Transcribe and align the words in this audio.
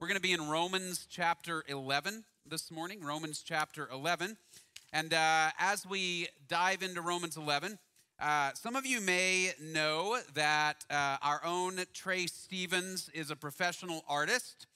We're 0.00 0.06
going 0.06 0.16
to 0.16 0.22
be 0.22 0.32
in 0.32 0.48
Romans 0.48 1.06
chapter 1.10 1.62
11 1.68 2.24
this 2.46 2.70
morning, 2.70 3.04
Romans 3.04 3.42
chapter 3.44 3.86
11. 3.92 4.34
And 4.94 5.12
uh, 5.12 5.50
as 5.58 5.84
we 5.84 6.28
dive 6.48 6.82
into 6.82 7.02
Romans 7.02 7.36
11, 7.36 7.78
uh, 8.18 8.52
some 8.54 8.76
of 8.76 8.86
you 8.86 9.02
may 9.02 9.52
know 9.60 10.18
that 10.32 10.86
uh, 10.88 11.18
our 11.20 11.42
own 11.44 11.80
Trey 11.92 12.26
Stevens 12.28 13.10
is 13.12 13.30
a 13.30 13.36
professional 13.36 14.02
artist. 14.08 14.66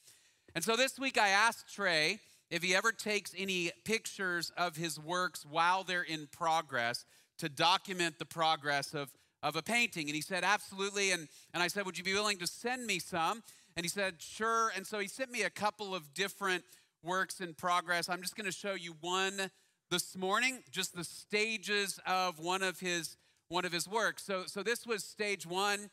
And 0.55 0.63
so 0.63 0.77
this 0.77 0.99
week 0.99 1.17
I 1.17 1.29
asked 1.29 1.75
Trey 1.75 2.19
if 2.51 2.63
he 2.63 2.75
ever 2.75 2.93
takes 2.93 3.33
any 3.35 3.71
pictures 3.87 4.53
of 4.59 4.77
his 4.77 5.01
works 5.01 5.47
while 5.51 5.85
they're 5.85 6.03
in 6.03 6.29
progress 6.33 7.07
to 7.39 7.49
document 7.49 8.19
the 8.19 8.27
progress 8.27 8.93
of, 8.93 9.11
of 9.43 9.57
a 9.57 9.63
painting. 9.63 10.09
And 10.09 10.15
he 10.15 10.21
said, 10.21 10.45
absolutely. 10.45 11.13
And, 11.13 11.29
and 11.55 11.63
I 11.63 11.69
said, 11.69 11.87
would 11.87 11.97
you 11.97 12.05
be 12.05 12.13
willing 12.13 12.37
to 12.41 12.47
send 12.47 12.87
me 12.87 12.99
some? 12.99 13.43
And 13.77 13.85
he 13.85 13.89
said, 13.91 14.17
sure. 14.19 14.73
And 14.77 14.87
so 14.87 14.99
he 14.99 15.09
sent 15.09 15.31
me 15.31 15.43
a 15.43 15.51
couple 15.51 15.95
of 15.95 16.15
different 16.15 16.65
works 17.03 17.41
in 17.41 17.55
progress. 17.55 18.09
I'm 18.09 18.23
just 18.23 18.37
going 18.37 18.47
to 18.47 18.57
show 18.57 18.75
you 18.75 18.95
one 19.01 19.51
this 19.91 20.17
morning, 20.17 20.63
just 20.71 20.95
the 20.95 21.05
stages 21.05 22.01
of 22.07 22.39
one 22.39 22.63
of 22.63 22.81
his 22.81 23.17
one 23.49 23.65
of 23.65 23.73
his 23.73 23.87
works. 23.87 24.25
So, 24.25 24.45
so 24.47 24.63
this 24.63 24.87
was 24.87 25.05
stage 25.05 25.47
one. 25.47 25.91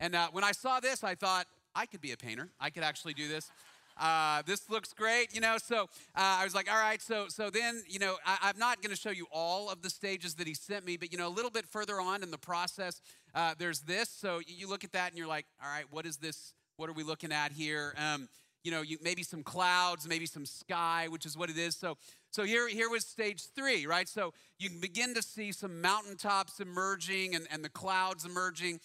And 0.00 0.14
uh, 0.14 0.28
when 0.32 0.42
I 0.42 0.52
saw 0.52 0.80
this, 0.80 1.04
I 1.04 1.14
thought, 1.14 1.46
I 1.74 1.86
could 1.86 2.00
be 2.00 2.12
a 2.12 2.16
painter. 2.16 2.48
I 2.58 2.70
could 2.70 2.82
actually 2.82 3.14
do 3.14 3.28
this. 3.28 3.50
Uh, 3.96 4.42
this 4.46 4.68
looks 4.68 4.92
great, 4.92 5.34
you 5.34 5.40
know. 5.40 5.56
So 5.58 5.82
uh, 5.82 5.86
I 6.16 6.44
was 6.44 6.54
like, 6.54 6.70
all 6.70 6.80
right. 6.80 7.00
So 7.00 7.26
so 7.28 7.50
then, 7.50 7.82
you 7.88 7.98
know, 7.98 8.16
I, 8.26 8.50
am 8.50 8.58
not 8.58 8.82
going 8.82 8.90
to 8.90 9.00
show 9.00 9.10
you 9.10 9.26
all 9.32 9.70
of 9.70 9.82
the 9.82 9.90
stages 9.90 10.34
that 10.34 10.46
he 10.46 10.54
sent 10.54 10.84
me, 10.84 10.96
but 10.96 11.12
you 11.12 11.18
know, 11.18 11.28
a 11.28 11.30
little 11.30 11.50
bit 11.50 11.66
further 11.66 12.00
on 12.00 12.22
in 12.22 12.30
the 12.30 12.38
process, 12.38 13.00
uh, 13.34 13.54
there's 13.56 13.80
this. 13.80 14.08
So 14.08 14.40
you 14.46 14.68
look 14.68 14.82
at 14.82 14.92
that 14.92 15.10
and 15.10 15.18
you're 15.18 15.28
like, 15.28 15.46
all 15.62 15.68
right, 15.68 15.84
what 15.90 16.06
is 16.06 16.16
this? 16.16 16.54
What 16.76 16.90
are 16.90 16.92
we 16.92 17.04
looking 17.04 17.30
at 17.30 17.52
here? 17.52 17.94
Um, 17.96 18.28
you 18.64 18.72
know, 18.72 18.82
you, 18.82 18.98
maybe 19.00 19.22
some 19.22 19.42
clouds, 19.42 20.08
maybe 20.08 20.26
some 20.26 20.44
sky, 20.44 21.06
which 21.08 21.24
is 21.24 21.36
what 21.36 21.50
it 21.50 21.58
is. 21.58 21.76
So, 21.76 21.96
so 22.30 22.42
here, 22.42 22.66
here 22.66 22.88
was 22.90 23.06
stage 23.06 23.44
three, 23.54 23.86
right? 23.86 24.08
So 24.08 24.32
you 24.58 24.70
can 24.70 24.80
begin 24.80 25.14
to 25.14 25.22
see 25.22 25.52
some 25.52 25.80
mountaintops 25.80 26.58
emerging 26.58 27.36
and, 27.36 27.46
and 27.50 27.64
the 27.64 27.68
clouds 27.68 28.24
emerging. 28.24 28.80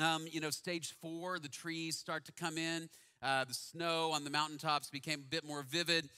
Um, 0.00 0.26
you 0.30 0.40
know, 0.40 0.50
stage 0.50 0.94
four, 1.02 1.38
the 1.38 1.48
trees 1.48 1.98
start 1.98 2.24
to 2.26 2.32
come 2.32 2.56
in. 2.56 2.88
Uh, 3.22 3.44
the 3.44 3.52
snow 3.54 4.12
on 4.12 4.24
the 4.24 4.30
mountaintops 4.30 4.88
became 4.88 5.20
a 5.20 5.30
bit 5.30 5.44
more 5.44 5.62
vivid. 5.62 6.08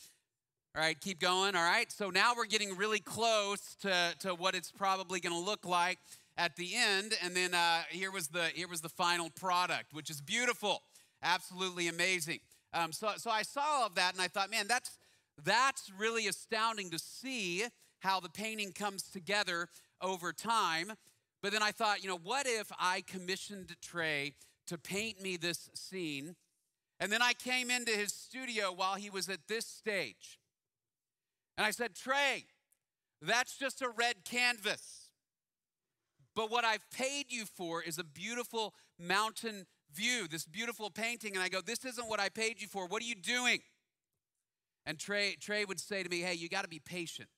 All 0.76 0.82
right, 0.82 0.98
keep 1.00 1.18
going. 1.18 1.56
All 1.56 1.64
right, 1.64 1.90
so 1.90 2.10
now 2.10 2.34
we're 2.36 2.46
getting 2.46 2.76
really 2.76 3.00
close 3.00 3.74
to, 3.80 4.14
to 4.20 4.34
what 4.34 4.54
it's 4.54 4.70
probably 4.70 5.18
going 5.18 5.34
to 5.34 5.44
look 5.44 5.66
like 5.66 5.98
at 6.38 6.56
the 6.56 6.74
end. 6.76 7.14
And 7.24 7.34
then 7.34 7.54
uh, 7.54 7.82
here 7.90 8.12
was 8.12 8.28
the 8.28 8.44
here 8.54 8.68
was 8.68 8.82
the 8.82 8.88
final 8.88 9.30
product, 9.30 9.92
which 9.92 10.10
is 10.10 10.20
beautiful 10.20 10.82
absolutely 11.22 11.88
amazing. 11.88 12.40
Um, 12.74 12.92
so, 12.92 13.12
so 13.16 13.30
I 13.30 13.42
saw 13.42 13.62
all 13.62 13.86
of 13.86 13.94
that 13.96 14.14
and 14.14 14.22
I 14.22 14.28
thought, 14.28 14.50
man, 14.50 14.66
that's, 14.68 14.98
that's 15.44 15.90
really 15.98 16.26
astounding 16.26 16.90
to 16.90 16.98
see 16.98 17.64
how 18.00 18.20
the 18.20 18.28
painting 18.28 18.72
comes 18.72 19.04
together 19.04 19.68
over 20.00 20.32
time. 20.32 20.92
But 21.42 21.52
then 21.52 21.62
I 21.62 21.70
thought, 21.72 22.02
you 22.02 22.08
know, 22.08 22.18
what 22.22 22.46
if 22.46 22.70
I 22.78 23.02
commissioned 23.06 23.74
Trey 23.82 24.34
to 24.66 24.78
paint 24.78 25.20
me 25.20 25.36
this 25.36 25.70
scene? 25.74 26.36
And 27.00 27.10
then 27.10 27.22
I 27.22 27.32
came 27.32 27.70
into 27.70 27.92
his 27.92 28.12
studio 28.12 28.72
while 28.72 28.94
he 28.94 29.10
was 29.10 29.28
at 29.28 29.48
this 29.48 29.66
stage. 29.66 30.38
And 31.58 31.66
I 31.66 31.70
said, 31.70 31.94
Trey, 31.94 32.44
that's 33.20 33.58
just 33.58 33.82
a 33.82 33.88
red 33.88 34.24
canvas. 34.24 35.10
But 36.34 36.50
what 36.50 36.64
I've 36.64 36.88
paid 36.90 37.26
you 37.28 37.44
for 37.44 37.82
is 37.82 37.98
a 37.98 38.04
beautiful 38.04 38.74
mountain 38.98 39.66
view, 39.94 40.26
this 40.28 40.44
beautiful 40.44 40.90
painting, 40.90 41.34
and 41.34 41.42
I 41.42 41.48
go, 41.48 41.60
This 41.60 41.84
isn't 41.84 42.08
what 42.08 42.20
I 42.20 42.28
paid 42.28 42.60
you 42.60 42.68
for. 42.68 42.86
What 42.86 43.02
are 43.02 43.06
you 43.06 43.14
doing? 43.14 43.60
And 44.84 44.98
Trey, 44.98 45.36
Trey 45.40 45.64
would 45.64 45.80
say 45.80 46.02
to 46.02 46.08
me, 46.08 46.20
Hey, 46.20 46.34
you 46.34 46.48
got 46.48 46.62
to 46.62 46.68
be 46.68 46.80
patient, 46.80 47.28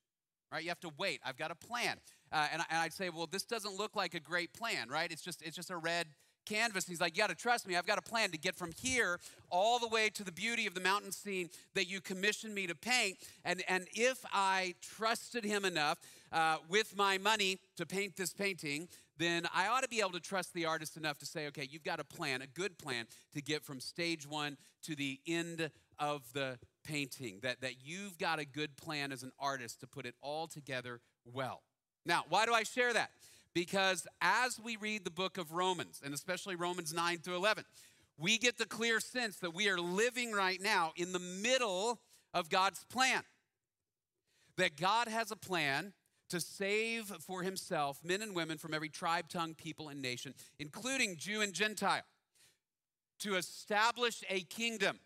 right? 0.52 0.62
You 0.62 0.68
have 0.68 0.80
to 0.80 0.90
wait. 0.98 1.20
I've 1.24 1.36
got 1.36 1.50
a 1.50 1.54
plan. 1.54 1.98
Uh, 2.32 2.48
and, 2.52 2.62
I, 2.70 2.84
would 2.84 2.92
say, 2.92 3.10
Well, 3.10 3.28
this 3.30 3.44
doesn't 3.44 3.76
look 3.76 3.96
like 3.96 4.14
a 4.14 4.20
great 4.20 4.52
plan, 4.52 4.88
right? 4.88 5.10
It's 5.10 5.22
just, 5.22 5.42
it's 5.42 5.56
just 5.56 5.70
a 5.70 5.76
red 5.76 6.06
canvas. 6.46 6.84
And 6.84 6.92
He's 6.92 7.00
like, 7.00 7.16
You 7.16 7.22
got 7.22 7.30
to 7.30 7.36
trust 7.36 7.68
me. 7.68 7.76
I've 7.76 7.86
got 7.86 7.98
a 7.98 8.02
plan 8.02 8.30
to 8.30 8.38
get 8.38 8.56
from 8.56 8.72
here 8.80 9.18
all 9.50 9.78
the 9.78 9.88
way 9.88 10.10
to 10.10 10.24
the 10.24 10.32
beauty 10.32 10.66
of 10.66 10.74
the 10.74 10.80
mountain 10.80 11.12
scene 11.12 11.50
that 11.74 11.88
you 11.88 12.00
commissioned 12.00 12.54
me 12.54 12.66
to 12.66 12.74
paint. 12.74 13.18
And, 13.44 13.62
and 13.68 13.86
if 13.94 14.24
I 14.32 14.74
trusted 14.80 15.44
him 15.44 15.64
enough 15.64 15.98
uh, 16.32 16.56
with 16.68 16.96
my 16.96 17.18
money 17.18 17.58
to 17.76 17.86
paint 17.86 18.16
this 18.16 18.32
painting, 18.32 18.88
then 19.16 19.46
I 19.54 19.68
ought 19.68 19.82
to 19.82 19.88
be 19.88 20.00
able 20.00 20.12
to 20.12 20.20
trust 20.20 20.54
the 20.54 20.66
artist 20.66 20.96
enough 20.96 21.18
to 21.18 21.26
say, 21.26 21.46
okay, 21.48 21.68
you've 21.70 21.84
got 21.84 22.00
a 22.00 22.04
plan, 22.04 22.42
a 22.42 22.46
good 22.46 22.78
plan 22.78 23.06
to 23.34 23.42
get 23.42 23.64
from 23.64 23.80
stage 23.80 24.28
one 24.28 24.56
to 24.82 24.96
the 24.96 25.20
end 25.26 25.70
of 25.98 26.22
the 26.32 26.58
painting, 26.84 27.38
that, 27.42 27.60
that 27.60 27.74
you've 27.84 28.18
got 28.18 28.38
a 28.38 28.44
good 28.44 28.76
plan 28.76 29.12
as 29.12 29.22
an 29.22 29.32
artist 29.38 29.80
to 29.80 29.86
put 29.86 30.04
it 30.06 30.14
all 30.20 30.46
together 30.46 31.00
well. 31.24 31.62
Now, 32.04 32.24
why 32.28 32.44
do 32.44 32.52
I 32.52 32.64
share 32.64 32.92
that? 32.92 33.10
Because 33.54 34.06
as 34.20 34.60
we 34.62 34.76
read 34.76 35.04
the 35.04 35.10
book 35.10 35.38
of 35.38 35.52
Romans, 35.52 36.00
and 36.04 36.12
especially 36.12 36.56
Romans 36.56 36.92
9 36.92 37.18
through 37.18 37.36
11, 37.36 37.64
we 38.18 38.36
get 38.36 38.58
the 38.58 38.66
clear 38.66 39.00
sense 39.00 39.36
that 39.38 39.54
we 39.54 39.68
are 39.68 39.78
living 39.78 40.32
right 40.32 40.60
now 40.60 40.92
in 40.96 41.12
the 41.12 41.18
middle 41.20 42.00
of 42.32 42.48
God's 42.48 42.84
plan. 42.84 43.22
That 44.56 44.76
God 44.76 45.08
has 45.08 45.30
a 45.30 45.36
plan 45.36 45.92
to 46.30 46.40
save 46.40 47.06
for 47.06 47.42
himself 47.42 48.00
men 48.04 48.22
and 48.22 48.34
women 48.34 48.58
from 48.58 48.74
every 48.74 48.88
tribe, 48.88 49.28
tongue, 49.28 49.54
people, 49.54 49.88
and 49.88 50.00
nation, 50.00 50.34
including 50.58 51.16
Jew 51.16 51.40
and 51.40 51.52
Gentile, 51.52 52.02
to 53.20 53.36
establish 53.36 54.22
a 54.28 54.40
kingdom 54.42 54.98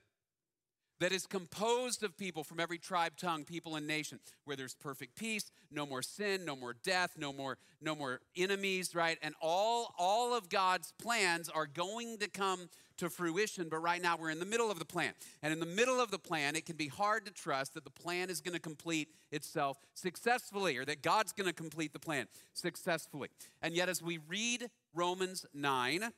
that 1.01 1.13
is 1.13 1.27
composed 1.27 2.03
of 2.03 2.17
people 2.17 2.43
from 2.43 2.59
every 2.59 2.79
tribe, 2.79 3.13
tongue, 3.17 3.45
people, 3.45 3.77
and 3.77 3.87
nation, 3.87 4.19
where 4.45 4.57
there's 4.57 4.75
perfect 4.75 5.15
peace, 5.15 5.51
no 5.71 5.87
more 5.87 6.03
sin, 6.03 6.45
no 6.45 6.57
more 6.57 6.75
death, 6.83 7.13
no 7.17 7.33
more, 7.33 7.59
no 7.81 7.95
more 7.95 8.21
enemies, 8.37 8.95
right? 8.95 9.19
And 9.23 9.35
all, 9.41 9.95
all 9.99 10.35
of 10.35 10.49
God's 10.49 10.93
plans 11.01 11.49
are 11.49 11.67
going 11.67 12.19
to 12.19 12.29
come 12.29 12.69
to 12.99 13.11
fruition, 13.11 13.69
but 13.69 13.79
right 13.79 14.01
now 14.01 14.17
we're 14.17 14.31
in 14.31 14.39
the 14.39 14.47
middle 14.47 14.71
of 14.71 14.79
the 14.79 14.85
plan. 14.85 15.13
And 15.43 15.53
in 15.53 15.61
the 15.61 15.67
middle 15.67 16.01
of 16.01 16.11
the 16.11 16.19
plan, 16.19 16.57
it 16.57 16.67
can 16.67 16.77
be 16.77 16.89
hard 16.89 17.25
to 17.27 17.33
trust 17.33 17.75
that 17.75 17.85
the 17.85 17.91
plan 17.91 18.31
is 18.31 18.41
going 18.41 18.55
to 18.55 18.61
complete 18.61 19.09
itself 19.33 19.79
successfully 19.95 20.77
or 20.77 20.85
that 20.85 21.03
God's 21.03 21.33
going 21.33 21.49
to 21.49 21.55
complete 21.55 21.93
the 21.93 21.99
plan 21.99 22.27
successfully. 22.53 23.29
And 23.63 23.75
yet, 23.75 23.89
as 23.89 24.03
we 24.03 24.19
read 24.29 24.69
Romans 24.95 25.47
9, 25.55 26.11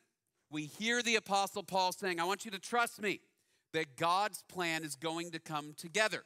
we 0.50 0.66
hear 0.66 1.02
the 1.02 1.16
Apostle 1.16 1.62
Paul 1.62 1.92
saying, 1.92 2.20
I 2.20 2.24
want 2.24 2.44
you 2.44 2.50
to 2.50 2.58
trust 2.58 3.00
me 3.00 3.20
that 3.72 3.96
God's 3.96 4.42
plan 4.48 4.82
is 4.84 4.96
going 4.96 5.30
to 5.30 5.38
come 5.38 5.74
together. 5.76 6.24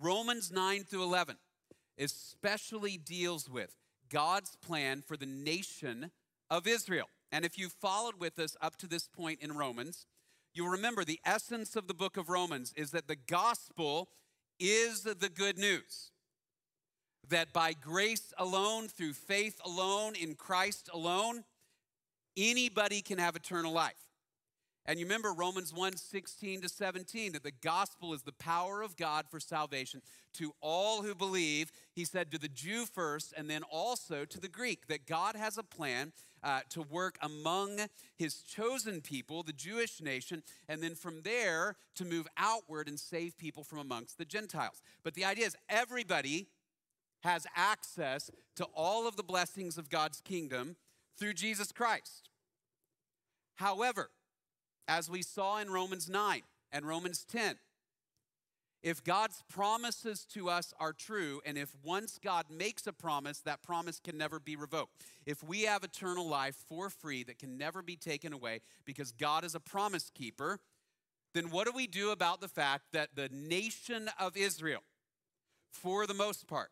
Romans 0.00 0.50
9 0.50 0.84
through 0.84 1.04
11 1.04 1.36
especially 1.98 2.96
deals 2.96 3.48
with 3.48 3.74
God's 4.10 4.56
plan 4.56 5.02
for 5.02 5.16
the 5.16 5.26
nation 5.26 6.10
of 6.50 6.66
Israel. 6.66 7.06
And 7.32 7.46
if 7.46 7.58
you 7.58 7.70
followed 7.70 8.20
with 8.20 8.38
us 8.38 8.56
up 8.60 8.76
to 8.76 8.86
this 8.86 9.08
point 9.08 9.40
in 9.40 9.56
Romans, 9.56 10.06
you'll 10.52 10.68
remember 10.68 11.02
the 11.02 11.20
essence 11.24 11.74
of 11.74 11.88
the 11.88 11.94
book 11.94 12.18
of 12.18 12.28
Romans 12.28 12.74
is 12.76 12.90
that 12.90 13.08
the 13.08 13.16
gospel 13.16 14.10
is 14.60 15.02
the 15.02 15.30
good 15.34 15.58
news. 15.58 16.10
That 17.30 17.52
by 17.52 17.72
grace 17.72 18.34
alone, 18.36 18.88
through 18.88 19.14
faith 19.14 19.58
alone, 19.64 20.14
in 20.14 20.34
Christ 20.34 20.90
alone, 20.92 21.44
anybody 22.36 23.00
can 23.00 23.18
have 23.18 23.34
eternal 23.34 23.72
life. 23.72 24.11
And 24.84 24.98
you 24.98 25.06
remember 25.06 25.32
Romans 25.32 25.72
1 25.72 25.96
16 25.96 26.62
to 26.62 26.68
17, 26.68 27.32
that 27.32 27.44
the 27.44 27.52
gospel 27.52 28.12
is 28.14 28.22
the 28.22 28.32
power 28.32 28.82
of 28.82 28.96
God 28.96 29.26
for 29.30 29.38
salvation 29.38 30.02
to 30.34 30.52
all 30.60 31.02
who 31.02 31.14
believe. 31.14 31.70
He 31.92 32.04
said 32.04 32.32
to 32.32 32.38
the 32.38 32.48
Jew 32.48 32.86
first, 32.86 33.32
and 33.36 33.48
then 33.48 33.62
also 33.62 34.24
to 34.24 34.40
the 34.40 34.48
Greek, 34.48 34.88
that 34.88 35.06
God 35.06 35.36
has 35.36 35.56
a 35.56 35.62
plan 35.62 36.12
uh, 36.42 36.60
to 36.70 36.82
work 36.82 37.16
among 37.22 37.78
his 38.16 38.42
chosen 38.42 39.00
people, 39.00 39.44
the 39.44 39.52
Jewish 39.52 40.00
nation, 40.00 40.42
and 40.68 40.82
then 40.82 40.96
from 40.96 41.22
there 41.22 41.76
to 41.94 42.04
move 42.04 42.26
outward 42.36 42.88
and 42.88 42.98
save 42.98 43.38
people 43.38 43.62
from 43.62 43.78
amongst 43.78 44.18
the 44.18 44.24
Gentiles. 44.24 44.82
But 45.04 45.14
the 45.14 45.24
idea 45.24 45.46
is 45.46 45.56
everybody 45.68 46.48
has 47.22 47.46
access 47.54 48.30
to 48.56 48.64
all 48.74 49.06
of 49.06 49.14
the 49.14 49.22
blessings 49.22 49.78
of 49.78 49.88
God's 49.88 50.20
kingdom 50.20 50.74
through 51.16 51.34
Jesus 51.34 51.70
Christ. 51.70 52.28
However, 53.56 54.10
as 54.88 55.10
we 55.10 55.22
saw 55.22 55.58
in 55.58 55.70
Romans 55.70 56.08
9 56.08 56.42
and 56.72 56.86
Romans 56.86 57.24
10. 57.24 57.56
If 58.82 59.04
God's 59.04 59.44
promises 59.48 60.26
to 60.34 60.50
us 60.50 60.74
are 60.80 60.92
true, 60.92 61.40
and 61.46 61.56
if 61.56 61.72
once 61.84 62.18
God 62.22 62.46
makes 62.50 62.88
a 62.88 62.92
promise, 62.92 63.38
that 63.40 63.62
promise 63.62 64.00
can 64.00 64.18
never 64.18 64.40
be 64.40 64.56
revoked. 64.56 65.00
If 65.24 65.42
we 65.44 65.62
have 65.62 65.84
eternal 65.84 66.26
life 66.26 66.56
for 66.68 66.90
free 66.90 67.22
that 67.24 67.38
can 67.38 67.56
never 67.56 67.80
be 67.80 67.94
taken 67.94 68.32
away 68.32 68.60
because 68.84 69.12
God 69.12 69.44
is 69.44 69.54
a 69.54 69.60
promise 69.60 70.10
keeper, 70.12 70.58
then 71.32 71.50
what 71.50 71.66
do 71.66 71.72
we 71.72 71.86
do 71.86 72.10
about 72.10 72.40
the 72.40 72.48
fact 72.48 72.86
that 72.92 73.10
the 73.14 73.28
nation 73.32 74.10
of 74.18 74.36
Israel, 74.36 74.82
for 75.70 76.04
the 76.06 76.14
most 76.14 76.48
part, 76.48 76.70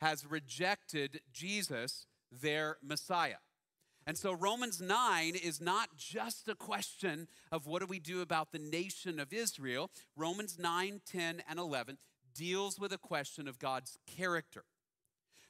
has 0.00 0.26
rejected 0.26 1.20
Jesus, 1.32 2.06
their 2.32 2.78
Messiah? 2.82 3.36
And 4.06 4.18
so 4.18 4.32
Romans 4.32 4.80
9 4.80 5.34
is 5.34 5.60
not 5.60 5.96
just 5.96 6.48
a 6.48 6.54
question 6.54 7.26
of 7.50 7.66
what 7.66 7.80
do 7.80 7.86
we 7.86 7.98
do 7.98 8.20
about 8.20 8.52
the 8.52 8.58
nation 8.58 9.18
of 9.18 9.32
Israel. 9.32 9.90
Romans 10.16 10.58
9, 10.58 11.00
10, 11.06 11.42
and 11.48 11.58
11 11.58 11.98
deals 12.34 12.78
with 12.78 12.92
a 12.92 12.98
question 12.98 13.48
of 13.48 13.58
God's 13.58 13.98
character. 14.06 14.64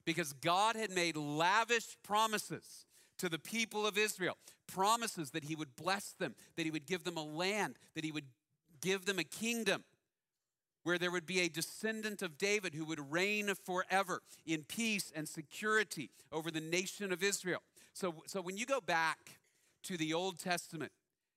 Because 0.05 0.33
God 0.35 0.77
had 0.77 0.91
made 0.91 1.17
lavish 1.17 1.97
promises 2.03 2.87
to 3.19 3.29
the 3.29 3.39
people 3.39 3.87
of 3.87 3.99
Israel, 3.99 4.37
promises 4.67 5.31
that 5.31 5.45
he 5.45 5.57
would 5.57 5.75
bless 5.77 6.13
them, 6.13 6.35
that 6.57 6.65
he 6.65 6.71
would 6.71 6.87
give 6.87 7.05
them 7.05 7.17
a 7.17 7.25
land, 7.25 7.77
that 7.95 8.05
he 8.05 8.13
would 8.13 8.27
give 8.81 9.07
them 9.07 9.19
a 9.19 9.25
kingdom 9.25 9.83
where 10.85 10.99
there 10.99 11.11
would 11.11 11.27
be 11.27 11.41
a 11.41 11.49
descendant 11.49 12.23
of 12.23 12.37
David 12.39 12.75
who 12.75 12.85
would 12.85 13.11
reign 13.11 13.51
forever 13.65 14.23
in 14.47 14.65
peace 14.65 15.11
and 15.15 15.27
security 15.27 16.11
over 16.31 16.51
the 16.51 16.61
nation 16.61 17.11
of 17.11 17.23
Israel. 17.23 17.63
So, 17.95 18.23
so 18.27 18.43
when 18.43 18.57
you 18.57 18.67
go 18.67 18.81
back 18.81 19.39
to 19.85 19.97
the 19.97 20.13
Old 20.13 20.39
Testament 20.39 20.93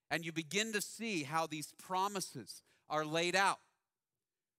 and 0.09 0.25
you 0.25 0.31
begin 0.31 0.73
to 0.73 0.81
see 0.81 1.23
how 1.23 1.45
these 1.45 1.73
promises 1.77 2.63
are 2.89 3.05
laid 3.05 3.35
out, 3.35 3.59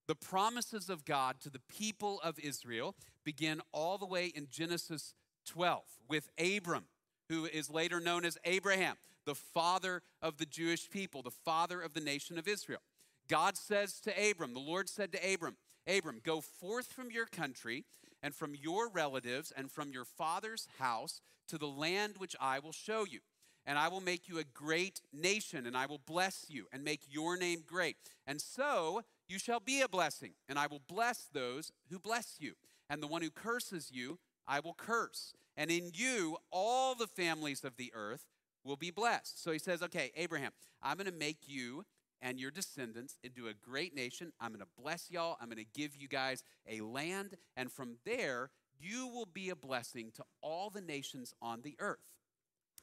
the 0.06 0.14
promises 0.14 0.88
of 0.88 1.04
God 1.04 1.40
to 1.40 1.50
the 1.50 1.60
people 1.68 2.20
of 2.22 2.38
Israel 2.38 2.94
begin 3.24 3.60
all 3.72 3.98
the 3.98 4.06
way 4.06 4.26
in 4.26 4.46
Genesis 4.48 5.12
12 5.46 5.82
with 6.08 6.30
Abram, 6.38 6.84
who 7.28 7.44
is 7.44 7.68
later 7.68 8.00
known 8.00 8.24
as 8.24 8.38
Abraham, 8.44 8.96
the 9.26 9.34
father 9.34 10.02
of 10.22 10.38
the 10.38 10.46
Jewish 10.46 10.88
people, 10.88 11.22
the 11.22 11.30
father 11.30 11.82
of 11.82 11.94
the 11.94 12.00
nation 12.00 12.38
of 12.38 12.48
Israel. 12.48 12.80
God 13.28 13.58
says 13.58 14.00
to 14.00 14.30
Abram, 14.30 14.54
the 14.54 14.60
Lord 14.60 14.88
said 14.88 15.12
to 15.12 15.34
Abram, 15.34 15.56
Abram, 15.86 16.20
go 16.22 16.40
forth 16.40 16.86
from 16.86 17.10
your 17.10 17.26
country 17.26 17.84
and 18.23 18.35
from 18.35 18.55
your 18.55 18.88
relatives 18.91 19.53
and 19.56 19.70
from 19.70 19.91
your 19.91 20.05
father's 20.05 20.69
house 20.79 21.20
to 21.49 21.59
the 21.59 21.67
land 21.67 22.15
which 22.19 22.37
I 22.41 22.59
will 22.59 22.73
show 22.73 23.05
you. 23.05 23.20
And 23.67 23.79
I 23.79 23.88
will 23.88 24.00
make 24.00 24.29
you 24.29 24.38
a 24.38 24.44
great 24.44 25.03
nation, 25.12 25.67
and 25.67 25.76
I 25.76 25.87
will 25.87 26.00
bless 26.06 26.47
you 26.49 26.67
and 26.73 26.82
make 26.82 27.03
your 27.06 27.37
name 27.37 27.62
great. 27.67 27.97
And 28.26 28.41
so 28.41 29.03
you 29.29 29.38
shall 29.38 29.61
be 29.61 29.82
a 29.82 29.88
blessing, 29.88 30.32
and 30.49 30.59
I 30.59 30.67
will 30.67 30.81
bless 30.88 31.29
those 31.32 31.70
who 31.91 31.99
bless 31.99 32.37
you. 32.38 32.55
And 32.88 33.03
the 33.03 33.06
one 33.06 33.20
who 33.20 33.31
curses 33.31 33.91
you, 33.93 34.19
I 34.47 34.61
will 34.61 34.73
curse. 34.73 35.35
And 35.55 35.70
in 35.70 35.91
you, 35.93 36.38
all 36.50 36.94
the 36.94 37.06
families 37.06 37.62
of 37.62 37.76
the 37.76 37.93
earth 37.94 38.25
will 38.65 38.76
be 38.76 38.91
blessed. 38.91 39.43
So 39.43 39.53
he 39.53 39.59
says, 39.59 39.82
Okay, 39.82 40.12
Abraham, 40.17 40.53
I'm 40.82 40.97
going 40.97 41.11
to 41.11 41.12
make 41.12 41.41
you 41.47 41.85
and 42.20 42.38
your 42.38 42.50
descendants 42.50 43.19
into 43.23 43.49
a 43.49 43.55
great 43.55 43.94
nation. 43.94 44.32
I'm 44.41 44.50
going 44.50 44.61
to 44.61 44.82
bless 44.82 45.11
y'all. 45.11 45.37
I'm 45.41 45.49
going 45.49 45.65
to 45.65 45.81
give 45.81 45.97
you 45.97 46.09
guys 46.09 46.43
a 46.69 46.81
land. 46.81 47.37
And 47.56 47.70
from 47.70 47.97
there, 48.05 48.50
you 48.81 49.06
will 49.09 49.26
be 49.26 49.50
a 49.50 49.56
blessing 49.56 50.12
to 50.17 50.25
all 50.41 50.70
the 50.70 50.81
nations 50.81 51.35
on 51.41 51.62
the 51.62 51.76
earth. 51.79 51.99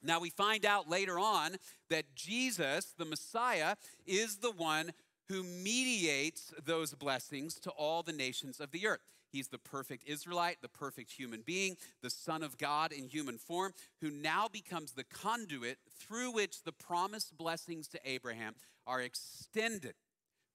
Now, 0.04 0.20
we 0.20 0.30
find 0.30 0.66
out 0.66 0.90
later 0.90 1.18
on 1.18 1.56
that 1.90 2.16
Jesus, 2.16 2.94
the 2.98 3.06
Messiah, 3.06 3.76
is 4.06 4.38
the 4.38 4.52
one 4.52 4.92
who 5.30 5.44
mediates 5.44 6.54
those 6.64 6.94
blessings 6.94 7.60
to 7.62 7.72
all 7.72 8.04
the 8.04 8.14
nations 8.14 8.60
of 8.60 8.72
the 8.72 8.86
earth. 8.88 9.00
He's 9.36 9.50
the 9.50 9.58
perfect 9.58 10.08
Israelite, 10.08 10.62
the 10.62 10.70
perfect 10.70 11.12
human 11.12 11.42
being, 11.42 11.76
the 12.02 12.10
Son 12.10 12.42
of 12.42 12.58
God 12.58 12.94
in 12.94 13.10
human 13.10 13.38
form, 13.38 13.74
who 14.00 14.10
now 14.10 14.48
becomes 14.48 14.94
the 14.94 15.04
conduit 15.04 15.78
through 16.00 16.32
which 16.32 16.64
the 16.64 16.72
promised 16.72 17.38
blessings 17.38 17.90
to 17.90 18.00
Abraham 18.06 18.56
are 18.88 19.02
extended 19.02 19.96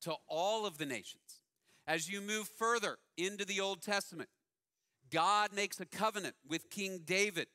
to 0.01 0.15
all 0.27 0.65
of 0.65 0.79
the 0.79 0.87
nations. 0.87 1.43
As 1.87 2.11
you 2.11 2.23
move 2.23 2.49
further 2.49 2.97
into 3.19 3.45
the 3.45 3.61
Old 3.61 3.83
Testament, 3.83 4.31
God 5.11 5.53
makes 5.53 5.79
a 5.79 5.85
covenant 5.85 6.37
with 6.49 6.71
King 6.71 7.01
David 7.05 7.49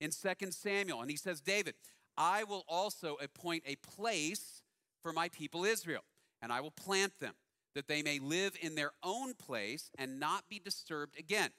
in 0.00 0.12
2 0.12 0.50
Samuel, 0.50 1.02
and 1.02 1.10
he 1.10 1.18
says, 1.18 1.42
David, 1.42 1.74
I 2.16 2.44
will 2.44 2.64
also 2.66 3.18
appoint 3.22 3.64
a 3.66 3.76
place 3.76 4.62
for 5.02 5.12
my 5.12 5.28
people 5.28 5.66
Israel, 5.66 6.04
and 6.40 6.50
I 6.50 6.62
will 6.62 6.70
plant 6.70 7.18
them, 7.20 7.34
that 7.78 7.86
they 7.86 8.02
may 8.02 8.18
live 8.18 8.56
in 8.60 8.74
their 8.74 8.90
own 9.04 9.34
place 9.34 9.92
and 9.96 10.18
not 10.18 10.48
be 10.48 10.58
disturbed 10.58 11.16
again. 11.16 11.50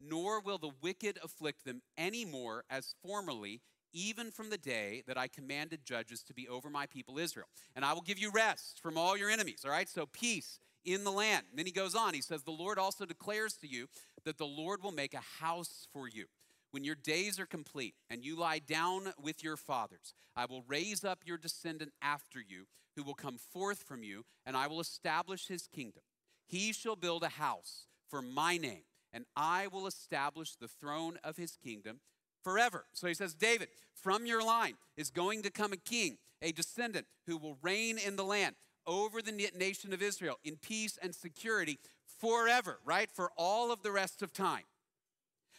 Nor 0.00 0.40
will 0.40 0.56
the 0.56 0.70
wicked 0.80 1.18
afflict 1.20 1.64
them 1.64 1.82
any 1.98 2.24
more 2.24 2.62
as 2.70 2.94
formerly, 3.02 3.60
even 3.92 4.30
from 4.30 4.50
the 4.50 4.56
day 4.56 5.02
that 5.08 5.18
I 5.18 5.26
commanded 5.26 5.84
judges 5.84 6.22
to 6.24 6.32
be 6.32 6.46
over 6.46 6.70
my 6.70 6.86
people 6.86 7.18
Israel. 7.18 7.48
And 7.74 7.84
I 7.84 7.92
will 7.92 8.02
give 8.02 8.20
you 8.20 8.30
rest 8.30 8.78
from 8.80 8.96
all 8.96 9.16
your 9.16 9.30
enemies. 9.30 9.62
All 9.64 9.72
right, 9.72 9.88
so 9.88 10.06
peace 10.06 10.60
in 10.84 11.02
the 11.02 11.10
land. 11.10 11.46
And 11.50 11.58
then 11.58 11.66
he 11.66 11.72
goes 11.72 11.96
on, 11.96 12.14
he 12.14 12.22
says, 12.22 12.44
The 12.44 12.52
Lord 12.52 12.78
also 12.78 13.04
declares 13.04 13.54
to 13.54 13.66
you 13.66 13.88
that 14.24 14.38
the 14.38 14.46
Lord 14.46 14.80
will 14.80 14.92
make 14.92 15.14
a 15.14 15.42
house 15.42 15.88
for 15.92 16.06
you. 16.06 16.26
When 16.74 16.82
your 16.82 16.96
days 16.96 17.38
are 17.38 17.46
complete 17.46 17.94
and 18.10 18.24
you 18.24 18.34
lie 18.34 18.58
down 18.58 19.12
with 19.22 19.44
your 19.44 19.56
fathers, 19.56 20.12
I 20.34 20.46
will 20.46 20.64
raise 20.66 21.04
up 21.04 21.20
your 21.24 21.38
descendant 21.38 21.92
after 22.02 22.40
you, 22.40 22.64
who 22.96 23.04
will 23.04 23.14
come 23.14 23.38
forth 23.38 23.84
from 23.84 24.02
you, 24.02 24.24
and 24.44 24.56
I 24.56 24.66
will 24.66 24.80
establish 24.80 25.46
his 25.46 25.68
kingdom. 25.68 26.02
He 26.48 26.72
shall 26.72 26.96
build 26.96 27.22
a 27.22 27.28
house 27.28 27.86
for 28.10 28.20
my 28.20 28.56
name, 28.56 28.82
and 29.12 29.24
I 29.36 29.68
will 29.68 29.86
establish 29.86 30.56
the 30.56 30.66
throne 30.66 31.16
of 31.22 31.36
his 31.36 31.56
kingdom 31.56 32.00
forever. 32.42 32.86
So 32.92 33.06
he 33.06 33.14
says, 33.14 33.34
David, 33.34 33.68
from 33.94 34.26
your 34.26 34.44
line 34.44 34.74
is 34.96 35.10
going 35.10 35.42
to 35.42 35.50
come 35.50 35.72
a 35.72 35.76
king, 35.76 36.18
a 36.42 36.50
descendant 36.50 37.06
who 37.28 37.36
will 37.36 37.56
reign 37.62 37.98
in 38.04 38.16
the 38.16 38.24
land 38.24 38.56
over 38.84 39.22
the 39.22 39.48
nation 39.56 39.92
of 39.92 40.02
Israel 40.02 40.40
in 40.42 40.56
peace 40.56 40.98
and 41.00 41.14
security 41.14 41.78
forever, 42.18 42.80
right? 42.84 43.12
For 43.12 43.30
all 43.36 43.70
of 43.70 43.84
the 43.84 43.92
rest 43.92 44.22
of 44.22 44.32
time. 44.32 44.64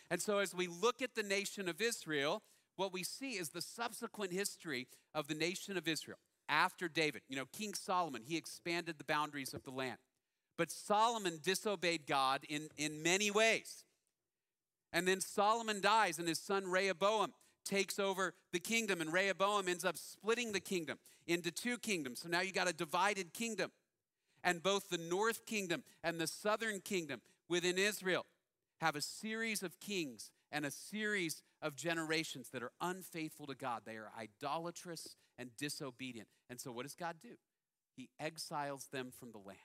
And 0.09 0.21
so 0.21 0.39
as 0.39 0.53
we 0.53 0.67
look 0.67 1.01
at 1.01 1.15
the 1.15 1.23
nation 1.23 1.67
of 1.67 1.81
Israel, 1.81 2.43
what 2.75 2.93
we 2.93 3.03
see 3.03 3.31
is 3.31 3.49
the 3.49 3.61
subsequent 3.61 4.31
history 4.31 4.87
of 5.13 5.27
the 5.27 5.33
nation 5.33 5.77
of 5.77 5.87
Israel 5.87 6.17
after 6.47 6.87
David. 6.87 7.21
You 7.27 7.37
know, 7.37 7.45
King 7.51 7.73
Solomon, 7.73 8.21
he 8.25 8.37
expanded 8.37 8.97
the 8.97 9.03
boundaries 9.03 9.53
of 9.53 9.63
the 9.63 9.71
land. 9.71 9.97
But 10.57 10.71
Solomon 10.71 11.39
disobeyed 11.43 12.05
God 12.07 12.45
in, 12.47 12.69
in 12.77 13.03
many 13.03 13.31
ways. 13.31 13.83
And 14.93 15.07
then 15.07 15.19
Solomon 15.19 15.81
dies, 15.81 16.19
and 16.19 16.27
his 16.27 16.39
son 16.39 16.67
Rehoboam 16.67 17.33
takes 17.65 17.99
over 17.99 18.33
the 18.53 18.59
kingdom, 18.59 19.01
and 19.01 19.11
Rehoboam 19.11 19.67
ends 19.67 19.83
up 19.83 19.97
splitting 19.97 20.53
the 20.53 20.59
kingdom 20.59 20.97
into 21.27 21.51
two 21.51 21.77
kingdoms. 21.77 22.21
So 22.21 22.29
now 22.29 22.41
you 22.41 22.53
got 22.53 22.69
a 22.69 22.73
divided 22.73 23.33
kingdom. 23.33 23.71
And 24.43 24.61
both 24.61 24.89
the 24.89 24.99
north 24.99 25.45
kingdom 25.47 25.83
and 26.03 26.19
the 26.19 26.27
southern 26.27 26.79
kingdom 26.79 27.21
within 27.49 27.77
Israel 27.77 28.25
have 28.81 28.95
a 28.95 29.01
series 29.01 29.63
of 29.63 29.79
kings 29.79 30.31
and 30.51 30.65
a 30.65 30.71
series 30.71 31.41
of 31.61 31.75
generations 31.75 32.49
that 32.49 32.63
are 32.63 32.71
unfaithful 32.81 33.47
to 33.47 33.55
God. 33.55 33.81
They 33.85 33.95
are 33.95 34.11
idolatrous 34.17 35.15
and 35.37 35.49
disobedient. 35.57 36.27
And 36.49 36.59
so, 36.59 36.71
what 36.71 36.83
does 36.83 36.95
God 36.95 37.15
do? 37.21 37.35
He 37.95 38.09
exiles 38.19 38.87
them 38.91 39.11
from 39.17 39.31
the 39.31 39.37
land. 39.37 39.59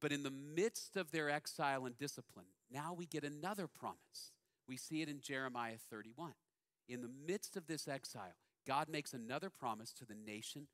But 0.00 0.12
in 0.12 0.22
the 0.22 0.30
midst 0.32 0.96
of 0.96 1.12
their 1.12 1.30
exile 1.30 1.86
and 1.86 1.96
discipline, 1.96 2.46
now 2.70 2.92
we 2.92 3.06
get 3.06 3.24
another 3.24 3.68
promise. 3.68 4.32
We 4.66 4.76
see 4.76 5.02
it 5.02 5.08
in 5.08 5.20
Jeremiah 5.20 5.76
31. 5.90 6.32
In 6.88 7.02
the 7.02 7.10
midst 7.26 7.56
of 7.56 7.66
this 7.66 7.86
exile, 7.86 8.34
God 8.66 8.88
makes 8.88 9.12
another 9.12 9.50
promise 9.50 9.92
to 9.94 10.04
the 10.04 10.14
nation 10.14 10.66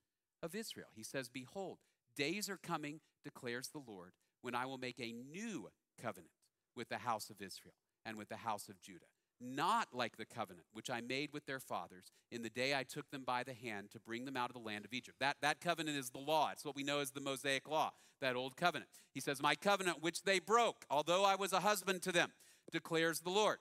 of 0.42 0.54
Israel. 0.54 0.88
He 0.94 1.02
says, 1.02 1.28
Behold, 1.28 1.78
days 2.16 2.48
are 2.48 2.56
coming, 2.56 3.00
declares 3.22 3.68
the 3.68 3.82
Lord, 3.86 4.12
when 4.40 4.54
I 4.54 4.66
will 4.66 4.78
make 4.78 4.98
a 4.98 5.12
new 5.12 5.68
covenant 6.00 6.32
with 6.76 6.88
the 6.88 6.98
house 6.98 7.30
of 7.30 7.40
Israel 7.40 7.74
and 8.04 8.16
with 8.16 8.28
the 8.28 8.36
house 8.36 8.68
of 8.68 8.80
Judah 8.80 9.06
not 9.40 9.88
like 9.92 10.16
the 10.16 10.24
covenant 10.24 10.66
which 10.72 10.90
I 10.90 11.00
made 11.00 11.32
with 11.32 11.46
their 11.46 11.60
fathers 11.60 12.10
in 12.30 12.42
the 12.42 12.50
day 12.50 12.74
I 12.74 12.82
took 12.82 13.10
them 13.10 13.22
by 13.24 13.42
the 13.42 13.54
hand 13.54 13.90
to 13.92 14.00
bring 14.00 14.24
them 14.24 14.36
out 14.36 14.50
of 14.50 14.54
the 14.54 14.66
land 14.66 14.84
of 14.84 14.92
Egypt. 14.92 15.18
That, 15.20 15.36
that 15.42 15.60
covenant 15.60 15.96
is 15.96 16.10
the 16.10 16.18
law. 16.18 16.50
It's 16.52 16.64
what 16.64 16.76
we 16.76 16.82
know 16.82 17.00
as 17.00 17.10
the 17.10 17.20
Mosaic 17.20 17.68
law, 17.68 17.92
that 18.20 18.36
old 18.36 18.56
covenant. 18.56 18.90
He 19.12 19.20
says, 19.20 19.42
My 19.42 19.54
covenant 19.54 20.02
which 20.02 20.22
they 20.22 20.38
broke, 20.38 20.84
although 20.90 21.24
I 21.24 21.36
was 21.36 21.52
a 21.52 21.60
husband 21.60 22.02
to 22.02 22.12
them, 22.12 22.30
declares 22.72 23.20
the 23.20 23.30
Lord. 23.30 23.58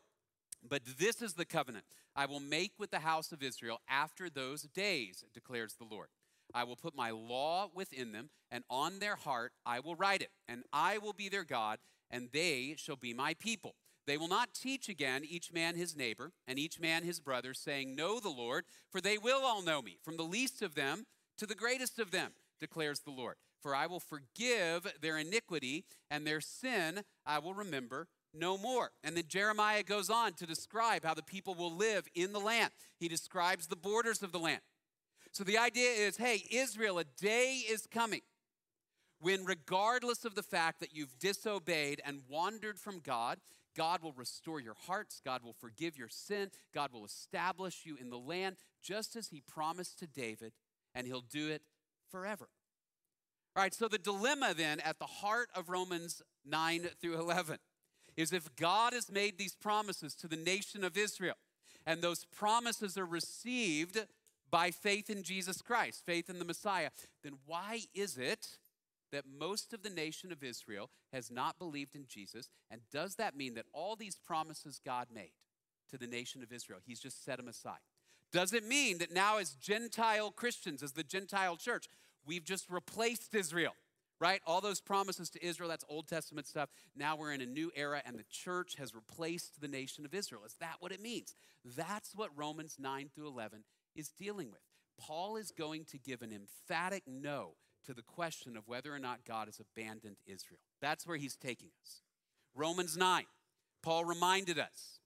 But 0.67 0.81
this 0.97 1.21
is 1.21 1.33
the 1.33 1.45
covenant 1.45 1.85
I 2.15 2.25
will 2.25 2.39
make 2.39 2.73
with 2.79 2.91
the 2.91 2.99
house 2.99 3.31
of 3.31 3.43
Israel 3.43 3.79
after 3.87 4.29
those 4.29 4.63
days, 4.63 5.23
declares 5.33 5.75
the 5.75 5.85
Lord. 5.85 6.07
I 6.53 6.63
will 6.63 6.77
put 6.77 6.95
my 6.95 7.11
law 7.11 7.69
within 7.75 8.13
them, 8.13 8.29
and 8.49 8.63
on 8.69 8.99
their 8.99 9.15
heart 9.15 9.51
I 9.65 9.81
will 9.81 9.95
write 9.95 10.21
it, 10.21 10.31
and 10.47 10.63
I 10.73 10.97
will 10.97 11.13
be 11.13 11.29
their 11.29 11.43
God, 11.43 11.77
and 12.09 12.29
they 12.31 12.75
shall 12.77 12.95
be 12.95 13.13
my 13.13 13.33
people. 13.33 13.75
They 14.05 14.17
will 14.17 14.29
not 14.29 14.53
teach 14.53 14.87
again 14.87 15.23
each 15.27 15.51
man 15.51 15.75
his 15.75 15.95
neighbor 15.95 16.31
and 16.47 16.57
each 16.57 16.79
man 16.79 17.03
his 17.03 17.19
brother, 17.19 17.53
saying, 17.53 17.95
Know 17.95 18.19
the 18.19 18.29
Lord, 18.29 18.63
for 18.89 19.01
they 19.01 19.17
will 19.17 19.41
all 19.43 19.61
know 19.61 19.81
me, 19.81 19.97
from 20.01 20.15
the 20.15 20.23
least 20.23 20.61
of 20.61 20.75
them 20.75 21.05
to 21.37 21.45
the 21.45 21.55
greatest 21.55 21.99
of 21.99 22.11
them, 22.11 22.31
declares 22.59 23.01
the 23.01 23.11
Lord. 23.11 23.35
For 23.61 23.75
I 23.75 23.85
will 23.85 23.99
forgive 23.99 24.93
their 25.01 25.17
iniquity, 25.17 25.83
and 26.09 26.25
their 26.25 26.39
sin 26.39 27.01
I 27.25 27.39
will 27.39 27.53
remember 27.53 28.07
no 28.33 28.57
more. 28.57 28.91
And 29.03 29.17
then 29.17 29.25
Jeremiah 29.27 29.83
goes 29.83 30.09
on 30.09 30.33
to 30.33 30.45
describe 30.45 31.03
how 31.03 31.13
the 31.13 31.23
people 31.23 31.55
will 31.55 31.75
live 31.75 32.07
in 32.15 32.31
the 32.31 32.39
land. 32.39 32.71
He 32.99 33.09
describes 33.09 33.67
the 33.67 33.75
borders 33.75 34.23
of 34.23 34.31
the 34.31 34.39
land. 34.39 34.61
So 35.31 35.43
the 35.43 35.57
idea 35.57 35.91
is 35.91 36.17
hey, 36.17 36.45
Israel, 36.49 36.99
a 36.99 37.03
day 37.03 37.61
is 37.69 37.87
coming 37.87 38.21
when, 39.19 39.45
regardless 39.45 40.25
of 40.25 40.35
the 40.35 40.43
fact 40.43 40.79
that 40.79 40.95
you've 40.95 41.17
disobeyed 41.19 42.01
and 42.05 42.21
wandered 42.29 42.79
from 42.79 42.99
God, 42.99 43.39
God 43.75 44.01
will 44.01 44.13
restore 44.13 44.59
your 44.59 44.75
hearts, 44.87 45.21
God 45.23 45.43
will 45.43 45.53
forgive 45.53 45.97
your 45.97 46.09
sin, 46.09 46.49
God 46.73 46.91
will 46.91 47.05
establish 47.05 47.81
you 47.85 47.95
in 47.99 48.09
the 48.09 48.17
land, 48.17 48.57
just 48.81 49.15
as 49.15 49.29
He 49.29 49.41
promised 49.41 49.99
to 49.99 50.07
David, 50.07 50.53
and 50.95 51.05
He'll 51.05 51.21
do 51.21 51.49
it 51.49 51.61
forever. 52.09 52.49
All 53.55 53.63
right, 53.63 53.73
so 53.73 53.87
the 53.87 53.97
dilemma 53.97 54.53
then 54.55 54.79
at 54.81 54.99
the 54.99 55.05
heart 55.05 55.49
of 55.55 55.69
Romans 55.69 56.21
9 56.45 56.89
through 57.01 57.19
11 57.19 57.57
is 58.15 58.33
if 58.33 58.55
God 58.55 58.93
has 58.93 59.11
made 59.11 59.37
these 59.37 59.55
promises 59.55 60.15
to 60.15 60.27
the 60.27 60.35
nation 60.35 60.83
of 60.83 60.97
Israel, 60.97 61.35
and 61.85 62.01
those 62.01 62.25
promises 62.25 62.97
are 62.97 63.05
received 63.05 64.05
by 64.49 64.71
faith 64.71 65.09
in 65.09 65.23
Jesus 65.23 65.61
Christ, 65.61 66.03
faith 66.05 66.29
in 66.29 66.39
the 66.39 66.45
Messiah, 66.45 66.89
then 67.23 67.33
why 67.45 67.81
is 67.93 68.17
it 68.17 68.57
that 69.11 69.25
most 69.27 69.73
of 69.73 69.83
the 69.83 69.89
nation 69.89 70.31
of 70.31 70.43
Israel 70.43 70.89
has 71.11 71.31
not 71.31 71.59
believed 71.59 71.95
in 71.95 72.05
Jesus? 72.07 72.49
And 72.69 72.81
does 72.91 73.15
that 73.15 73.35
mean 73.35 73.53
that 73.55 73.65
all 73.73 73.95
these 73.95 74.15
promises 74.15 74.79
God 74.83 75.07
made 75.13 75.31
to 75.89 75.97
the 75.97 76.07
nation 76.07 76.43
of 76.43 76.51
Israel, 76.51 76.79
He's 76.85 76.99
just 76.99 77.23
set 77.23 77.37
them 77.37 77.47
aside? 77.47 77.79
Does 78.31 78.53
it 78.53 78.65
mean 78.65 78.97
that 78.97 79.13
now, 79.13 79.37
as 79.37 79.51
Gentile 79.51 80.31
Christians, 80.31 80.83
as 80.83 80.91
the 80.91 81.03
Gentile 81.03 81.55
church, 81.55 81.87
we've 82.25 82.43
just 82.43 82.69
replaced 82.69 83.33
Israel? 83.33 83.73
Right? 84.19 84.41
All 84.47 84.61
those 84.61 84.81
promises 84.81 85.29
to 85.31 85.45
Israel, 85.45 85.69
that's 85.69 85.85
Old 85.87 86.07
Testament 86.07 86.47
stuff. 86.47 86.69
Now 86.95 87.15
we're 87.15 87.33
in 87.33 87.41
a 87.41 87.45
new 87.45 87.71
era 87.75 88.01
and 88.03 88.17
the 88.17 88.25
church 88.31 88.75
has 88.79 88.95
replaced 88.95 89.61
the 89.61 89.67
nation 89.67 90.05
of 90.05 90.13
Israel. 90.15 90.41
Is 90.43 90.55
that 90.59 90.77
what 90.79 90.91
it 90.91 90.99
means? 90.99 91.35
That's 91.63 92.15
what 92.15 92.31
Romans 92.35 92.77
9 92.79 93.11
through 93.13 93.27
11 93.27 93.63
is 93.95 94.09
dealing 94.09 94.49
with. 94.49 94.61
Paul 94.99 95.37
is 95.37 95.51
going 95.51 95.85
to 95.85 95.99
give 95.99 96.23
an 96.23 96.31
emphatic 96.33 97.03
no 97.05 97.51
to 97.87 97.93
the 97.93 98.03
question 98.03 98.55
of 98.55 98.67
whether 98.67 98.93
or 98.93 98.99
not 98.99 99.25
God 99.25 99.47
has 99.47 99.59
abandoned 99.59 100.17
Israel. 100.25 100.59
That's 100.81 101.07
where 101.07 101.17
he's 101.17 101.35
taking 101.35 101.69
us. 101.81 102.01
Romans 102.55 102.95
9, 102.95 103.25
Paul 103.81 104.05
reminded 104.05 104.59
us 104.59 104.99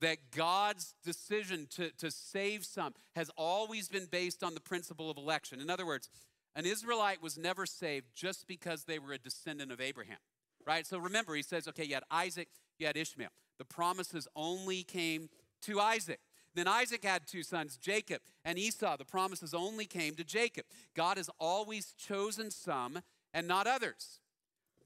that 0.00 0.30
God's 0.34 0.94
decision 1.04 1.66
to, 1.70 1.90
to 1.98 2.10
save 2.10 2.64
some 2.64 2.94
has 3.16 3.30
always 3.36 3.88
been 3.88 4.06
based 4.06 4.42
on 4.42 4.54
the 4.54 4.60
principle 4.60 5.10
of 5.10 5.16
election. 5.16 5.60
In 5.60 5.70
other 5.70 5.86
words, 5.86 6.08
an 6.54 6.66
Israelite 6.66 7.22
was 7.22 7.36
never 7.36 7.66
saved 7.66 8.06
just 8.14 8.46
because 8.46 8.84
they 8.84 8.98
were 8.98 9.12
a 9.12 9.18
descendant 9.18 9.72
of 9.72 9.80
Abraham, 9.80 10.18
right? 10.66 10.86
So 10.86 10.98
remember, 10.98 11.34
he 11.34 11.42
says, 11.42 11.68
okay, 11.68 11.84
you 11.84 11.94
had 11.94 12.04
Isaac, 12.10 12.48
you 12.78 12.86
had 12.86 12.96
Ishmael. 12.96 13.30
The 13.58 13.64
promises 13.64 14.28
only 14.36 14.82
came 14.82 15.28
to 15.62 15.80
Isaac. 15.80 16.20
Then 16.58 16.66
Isaac 16.66 17.04
had 17.04 17.24
two 17.24 17.44
sons, 17.44 17.76
Jacob 17.76 18.20
and 18.44 18.58
Esau. 18.58 18.96
The 18.96 19.04
promises 19.04 19.54
only 19.54 19.84
came 19.84 20.16
to 20.16 20.24
Jacob. 20.24 20.64
God 20.92 21.16
has 21.16 21.30
always 21.38 21.92
chosen 21.92 22.50
some 22.50 22.98
and 23.32 23.46
not 23.46 23.68
others. 23.68 24.18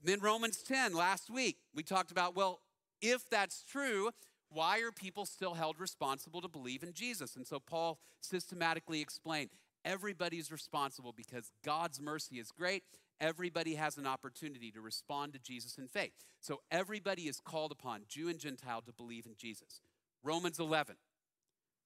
Then 0.05 0.21
Romans 0.21 0.63
10, 0.63 0.95
last 0.95 1.31
week, 1.31 1.57
we 1.75 1.83
talked 1.83 2.11
about, 2.11 2.37
well, 2.37 2.61
if 3.01 3.27
that's 3.31 3.63
true, 3.63 4.11
why 4.51 4.81
are 4.81 4.93
people 4.93 5.25
still 5.25 5.55
held 5.55 5.81
responsible 5.81 6.43
to 6.43 6.49
believe 6.49 6.83
in 6.83 6.93
Jesus? 6.93 7.37
And 7.37 7.47
so 7.47 7.59
Paul 7.59 7.99
systematically 8.21 9.01
explained 9.01 9.49
everybody's 9.83 10.53
responsible 10.53 11.15
because 11.17 11.53
God's 11.65 12.03
mercy 12.03 12.39
is 12.39 12.51
great. 12.51 12.83
Everybody 13.19 13.77
has 13.77 13.97
an 13.97 14.07
opportunity 14.07 14.71
to 14.73 14.83
respond 14.83 15.33
to 15.33 15.39
Jesus 15.39 15.79
in 15.79 15.89
faith. 15.89 16.13
So 16.39 16.61
everybody 16.71 17.29
is 17.29 17.41
called 17.41 17.73
upon, 17.73 18.03
Jew 18.09 18.29
and 18.29 18.39
Gentile, 18.39 18.83
to 18.83 18.93
believe 18.93 19.25
in 19.25 19.37
Jesus. 19.39 19.81
Romans 20.23 20.59
11, 20.59 20.97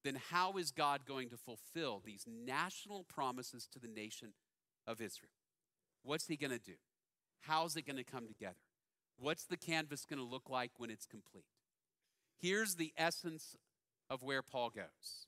then 0.07 0.21
how 0.31 0.57
is 0.57 0.71
God 0.71 1.01
going 1.07 1.29
to 1.31 1.37
fulfill 1.37 2.03
these 2.05 2.25
national 2.27 3.05
promises 3.05 3.67
to 3.73 3.79
the 3.79 3.89
nation 3.89 4.33
of 4.87 5.01
Israel? 5.01 5.33
What's 6.03 6.29
he 6.29 6.37
going 6.37 6.53
to 6.53 6.59
do? 6.59 6.77
How's 7.41 7.77
it 7.77 7.87
going 7.87 7.97
to 7.97 8.05
come 8.05 8.27
together? 8.27 8.55
What's 9.19 9.45
the 9.45 9.57
canvas 9.57 10.05
going 10.05 10.19
to 10.19 10.25
look 10.25 10.49
like 10.49 10.73
when 10.79 10.91
it's 10.91 11.07
complete? 11.07 11.45
Here's 12.39 12.77
the 12.77 12.93
essence 12.97 13.57
of 14.09 14.23
where 14.23 14.43
Paul 14.43 14.71
goes 14.71 15.27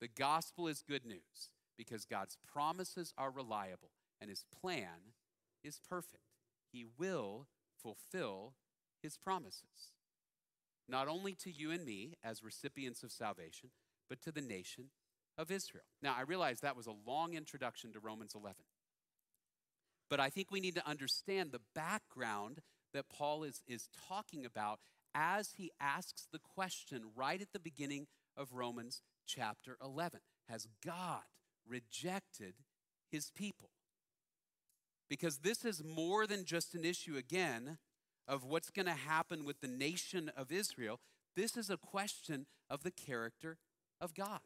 the 0.00 0.08
gospel 0.08 0.68
is 0.68 0.82
good 0.82 1.04
news 1.04 1.50
because 1.76 2.04
God's 2.04 2.36
promises 2.52 3.12
are 3.16 3.30
reliable 3.30 3.90
and 4.20 4.30
his 4.30 4.44
plan 4.60 5.12
is 5.62 5.80
perfect. 5.88 6.24
He 6.70 6.84
will 6.98 7.46
fulfill 7.80 8.54
his 9.02 9.16
promises 9.16 9.93
not 10.88 11.08
only 11.08 11.34
to 11.34 11.50
you 11.50 11.70
and 11.70 11.84
me 11.84 12.14
as 12.22 12.42
recipients 12.42 13.02
of 13.02 13.12
salvation, 13.12 13.70
but 14.08 14.20
to 14.22 14.32
the 14.32 14.40
nation 14.40 14.90
of 15.38 15.50
Israel. 15.50 15.84
Now, 16.02 16.14
I 16.16 16.22
realize 16.22 16.60
that 16.60 16.76
was 16.76 16.86
a 16.86 16.94
long 17.06 17.34
introduction 17.34 17.92
to 17.92 18.00
Romans 18.00 18.34
11. 18.34 18.56
But 20.10 20.20
I 20.20 20.28
think 20.28 20.50
we 20.50 20.60
need 20.60 20.74
to 20.76 20.88
understand 20.88 21.50
the 21.50 21.60
background 21.74 22.60
that 22.92 23.08
Paul 23.08 23.42
is, 23.42 23.62
is 23.66 23.88
talking 24.08 24.44
about 24.44 24.78
as 25.14 25.54
he 25.56 25.70
asks 25.80 26.28
the 26.32 26.38
question 26.38 27.04
right 27.16 27.40
at 27.40 27.52
the 27.52 27.60
beginning 27.60 28.06
of 28.36 28.52
Romans 28.52 29.02
chapter 29.26 29.76
11 29.82 30.20
Has 30.48 30.68
God 30.84 31.22
rejected 31.66 32.54
his 33.10 33.30
people? 33.34 33.70
Because 35.08 35.38
this 35.38 35.64
is 35.64 35.82
more 35.84 36.26
than 36.26 36.44
just 36.44 36.74
an 36.74 36.84
issue, 36.84 37.16
again, 37.16 37.78
of 38.26 38.44
what's 38.44 38.70
going 38.70 38.86
to 38.86 38.92
happen 38.92 39.44
with 39.44 39.60
the 39.60 39.68
nation 39.68 40.30
of 40.36 40.50
Israel, 40.50 41.00
this 41.36 41.56
is 41.56 41.70
a 41.70 41.76
question 41.76 42.46
of 42.70 42.82
the 42.82 42.90
character 42.90 43.58
of 44.00 44.14
God. 44.14 44.40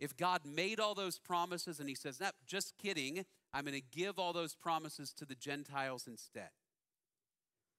If 0.00 0.16
God 0.16 0.40
made 0.44 0.80
all 0.80 0.94
those 0.94 1.18
promises 1.18 1.78
and 1.78 1.88
he 1.88 1.94
says, 1.94 2.18
no, 2.18 2.30
just 2.46 2.74
kidding, 2.76 3.24
I'm 3.52 3.64
going 3.64 3.80
to 3.80 3.96
give 3.96 4.18
all 4.18 4.32
those 4.32 4.54
promises 4.54 5.12
to 5.14 5.24
the 5.24 5.36
Gentiles 5.36 6.06
instead, 6.08 6.50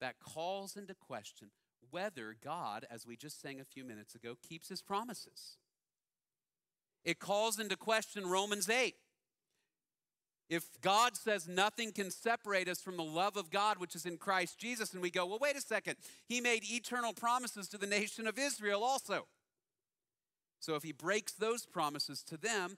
that 0.00 0.20
calls 0.20 0.76
into 0.76 0.94
question 0.94 1.50
whether 1.90 2.34
God, 2.42 2.86
as 2.90 3.06
we 3.06 3.16
just 3.16 3.40
sang 3.40 3.60
a 3.60 3.64
few 3.64 3.84
minutes 3.84 4.14
ago, 4.14 4.36
keeps 4.42 4.68
his 4.68 4.80
promises. 4.80 5.58
It 7.04 7.18
calls 7.18 7.58
into 7.58 7.76
question 7.76 8.26
Romans 8.26 8.70
8. 8.70 8.94
If 10.50 10.68
God 10.82 11.16
says 11.16 11.48
nothing 11.48 11.92
can 11.92 12.10
separate 12.10 12.68
us 12.68 12.80
from 12.80 12.96
the 12.96 13.04
love 13.04 13.36
of 13.36 13.50
God, 13.50 13.78
which 13.78 13.94
is 13.94 14.04
in 14.04 14.18
Christ 14.18 14.58
Jesus, 14.58 14.92
and 14.92 15.00
we 15.00 15.10
go, 15.10 15.24
well, 15.26 15.38
wait 15.40 15.56
a 15.56 15.60
second, 15.60 15.96
He 16.26 16.40
made 16.40 16.64
eternal 16.64 17.12
promises 17.12 17.68
to 17.68 17.78
the 17.78 17.86
nation 17.86 18.26
of 18.26 18.38
Israel 18.38 18.84
also. 18.84 19.26
So 20.60 20.74
if 20.74 20.82
He 20.82 20.92
breaks 20.92 21.32
those 21.32 21.64
promises 21.64 22.22
to 22.24 22.36
them, 22.36 22.76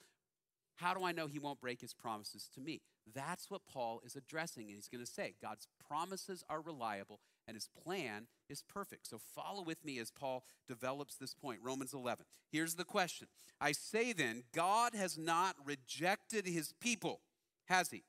how 0.77 0.95
do 0.95 1.05
I 1.05 1.13
know 1.13 1.27
He 1.27 1.39
won't 1.39 1.61
break 1.61 1.81
His 1.81 1.95
promises 1.95 2.49
to 2.55 2.61
me? 2.61 2.83
That's 3.15 3.51
what 3.51 3.67
Paul 3.67 4.01
is 4.05 4.17
addressing, 4.17 4.67
and 4.67 4.75
he's 4.75 4.89
going 4.89 5.05
to 5.05 5.11
say 5.11 5.35
God's 5.41 5.69
promises 5.89 6.45
are 6.49 6.61
reliable 6.61 7.21
and 7.47 7.57
His 7.57 7.69
plan 7.85 8.27
is 8.49 8.63
perfect. 8.63 9.07
So 9.07 9.19
follow 9.19 9.63
with 9.63 9.85
me 9.85 9.99
as 9.99 10.11
Paul 10.11 10.45
develops 10.67 11.17
this 11.17 11.35
point. 11.35 11.61
Romans 11.63 11.95
11. 11.95 12.27
Here's 12.51 12.75
the 12.75 12.85
question 12.85 13.29
I 13.61 13.73
say 13.73 14.13
then, 14.13 14.45
God 14.53 14.95
has 14.95 15.17
not 15.17 15.57
rejected 15.65 16.47
His 16.47 16.73
people 16.81 17.21
has 17.67 17.91
he? 17.91 18.05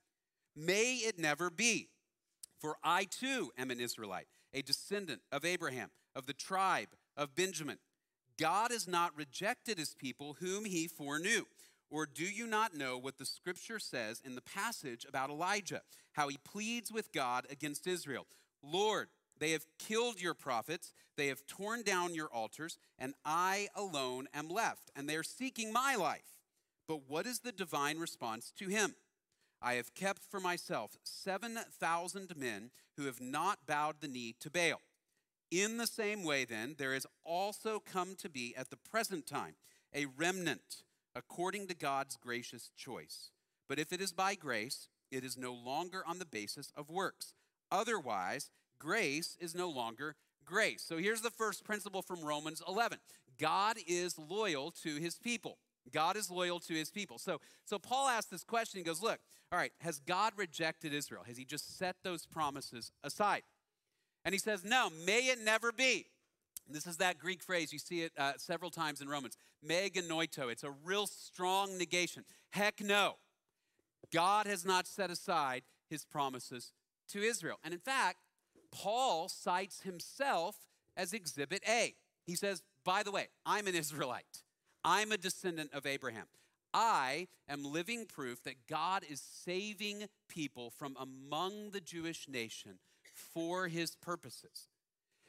May 0.56 0.96
it 0.96 1.20
never 1.20 1.50
be. 1.50 1.90
For 2.60 2.78
I 2.84 3.06
too 3.06 3.52
am 3.58 3.70
an 3.70 3.80
Israelite, 3.80 4.28
a 4.54 4.62
descendant 4.62 5.22
of 5.32 5.46
Abraham, 5.46 5.90
of 6.16 6.26
the 6.26 6.34
tribe 6.34 6.90
of 7.16 7.36
Benjamin. 7.36 7.78
God 8.40 8.72
has 8.72 8.88
not 8.88 9.16
rejected 9.16 9.78
his 9.78 9.94
people 9.94 10.38
whom 10.40 10.66
he 10.66 10.88
foreknew. 10.88 11.44
Or 11.90 12.06
do 12.06 12.26
you 12.26 12.48
not 12.48 12.76
know 12.76 12.98
what 12.98 13.18
the 13.18 13.26
scripture 13.26 13.80
says 13.80 14.22
in 14.26 14.36
the 14.36 14.42
passage 14.42 15.06
about 15.08 15.30
Elijah, 15.30 15.82
how 16.14 16.28
he 16.28 16.38
pleads 16.44 16.92
with 16.92 17.14
God 17.14 17.46
against 17.50 17.88
Israel? 17.88 18.26
Lord, 18.62 19.08
they 19.40 19.52
have 19.52 19.66
killed 19.80 20.22
your 20.22 20.34
prophets, 20.34 20.94
they 21.16 21.28
have 21.28 21.46
torn 21.48 21.84
down 21.84 22.14
your 22.14 22.28
altars, 22.28 22.78
and 23.00 23.14
I 23.24 23.70
alone 23.76 24.28
am 24.34 24.50
left, 24.50 24.92
and 24.96 25.08
they 25.08 25.16
are 25.16 25.24
seeking 25.24 25.72
my 25.72 25.96
life. 25.96 26.36
But 26.88 27.08
what 27.08 27.26
is 27.26 27.40
the 27.40 27.52
divine 27.52 28.00
response 28.00 28.52
to 28.58 28.68
him? 28.68 28.96
I 29.62 29.74
have 29.74 29.94
kept 29.94 30.24
for 30.24 30.40
myself 30.40 30.98
7,000 31.04 32.38
men 32.38 32.72
who 32.96 33.06
have 33.06 33.22
not 33.22 33.66
bowed 33.66 34.02
the 34.02 34.08
knee 34.08 34.36
to 34.40 34.50
Baal. 34.50 34.82
In 35.50 35.78
the 35.78 35.88
same 35.88 36.24
way, 36.24 36.46
then, 36.46 36.76
there 36.78 36.94
has 36.94 37.06
also 37.24 37.80
come 37.80 38.16
to 38.16 38.30
be 38.30 38.54
at 38.58 38.70
the 38.70 38.78
present 38.78 39.26
time 39.26 39.56
a 39.96 40.06
remnant 40.06 40.84
according 41.16 41.68
to 41.68 41.74
God's 41.74 42.18
gracious 42.18 42.70
choice. 42.76 43.32
But 43.68 43.80
if 43.80 43.92
it 43.92 44.02
is 44.02 44.12
by 44.12 44.36
grace, 44.36 44.90
it 45.12 45.24
is 45.24 45.38
no 45.38 45.54
longer 45.54 46.04
on 46.06 46.20
the 46.20 46.26
basis 46.26 46.72
of 46.76 46.90
works. 46.90 47.34
Otherwise, 47.72 48.52
grace 48.80 49.38
is 49.40 49.56
no 49.56 49.70
longer 49.70 50.16
grace. 50.46 50.84
So 50.84 50.98
here's 50.98 51.22
the 51.22 51.30
first 51.30 51.64
principle 51.64 52.02
from 52.02 52.24
Romans 52.24 52.62
11 52.68 53.00
God 53.38 53.78
is 53.88 54.18
loyal 54.18 54.72
to 54.84 54.96
his 54.96 55.16
people. 55.16 55.58
God 55.92 56.18
is 56.18 56.30
loyal 56.30 56.60
to 56.62 56.74
his 56.74 56.90
people. 56.90 57.18
So, 57.18 57.40
so 57.66 57.80
Paul 57.80 58.08
asks 58.08 58.30
this 58.30 58.44
question. 58.44 58.80
He 58.80 58.84
goes, 58.84 59.02
Look, 59.02 59.20
all 59.52 59.60
right, 59.60 59.72
has 59.80 60.00
God 60.00 60.34
rejected 60.36 60.94
Israel? 60.94 61.24
Has 61.26 61.38
he 61.38 61.46
just 61.46 61.78
set 61.78 61.96
those 62.04 62.26
promises 62.26 62.92
aside? 63.04 63.44
And 64.26 64.34
he 64.34 64.40
says, 64.40 64.64
No, 64.64 64.90
may 65.06 65.28
it 65.28 65.40
never 65.44 65.72
be. 65.72 66.08
This 66.70 66.86
is 66.86 66.98
that 66.98 67.18
Greek 67.18 67.42
phrase, 67.42 67.72
you 67.72 67.80
see 67.80 68.02
it 68.02 68.12
uh, 68.18 68.34
several 68.38 68.72
times 68.72 69.00
in 69.00 69.08
Romans. 69.08 69.38
Me 69.64 69.90
genoito. 69.90 70.52
It's 70.52 70.64
a 70.64 70.74
real 70.84 71.08
strong 71.08 71.78
negation. 71.78 72.26
Heck 72.50 72.82
no. 72.82 73.16
God 74.12 74.48
has 74.48 74.66
not 74.66 74.88
set 74.88 75.10
aside 75.10 75.64
his 75.90 76.04
promises 76.04 76.74
to 77.10 77.22
Israel. 77.22 77.58
And 77.64 77.74
in 77.74 77.80
fact, 77.80 78.18
Paul 78.72 79.30
cites 79.30 79.82
himself 79.82 80.56
as 80.96 81.14
exhibit 81.14 81.64
A. 81.68 81.96
He 82.26 82.36
says, 82.36 82.62
By 82.84 83.04
the 83.04 83.12
way, 83.12 83.30
I'm 83.46 83.68
an 83.68 83.76
Israelite, 83.76 84.44
I'm 84.88 85.12
a 85.12 85.18
descendant 85.18 85.74
of 85.74 85.86
Abraham. 85.86 86.28
I 86.74 87.28
am 87.50 87.66
living 87.66 88.06
proof 88.06 88.42
that 88.44 88.68
God 88.70 89.04
is 89.10 89.22
saving 89.22 90.06
people 90.30 90.70
from 90.70 90.96
among 90.98 91.72
the 91.72 91.82
Jewish 91.82 92.30
nation 92.30 92.80
for 93.14 93.68
his 93.68 93.98
purposes. 93.98 94.70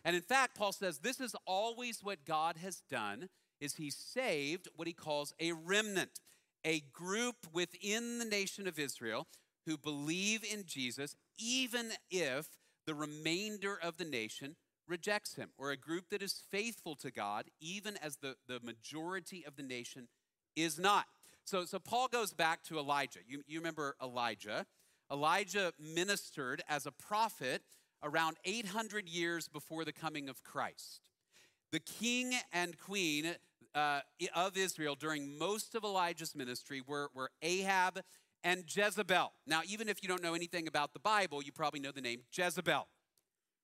And 0.05 0.15
in 0.15 0.23
fact, 0.23 0.57
Paul 0.57 0.71
says 0.71 0.99
this 0.99 1.19
is 1.19 1.35
always 1.45 2.05
what 2.05 2.25
God 2.25 2.59
has 2.59 2.83
done 2.89 3.31
is 3.61 3.75
he 3.75 3.91
saved 3.91 4.69
what 4.77 4.87
he 4.87 4.95
calls 4.95 5.35
a 5.41 5.51
remnant, 5.51 6.21
a 6.65 6.85
group 6.93 7.49
within 7.53 8.21
the 8.21 8.25
nation 8.25 8.69
of 8.69 8.79
Israel 8.79 9.27
who 9.67 9.77
believe 9.77 10.45
in 10.45 10.67
Jesus 10.67 11.17
even 11.37 11.91
if 12.13 12.47
the 12.87 12.95
remainder 12.95 13.77
of 13.83 13.97
the 13.97 14.05
nation 14.05 14.55
rejects 14.89 15.35
him, 15.35 15.51
or 15.59 15.71
a 15.71 15.77
group 15.77 16.11
that 16.11 16.23
is 16.23 16.43
faithful 16.51 16.97
to 16.97 17.11
God 17.11 17.47
even 17.61 17.97
as 17.99 18.17
the, 18.17 18.37
the 18.47 18.61
majority 18.63 19.45
of 19.47 19.57
the 19.57 19.63
nation 19.63 20.09
is 20.57 20.79
not. 20.79 21.07
So, 21.45 21.65
so 21.65 21.79
Paul 21.79 22.09
goes 22.09 22.33
back 22.33 22.63
to 22.65 22.79
Elijah. 22.79 23.21
You, 23.27 23.43
you 23.47 23.59
remember 23.59 23.97
Elijah. 24.03 24.67
Elijah 25.11 25.73
ministered 25.79 26.63
as 26.69 26.87
a 26.87 26.93
prophet 26.93 27.63
around 28.03 28.37
800 28.45 29.09
years 29.09 29.49
before 29.49 29.85
the 29.85 29.93
coming 29.93 30.29
of 30.29 30.45
Christ. 30.45 31.01
The 31.73 31.81
king 31.81 32.35
and 32.53 32.79
queen 32.79 33.35
uh, 33.75 34.01
of 34.35 34.57
Israel 34.57 34.95
during 34.95 35.39
most 35.39 35.75
of 35.75 35.85
Elijah's 35.85 36.35
ministry 36.35 36.83
were, 36.87 37.09
were 37.15 37.31
Ahab 37.43 38.01
and 38.45 38.65
Jezebel. 38.69 39.33
Now, 39.47 39.63
even 39.67 39.89
if 39.89 40.03
you 40.03 40.09
don't 40.09 40.23
know 40.23 40.35
anything 40.35 40.69
about 40.69 40.93
the 40.93 41.01
Bible, 41.01 41.43
you 41.43 41.53
probably 41.53 41.81
know 41.81 41.93
the 41.93 42.01
name 42.01 42.21
Jezebel, 42.33 42.87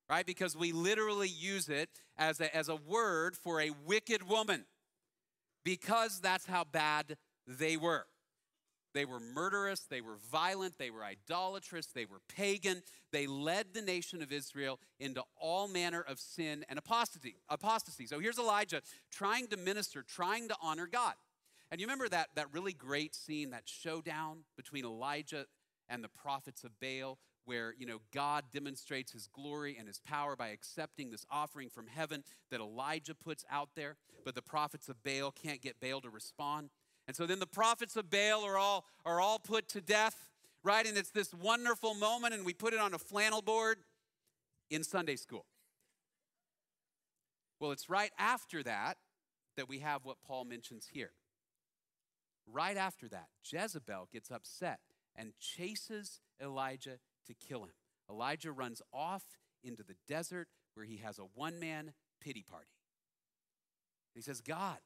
right? 0.09 0.25
Because 0.25 0.55
we 0.55 0.71
literally 0.71 1.29
use 1.29 1.69
it 1.69 1.89
as 2.17 2.39
a, 2.39 2.55
as 2.55 2.69
a 2.69 2.75
word 2.75 3.35
for 3.35 3.61
a 3.61 3.71
wicked 3.85 4.27
woman, 4.27 4.65
because 5.63 6.19
that's 6.19 6.45
how 6.45 6.63
bad 6.63 7.17
they 7.47 7.77
were. 7.77 8.05
They 8.93 9.03
were 9.03 9.19
murderous, 9.19 9.81
they 9.81 9.99
were 9.99 10.15
violent, 10.31 10.77
they 10.77 10.89
were 10.89 11.03
idolatrous, 11.03 11.87
they 11.87 12.05
were 12.05 12.21
pagan. 12.33 12.81
They 13.11 13.27
led 13.27 13.73
the 13.73 13.81
nation 13.81 14.21
of 14.21 14.31
Israel 14.31 14.79
into 15.01 15.21
all 15.37 15.67
manner 15.67 15.99
of 16.07 16.17
sin 16.17 16.65
and 16.69 16.79
apostasy. 16.79 17.35
apostasy. 17.49 18.07
So 18.07 18.19
here's 18.19 18.39
Elijah 18.39 18.81
trying 19.11 19.47
to 19.47 19.57
minister, 19.57 20.01
trying 20.01 20.47
to 20.47 20.55
honor 20.63 20.87
God. 20.87 21.15
And 21.69 21.81
you 21.81 21.87
remember 21.87 22.07
that, 22.07 22.29
that 22.35 22.53
really 22.53 22.71
great 22.71 23.13
scene, 23.13 23.49
that 23.49 23.63
showdown 23.65 24.45
between 24.55 24.85
Elijah 24.85 25.45
and 25.89 26.01
the 26.01 26.09
prophets 26.09 26.63
of 26.63 26.71
Baal, 26.79 27.17
where 27.45 27.73
you 27.77 27.85
know 27.85 28.01
God 28.13 28.45
demonstrates 28.51 29.11
his 29.11 29.27
glory 29.27 29.75
and 29.77 29.87
his 29.87 29.99
power 29.99 30.35
by 30.35 30.49
accepting 30.49 31.11
this 31.11 31.25
offering 31.31 31.69
from 31.69 31.87
heaven 31.87 32.23
that 32.51 32.59
Elijah 32.59 33.15
puts 33.15 33.45
out 33.49 33.69
there, 33.75 33.95
but 34.23 34.35
the 34.35 34.41
prophets 34.41 34.89
of 34.89 35.01
Baal 35.03 35.31
can't 35.31 35.61
get 35.61 35.79
Baal 35.79 36.01
to 36.01 36.09
respond. 36.09 36.69
And 37.07 37.15
so 37.15 37.25
then 37.25 37.39
the 37.39 37.47
prophets 37.47 37.95
of 37.95 38.09
Baal 38.09 38.43
are 38.43 38.57
all, 38.57 38.85
are 39.05 39.21
all 39.21 39.39
put 39.39 39.69
to 39.69 39.81
death, 39.81 40.31
right? 40.63 40.85
And 40.85 40.97
it's 40.97 41.11
this 41.11 41.33
wonderful 41.33 41.93
moment, 41.93 42.33
and 42.33 42.45
we 42.45 42.53
put 42.53 42.73
it 42.73 42.79
on 42.79 42.93
a 42.93 42.97
flannel 42.97 43.41
board 43.41 43.77
in 44.69 44.83
Sunday 44.83 45.15
school. 45.15 45.45
Well, 47.59 47.71
it's 47.71 47.89
right 47.89 48.11
after 48.17 48.63
that 48.63 48.97
that 49.55 49.69
we 49.69 49.79
have 49.79 50.03
what 50.03 50.17
Paul 50.25 50.45
mentions 50.45 50.87
here. 50.91 51.11
Right 52.51 52.77
after 52.77 53.07
that, 53.09 53.27
Jezebel 53.43 54.09
gets 54.11 54.29
upset 54.29 54.79
and 55.15 55.33
chases 55.39 56.19
Elijah 56.41 56.99
to 57.27 57.33
kill 57.33 57.63
him. 57.63 57.73
Elijah 58.09 58.51
runs 58.51 58.81
off 58.93 59.23
into 59.63 59.83
the 59.83 59.95
desert 60.07 60.47
where 60.73 60.85
he 60.85 60.97
has 60.97 61.19
a 61.19 61.23
one 61.33 61.59
man 61.59 61.93
pity 62.21 62.43
party. 62.43 62.69
He 64.13 64.21
says, 64.21 64.41
God, 64.41 64.77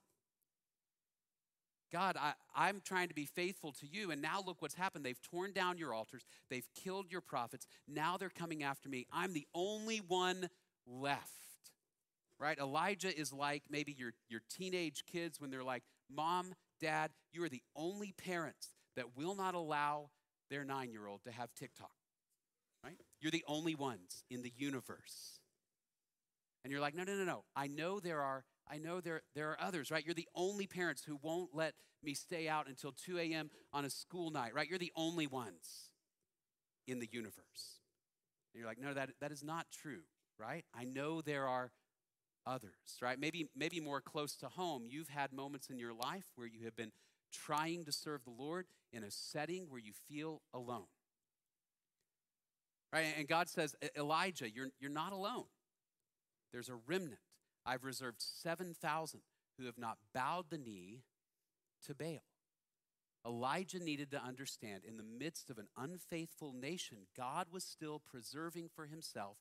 God, 1.91 2.17
I, 2.19 2.33
I'm 2.55 2.81
trying 2.83 3.07
to 3.07 3.15
be 3.15 3.25
faithful 3.25 3.71
to 3.73 3.87
you, 3.87 4.11
and 4.11 4.21
now 4.21 4.43
look 4.45 4.61
what's 4.61 4.75
happened. 4.75 5.03
They've 5.03 5.21
torn 5.21 5.53
down 5.53 5.77
your 5.77 5.93
altars, 5.93 6.25
they've 6.49 6.67
killed 6.75 7.11
your 7.11 7.21
prophets. 7.21 7.67
Now 7.87 8.17
they're 8.17 8.29
coming 8.29 8.63
after 8.63 8.89
me. 8.89 9.07
I'm 9.11 9.33
the 9.33 9.47
only 9.53 9.97
one 9.97 10.49
left. 10.85 11.31
Right? 12.39 12.57
Elijah 12.57 13.15
is 13.17 13.33
like 13.33 13.63
maybe 13.69 13.91
your, 13.91 14.13
your 14.29 14.41
teenage 14.49 15.03
kids 15.05 15.41
when 15.41 15.51
they're 15.51 15.63
like, 15.63 15.83
Mom, 16.09 16.53
Dad, 16.79 17.11
you 17.33 17.43
are 17.43 17.49
the 17.49 17.63
only 17.75 18.13
parents 18.13 18.69
that 18.95 19.17
will 19.17 19.35
not 19.35 19.55
allow 19.55 20.09
their 20.49 20.63
nine 20.63 20.91
year 20.91 21.05
old 21.05 21.23
to 21.25 21.31
have 21.31 21.53
TikTok. 21.53 21.91
You're 23.21 23.31
the 23.31 23.45
only 23.47 23.75
ones 23.75 24.23
in 24.29 24.41
the 24.41 24.53
universe. 24.57 25.39
And 26.63 26.71
you're 26.71 26.81
like, 26.81 26.95
no, 26.95 27.03
no, 27.03 27.15
no, 27.15 27.23
no. 27.23 27.43
I 27.55 27.67
know 27.67 27.99
there 27.99 28.21
are 28.21 28.43
I 28.71 28.77
know 28.77 29.01
there, 29.01 29.23
there 29.33 29.49
are 29.49 29.57
others, 29.59 29.89
right? 29.89 30.05
You're 30.05 30.13
the 30.13 30.27
only 30.35 30.67
parents 30.67 31.03
who 31.03 31.17
won't 31.23 31.55
let 31.55 31.73
me 32.03 32.13
stay 32.13 32.47
out 32.47 32.67
until 32.67 32.91
2 32.91 33.17
a.m. 33.17 33.49
on 33.73 33.83
a 33.83 33.89
school 33.89 34.29
night, 34.29 34.53
right? 34.53 34.69
You're 34.69 34.77
the 34.77 34.93
only 34.95 35.25
ones 35.25 35.89
in 36.87 36.99
the 36.99 37.09
universe. 37.11 37.79
And 38.53 38.59
you're 38.59 38.67
like, 38.67 38.79
no, 38.79 38.93
that, 38.93 39.09
that 39.21 39.31
is 39.31 39.43
not 39.43 39.65
true, 39.71 40.01
right? 40.37 40.65
I 40.73 40.83
know 40.83 41.21
there 41.21 41.47
are 41.47 41.71
others, 42.45 42.99
right? 43.01 43.19
Maybe, 43.19 43.49
maybe 43.55 43.79
more 43.79 44.01
close 44.01 44.35
to 44.37 44.47
home, 44.47 44.83
you've 44.87 45.09
had 45.09 45.33
moments 45.33 45.69
in 45.69 45.79
your 45.79 45.93
life 45.93 46.25
where 46.35 46.47
you 46.47 46.65
have 46.65 46.75
been 46.75 46.91
trying 47.31 47.85
to 47.85 47.91
serve 47.91 48.23
the 48.23 48.31
Lord 48.31 48.65
in 48.91 49.03
a 49.03 49.11
setting 49.11 49.65
where 49.69 49.79
you 49.79 49.93
feel 50.07 50.41
alone. 50.53 50.85
Right? 52.91 53.13
And 53.17 53.27
God 53.27 53.49
says, 53.49 53.75
Elijah, 53.97 54.49
you're, 54.49 54.69
you're 54.79 54.89
not 54.89 55.13
alone. 55.13 55.45
There's 56.51 56.69
a 56.69 56.79
remnant 56.87 57.19
I've 57.65 57.83
reserved 57.83 58.21
7,000 58.21 59.21
who 59.57 59.65
have 59.65 59.77
not 59.77 59.97
bowed 60.13 60.45
the 60.49 60.57
knee 60.57 61.03
to 61.85 61.93
Baal. 61.93 62.23
Elijah 63.25 63.79
needed 63.79 64.11
to 64.11 64.23
understand 64.23 64.83
in 64.87 64.97
the 64.97 65.03
midst 65.03 65.49
of 65.49 65.57
an 65.57 65.67
unfaithful 65.77 66.53
nation, 66.53 66.99
God 67.15 67.47
was 67.51 67.63
still 67.63 67.99
preserving 67.99 68.69
for 68.73 68.85
himself 68.85 69.37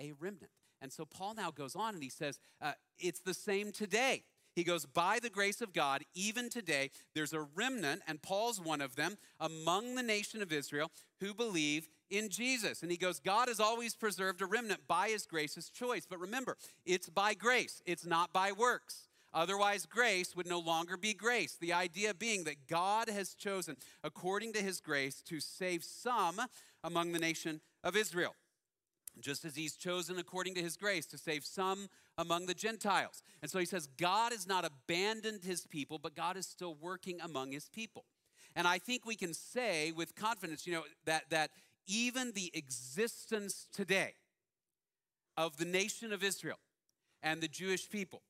a 0.00 0.12
remnant. 0.18 0.50
And 0.80 0.92
so 0.92 1.04
Paul 1.04 1.34
now 1.34 1.50
goes 1.50 1.76
on 1.76 1.94
and 1.94 2.02
he 2.02 2.08
says, 2.08 2.40
uh, 2.60 2.72
It's 2.98 3.20
the 3.20 3.34
same 3.34 3.70
today. 3.70 4.24
He 4.54 4.64
goes, 4.64 4.86
By 4.86 5.18
the 5.22 5.30
grace 5.30 5.60
of 5.60 5.72
God, 5.72 6.02
even 6.14 6.48
today, 6.48 6.90
there's 7.14 7.32
a 7.32 7.46
remnant, 7.54 8.02
and 8.06 8.20
Paul's 8.20 8.60
one 8.60 8.80
of 8.80 8.96
them, 8.96 9.16
among 9.38 9.94
the 9.94 10.02
nation 10.02 10.42
of 10.42 10.52
Israel 10.52 10.90
who 11.20 11.34
believe 11.34 11.88
in 12.12 12.28
Jesus. 12.28 12.82
And 12.82 12.90
he 12.90 12.96
goes, 12.96 13.18
God 13.18 13.48
has 13.48 13.58
always 13.58 13.96
preserved 13.96 14.42
a 14.42 14.46
remnant 14.46 14.86
by 14.86 15.08
his 15.08 15.26
grace, 15.26 15.54
his 15.54 15.70
choice. 15.70 16.06
But 16.08 16.20
remember, 16.20 16.56
it's 16.84 17.08
by 17.08 17.34
grace, 17.34 17.82
it's 17.86 18.06
not 18.06 18.32
by 18.32 18.52
works. 18.52 19.08
Otherwise, 19.34 19.86
grace 19.86 20.36
would 20.36 20.46
no 20.46 20.60
longer 20.60 20.98
be 20.98 21.14
grace. 21.14 21.56
The 21.58 21.72
idea 21.72 22.12
being 22.12 22.44
that 22.44 22.68
God 22.68 23.08
has 23.08 23.32
chosen, 23.32 23.76
according 24.04 24.52
to 24.52 24.60
his 24.60 24.78
grace, 24.80 25.22
to 25.22 25.40
save 25.40 25.82
some 25.82 26.38
among 26.84 27.12
the 27.12 27.18
nation 27.18 27.62
of 27.82 27.96
Israel 27.96 28.34
just 29.20 29.44
as 29.44 29.56
he's 29.56 29.76
chosen 29.76 30.18
according 30.18 30.54
to 30.54 30.62
his 30.62 30.76
grace 30.76 31.06
to 31.06 31.18
save 31.18 31.44
some 31.44 31.88
among 32.18 32.46
the 32.46 32.54
Gentiles. 32.54 33.22
And 33.42 33.50
so 33.50 33.58
he 33.58 33.66
says, 33.66 33.88
God 33.98 34.32
has 34.32 34.46
not 34.46 34.64
abandoned 34.64 35.44
his 35.44 35.66
people, 35.66 35.98
but 35.98 36.16
God 36.16 36.36
is 36.36 36.46
still 36.46 36.74
working 36.74 37.20
among 37.20 37.52
his 37.52 37.68
people. 37.68 38.04
And 38.54 38.66
I 38.66 38.78
think 38.78 39.06
we 39.06 39.16
can 39.16 39.34
say 39.34 39.92
with 39.92 40.14
confidence, 40.14 40.66
you 40.66 40.72
know, 40.72 40.82
that, 41.06 41.24
that 41.30 41.50
even 41.86 42.32
the 42.32 42.50
existence 42.54 43.66
today 43.72 44.14
of 45.36 45.56
the 45.56 45.64
nation 45.64 46.12
of 46.12 46.22
Israel 46.22 46.58
and 47.22 47.40
the 47.40 47.48
Jewish 47.48 47.88
people 47.88 48.22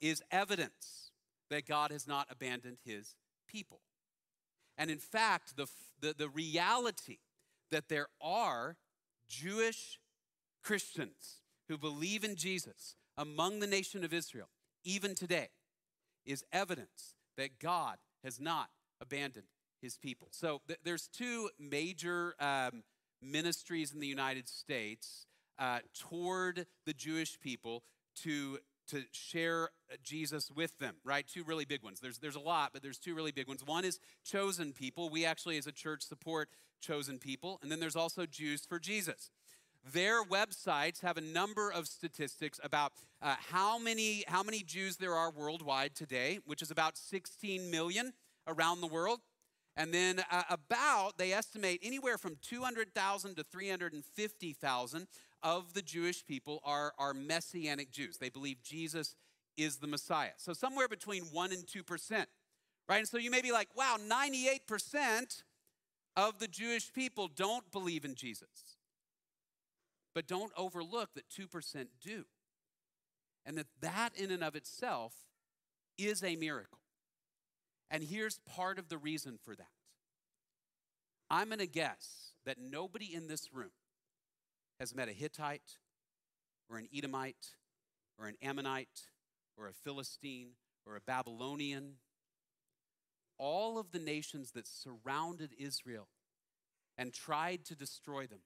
is 0.00 0.22
evidence 0.30 1.10
that 1.50 1.66
God 1.66 1.90
has 1.90 2.06
not 2.06 2.26
abandoned 2.30 2.78
his 2.84 3.14
people. 3.48 3.80
And 4.78 4.90
in 4.90 4.98
fact, 4.98 5.56
the, 5.56 5.66
the, 6.00 6.14
the 6.16 6.28
reality 6.28 7.18
that 7.70 7.88
there 7.88 8.08
are 8.20 8.76
Jewish 9.28 9.98
Christians 10.62 11.40
who 11.68 11.78
believe 11.78 12.24
in 12.24 12.36
Jesus 12.36 12.96
among 13.16 13.60
the 13.60 13.66
nation 13.66 14.04
of 14.04 14.12
Israel, 14.12 14.48
even 14.84 15.14
today, 15.14 15.48
is 16.24 16.44
evidence 16.52 17.14
that 17.36 17.58
God 17.58 17.96
has 18.22 18.40
not 18.40 18.68
abandoned 19.00 19.46
his 19.80 19.96
people. 19.96 20.28
So 20.30 20.60
th- 20.66 20.80
there's 20.84 21.08
two 21.08 21.50
major 21.58 22.34
um, 22.40 22.82
ministries 23.22 23.92
in 23.92 24.00
the 24.00 24.06
United 24.06 24.48
States 24.48 25.26
uh, 25.58 25.80
toward 25.94 26.66
the 26.84 26.92
Jewish 26.92 27.38
people 27.40 27.82
to 28.22 28.58
to 28.88 29.02
share 29.12 29.64
uh, 29.90 29.96
Jesus 30.02 30.50
with 30.50 30.78
them, 30.78 30.96
right? 31.04 31.26
Two 31.26 31.44
really 31.44 31.64
big 31.64 31.82
ones. 31.82 32.00
There's, 32.00 32.18
there's 32.18 32.36
a 32.36 32.40
lot, 32.40 32.70
but 32.72 32.82
there's 32.82 32.98
two 32.98 33.14
really 33.14 33.32
big 33.32 33.48
ones. 33.48 33.64
One 33.64 33.84
is 33.84 33.98
chosen 34.24 34.72
people. 34.72 35.08
We 35.08 35.24
actually, 35.24 35.58
as 35.58 35.66
a 35.66 35.72
church, 35.72 36.02
support 36.02 36.48
chosen 36.80 37.18
people. 37.18 37.58
And 37.62 37.70
then 37.70 37.80
there's 37.80 37.96
also 37.96 38.26
Jews 38.26 38.64
for 38.64 38.78
Jesus. 38.78 39.30
Their 39.92 40.24
websites 40.24 41.00
have 41.02 41.16
a 41.16 41.20
number 41.20 41.70
of 41.70 41.86
statistics 41.86 42.58
about 42.62 42.92
uh, 43.22 43.36
how, 43.50 43.78
many, 43.78 44.24
how 44.26 44.42
many 44.42 44.62
Jews 44.62 44.96
there 44.96 45.14
are 45.14 45.30
worldwide 45.30 45.94
today, 45.94 46.40
which 46.44 46.60
is 46.60 46.70
about 46.70 46.96
16 46.96 47.70
million 47.70 48.12
around 48.48 48.80
the 48.80 48.86
world. 48.86 49.20
And 49.76 49.92
then 49.92 50.22
uh, 50.30 50.42
about, 50.48 51.18
they 51.18 51.32
estimate 51.32 51.80
anywhere 51.82 52.16
from 52.16 52.36
200,000 52.40 53.36
to 53.36 53.44
350,000 53.44 55.06
of 55.42 55.74
the 55.74 55.82
Jewish 55.82 56.24
people 56.24 56.60
are, 56.64 56.94
are 56.98 57.12
Messianic 57.12 57.90
Jews. 57.90 58.16
They 58.16 58.30
believe 58.30 58.62
Jesus 58.62 59.14
is 59.56 59.76
the 59.76 59.86
Messiah. 59.86 60.30
So 60.38 60.52
somewhere 60.52 60.88
between 60.88 61.24
1% 61.24 61.52
and 61.52 61.66
2%. 61.66 62.26
Right? 62.88 62.98
And 62.98 63.08
so 63.08 63.18
you 63.18 63.30
may 63.30 63.42
be 63.42 63.52
like, 63.52 63.68
wow, 63.76 63.96
98% 64.00 65.42
of 66.16 66.38
the 66.38 66.48
Jewish 66.48 66.92
people 66.92 67.28
don't 67.28 67.70
believe 67.72 68.04
in 68.04 68.14
Jesus. 68.14 68.76
But 70.14 70.26
don't 70.26 70.52
overlook 70.56 71.10
that 71.14 71.28
2% 71.28 71.86
do. 72.00 72.24
And 73.44 73.58
that 73.58 73.66
that 73.80 74.10
in 74.16 74.30
and 74.30 74.42
of 74.42 74.56
itself 74.56 75.12
is 75.98 76.24
a 76.24 76.36
miracle. 76.36 76.78
And 77.90 78.02
here's 78.02 78.38
part 78.38 78.78
of 78.78 78.88
the 78.88 78.98
reason 78.98 79.38
for 79.42 79.54
that. 79.54 79.68
I'm 81.30 81.48
going 81.48 81.58
to 81.58 81.66
guess 81.66 82.32
that 82.44 82.58
nobody 82.58 83.14
in 83.14 83.28
this 83.28 83.52
room 83.52 83.70
has 84.78 84.94
met 84.94 85.08
a 85.08 85.12
Hittite 85.12 85.78
or 86.68 86.78
an 86.78 86.88
Edomite 86.94 87.54
or 88.18 88.26
an 88.26 88.36
Ammonite 88.42 89.08
or 89.56 89.68
a 89.68 89.72
Philistine 89.72 90.50
or 90.86 90.96
a 90.96 91.00
Babylonian. 91.00 91.94
All 93.38 93.78
of 93.78 93.92
the 93.92 93.98
nations 93.98 94.52
that 94.52 94.66
surrounded 94.66 95.52
Israel 95.58 96.08
and 96.96 97.12
tried 97.12 97.64
to 97.66 97.74
destroy 97.74 98.26
them 98.26 98.40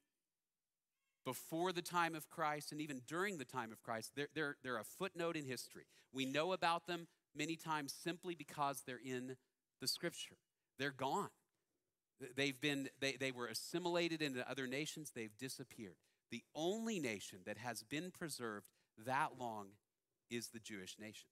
before 1.25 1.73
the 1.73 1.83
time 1.83 2.15
of 2.15 2.31
Christ 2.31 2.73
and 2.73 2.81
even 2.81 3.03
during 3.07 3.39
the 3.39 3.45
time 3.45 3.73
of 3.73 3.83
Christ, 3.83 4.13
they're, 4.17 4.29
they're, 4.35 4.57
they're 4.63 4.79
a 4.79 4.85
footnote 4.85 5.37
in 5.37 5.45
history. 5.45 5.85
We 6.13 6.25
know 6.25 6.53
about 6.53 6.87
them 6.87 7.07
many 7.35 7.57
times 7.57 7.93
simply 7.93 8.35
because 8.35 8.83
they're 8.87 9.01
in 9.05 9.37
the 9.81 9.89
scripture. 9.89 10.37
They're 10.79 10.91
gone. 10.91 11.31
They've 12.37 12.61
been, 12.61 12.89
they, 13.01 13.13
they 13.13 13.33
were 13.33 13.47
assimilated 13.47 14.21
into 14.21 14.49
other 14.49 14.67
nations, 14.67 15.13
they've 15.15 15.37
disappeared. 15.39 15.97
The 16.31 16.43
only 16.55 16.99
nation 16.99 17.41
that 17.47 17.59
has 17.59 17.83
been 17.83 18.11
preserved 18.11 18.67
that 19.07 19.31
long 19.39 19.69
is 20.31 20.49
the 20.49 20.59
Jewish 20.59 20.97
nation. 20.99 21.29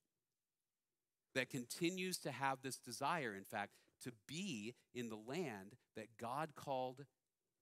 That 1.34 1.50
continues 1.50 2.18
to 2.18 2.30
have 2.30 2.62
this 2.62 2.78
desire, 2.78 3.34
in 3.37 3.44
fact, 3.44 3.72
to 4.04 4.12
be 4.26 4.74
in 4.94 5.08
the 5.08 5.16
land 5.16 5.76
that 5.94 6.16
God 6.18 6.50
called 6.54 7.04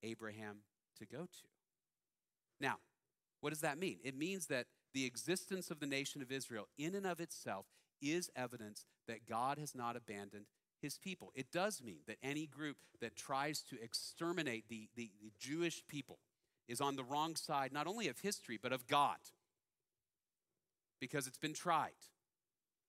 Abraham 0.02 0.58
to 0.98 1.06
go 1.06 1.22
to. 1.22 1.48
Now, 2.60 2.76
what 3.40 3.50
does 3.50 3.60
that 3.60 3.78
mean? 3.78 3.98
It 4.02 4.16
means 4.16 4.46
that 4.46 4.66
the 4.94 5.04
existence 5.04 5.70
of 5.70 5.80
the 5.80 5.86
nation 5.86 6.22
of 6.22 6.32
Israel, 6.32 6.68
in 6.78 6.94
and 6.94 7.06
of 7.06 7.20
itself, 7.20 7.66
is 8.00 8.30
evidence 8.36 8.84
that 9.08 9.26
God 9.28 9.58
has 9.58 9.74
not 9.74 9.96
abandoned 9.96 10.46
his 10.80 10.98
people. 10.98 11.32
It 11.34 11.50
does 11.52 11.82
mean 11.82 12.00
that 12.06 12.18
any 12.22 12.46
group 12.46 12.76
that 13.00 13.16
tries 13.16 13.62
to 13.62 13.82
exterminate 13.82 14.68
the, 14.68 14.88
the, 14.96 15.10
the 15.22 15.32
Jewish 15.38 15.82
people 15.88 16.18
is 16.68 16.80
on 16.80 16.96
the 16.96 17.04
wrong 17.04 17.36
side, 17.36 17.72
not 17.72 17.86
only 17.86 18.08
of 18.08 18.20
history, 18.20 18.58
but 18.60 18.72
of 18.72 18.86
God, 18.86 19.18
because 21.00 21.26
it's 21.26 21.38
been 21.38 21.54
tried 21.54 21.92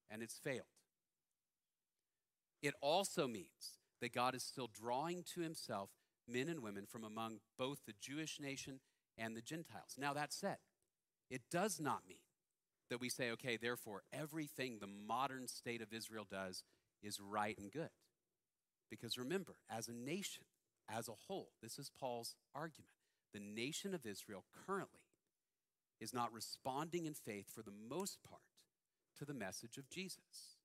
and 0.09 0.21
it's 0.21 0.37
failed. 0.37 0.65
It 2.61 2.73
also 2.81 3.27
means 3.27 3.77
that 4.01 4.13
God 4.13 4.35
is 4.35 4.43
still 4.43 4.69
drawing 4.73 5.23
to 5.33 5.41
himself 5.41 5.89
men 6.27 6.49
and 6.49 6.61
women 6.61 6.85
from 6.85 7.03
among 7.03 7.39
both 7.57 7.85
the 7.85 7.93
Jewish 7.99 8.39
nation 8.39 8.79
and 9.17 9.35
the 9.35 9.41
Gentiles. 9.41 9.95
Now, 9.97 10.13
that 10.13 10.33
said, 10.33 10.57
it 11.29 11.41
does 11.51 11.79
not 11.79 12.01
mean 12.07 12.17
that 12.89 13.01
we 13.01 13.09
say, 13.09 13.31
okay, 13.31 13.57
therefore, 13.57 14.03
everything 14.13 14.77
the 14.79 14.87
modern 14.87 15.47
state 15.47 15.81
of 15.81 15.93
Israel 15.93 16.25
does 16.29 16.63
is 17.03 17.19
right 17.19 17.57
and 17.57 17.71
good. 17.71 17.89
Because 18.89 19.17
remember, 19.17 19.55
as 19.69 19.87
a 19.87 19.93
nation, 19.93 20.43
as 20.89 21.07
a 21.07 21.13
whole, 21.27 21.49
this 21.61 21.77
is 21.77 21.91
Paul's 21.99 22.35
argument. 22.55 22.91
The 23.33 23.39
nation 23.39 23.93
of 23.93 24.05
Israel 24.05 24.45
currently 24.65 25.01
is 25.99 26.13
not 26.13 26.33
responding 26.33 27.05
in 27.05 27.13
faith 27.13 27.47
for 27.53 27.61
the 27.61 27.73
most 27.89 28.19
part 28.23 28.41
to 29.17 29.25
the 29.25 29.33
message 29.33 29.77
of 29.77 29.89
Jesus. 29.89 30.57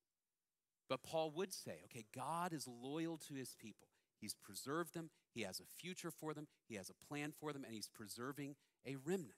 But 0.89 1.03
Paul 1.03 1.31
would 1.35 1.53
say, 1.53 1.79
okay, 1.85 2.05
God 2.15 2.53
is 2.53 2.67
loyal 2.67 3.17
to 3.27 3.33
his 3.33 3.55
people. 3.59 3.87
He's 4.19 4.35
preserved 4.35 4.93
them, 4.93 5.09
he 5.33 5.41
has 5.41 5.59
a 5.59 5.81
future 5.81 6.11
for 6.11 6.33
them, 6.33 6.47
he 6.69 6.75
has 6.75 6.89
a 6.89 7.05
plan 7.07 7.33
for 7.37 7.51
them, 7.51 7.65
and 7.65 7.73
he's 7.73 7.89
preserving 7.89 8.55
a 8.85 8.95
remnant 8.95 9.33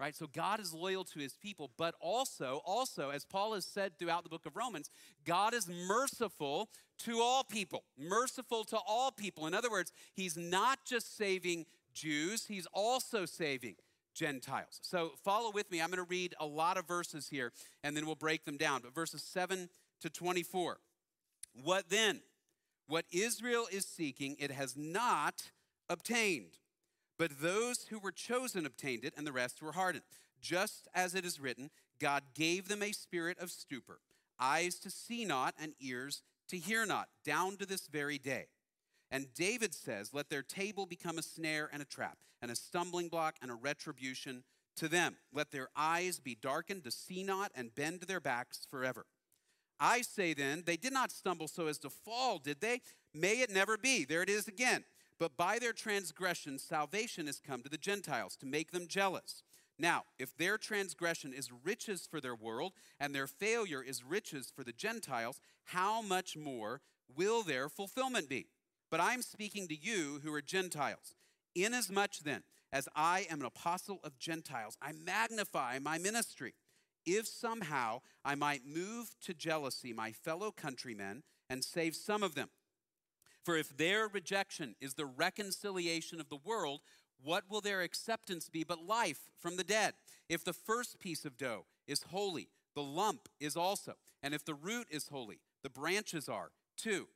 right? 0.00 0.16
So 0.16 0.26
god 0.26 0.58
is 0.60 0.72
loyal 0.72 1.04
to 1.04 1.18
his 1.18 1.34
people 1.34 1.70
but 1.76 1.94
also 2.00 2.62
also 2.64 3.10
as 3.10 3.24
paul 3.24 3.54
has 3.54 3.66
said 3.66 3.98
throughout 3.98 4.24
the 4.24 4.30
book 4.30 4.46
of 4.46 4.56
romans 4.56 4.88
god 5.26 5.52
is 5.52 5.68
merciful 5.68 6.70
to 7.04 7.20
all 7.20 7.44
people 7.44 7.84
merciful 7.98 8.64
to 8.64 8.78
all 8.86 9.10
people. 9.10 9.46
In 9.46 9.54
other 9.54 9.70
words 9.70 9.92
he's 10.14 10.36
not 10.36 10.78
just 10.86 11.16
saving 11.16 11.66
jews 11.92 12.46
he's 12.46 12.66
also 12.72 13.26
saving 13.26 13.76
gentiles. 14.14 14.80
So 14.82 15.12
follow 15.22 15.52
with 15.52 15.70
me. 15.70 15.80
I'm 15.80 15.88
going 15.88 16.04
to 16.04 16.10
read 16.10 16.34
a 16.40 16.46
lot 16.46 16.76
of 16.76 16.86
verses 16.86 17.28
here 17.28 17.52
and 17.84 17.96
then 17.96 18.06
we'll 18.06 18.16
break 18.16 18.44
them 18.44 18.56
down. 18.56 18.80
But 18.82 18.94
verses 18.94 19.22
7 19.22 19.68
to 20.00 20.10
24 20.10 20.78
what 21.62 21.88
then? 21.90 22.20
What 22.86 23.04
israel 23.12 23.66
is 23.70 23.86
seeking 23.86 24.36
it 24.38 24.50
has 24.50 24.76
not 24.76 25.50
obtained 25.88 26.58
but 27.20 27.42
those 27.42 27.88
who 27.90 27.98
were 27.98 28.12
chosen 28.12 28.64
obtained 28.64 29.04
it, 29.04 29.12
and 29.14 29.26
the 29.26 29.32
rest 29.32 29.60
were 29.60 29.72
hardened. 29.72 30.04
Just 30.40 30.88
as 30.94 31.14
it 31.14 31.26
is 31.26 31.38
written, 31.38 31.68
God 32.00 32.22
gave 32.34 32.66
them 32.66 32.82
a 32.82 32.92
spirit 32.92 33.38
of 33.38 33.50
stupor, 33.50 34.00
eyes 34.40 34.76
to 34.76 34.90
see 34.90 35.26
not, 35.26 35.54
and 35.60 35.74
ears 35.78 36.22
to 36.48 36.56
hear 36.56 36.86
not, 36.86 37.08
down 37.22 37.58
to 37.58 37.66
this 37.66 37.88
very 37.88 38.16
day. 38.16 38.46
And 39.10 39.34
David 39.34 39.74
says, 39.74 40.14
Let 40.14 40.30
their 40.30 40.42
table 40.42 40.86
become 40.86 41.18
a 41.18 41.22
snare 41.22 41.68
and 41.70 41.82
a 41.82 41.84
trap, 41.84 42.16
and 42.40 42.50
a 42.50 42.56
stumbling 42.56 43.10
block 43.10 43.36
and 43.42 43.50
a 43.50 43.54
retribution 43.54 44.42
to 44.76 44.88
them. 44.88 45.18
Let 45.30 45.50
their 45.50 45.68
eyes 45.76 46.20
be 46.20 46.38
darkened 46.40 46.84
to 46.84 46.90
see 46.90 47.22
not, 47.22 47.52
and 47.54 47.74
bend 47.74 48.00
their 48.00 48.20
backs 48.20 48.66
forever. 48.70 49.04
I 49.78 50.00
say 50.00 50.32
then, 50.32 50.62
they 50.64 50.78
did 50.78 50.94
not 50.94 51.12
stumble 51.12 51.48
so 51.48 51.66
as 51.66 51.76
to 51.80 51.90
fall, 51.90 52.38
did 52.38 52.62
they? 52.62 52.80
May 53.12 53.42
it 53.42 53.50
never 53.50 53.76
be. 53.76 54.06
There 54.06 54.22
it 54.22 54.30
is 54.30 54.48
again. 54.48 54.84
But 55.20 55.36
by 55.36 55.58
their 55.58 55.74
transgression, 55.74 56.58
salvation 56.58 57.26
has 57.26 57.40
come 57.46 57.62
to 57.62 57.68
the 57.68 57.76
Gentiles 57.76 58.36
to 58.36 58.46
make 58.46 58.72
them 58.72 58.88
jealous. 58.88 59.42
Now, 59.78 60.04
if 60.18 60.34
their 60.36 60.56
transgression 60.56 61.34
is 61.34 61.50
riches 61.52 62.08
for 62.10 62.20
their 62.20 62.34
world, 62.34 62.72
and 62.98 63.14
their 63.14 63.26
failure 63.26 63.82
is 63.82 64.02
riches 64.02 64.50
for 64.54 64.64
the 64.64 64.72
Gentiles, 64.72 65.40
how 65.64 66.00
much 66.00 66.36
more 66.38 66.80
will 67.14 67.42
their 67.42 67.68
fulfillment 67.68 68.30
be? 68.30 68.46
But 68.90 69.00
I'm 69.00 69.20
speaking 69.20 69.68
to 69.68 69.76
you 69.76 70.20
who 70.24 70.32
are 70.32 70.42
Gentiles. 70.42 71.14
Inasmuch 71.54 72.18
then 72.24 72.42
as 72.72 72.88
I 72.96 73.26
am 73.30 73.40
an 73.40 73.46
apostle 73.46 74.00
of 74.02 74.18
Gentiles, 74.18 74.76
I 74.80 74.92
magnify 74.92 75.80
my 75.80 75.98
ministry. 75.98 76.54
If 77.04 77.26
somehow 77.26 78.00
I 78.24 78.36
might 78.36 78.64
move 78.64 79.14
to 79.24 79.34
jealousy 79.34 79.92
my 79.92 80.12
fellow 80.12 80.50
countrymen 80.50 81.24
and 81.48 81.64
save 81.64 81.94
some 81.94 82.22
of 82.22 82.34
them. 82.34 82.48
For 83.44 83.56
if 83.56 83.76
their 83.76 84.06
rejection 84.08 84.76
is 84.80 84.94
the 84.94 85.06
reconciliation 85.06 86.20
of 86.20 86.28
the 86.28 86.38
world, 86.44 86.80
what 87.22 87.44
will 87.48 87.60
their 87.60 87.82
acceptance 87.82 88.48
be 88.48 88.64
but 88.64 88.86
life 88.86 89.30
from 89.38 89.56
the 89.56 89.64
dead? 89.64 89.94
If 90.28 90.44
the 90.44 90.52
first 90.52 90.98
piece 91.00 91.24
of 91.24 91.36
dough 91.36 91.64
is 91.86 92.04
holy, 92.04 92.48
the 92.74 92.82
lump 92.82 93.28
is 93.38 93.56
also. 93.56 93.94
And 94.22 94.34
if 94.34 94.44
the 94.44 94.54
root 94.54 94.86
is 94.90 95.08
holy, 95.08 95.40
the 95.62 95.70
branches 95.70 96.28
are 96.28 96.50
too. 96.76 97.08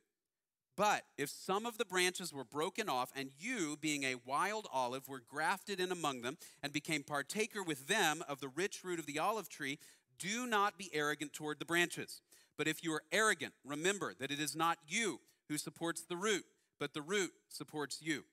But 0.75 1.03
if 1.17 1.29
some 1.29 1.65
of 1.65 1.77
the 1.77 1.85
branches 1.85 2.33
were 2.33 2.43
broken 2.43 2.89
off, 2.89 3.11
and 3.15 3.29
you, 3.39 3.77
being 3.79 4.03
a 4.03 4.17
wild 4.25 4.67
olive, 4.73 5.07
were 5.07 5.21
grafted 5.25 5.79
in 5.79 5.91
among 5.91 6.21
them, 6.21 6.37
and 6.61 6.73
became 6.73 7.03
partaker 7.03 7.63
with 7.63 7.87
them 7.87 8.23
of 8.27 8.41
the 8.41 8.49
rich 8.49 8.83
root 8.83 8.99
of 8.99 9.05
the 9.05 9.19
olive 9.19 9.47
tree, 9.47 9.79
do 10.19 10.45
not 10.45 10.77
be 10.77 10.89
arrogant 10.93 11.31
toward 11.31 11.59
the 11.59 11.65
branches. 11.65 12.21
But 12.57 12.67
if 12.67 12.83
you 12.83 12.93
are 12.93 13.03
arrogant, 13.11 13.53
remember 13.63 14.13
that 14.19 14.31
it 14.31 14.39
is 14.39 14.55
not 14.55 14.77
you 14.85 15.21
who 15.49 15.57
supports 15.57 16.03
the 16.03 16.17
root, 16.17 16.43
but 16.79 16.93
the 16.93 17.01
root 17.01 17.31
supports 17.49 18.01
you. 18.01 18.25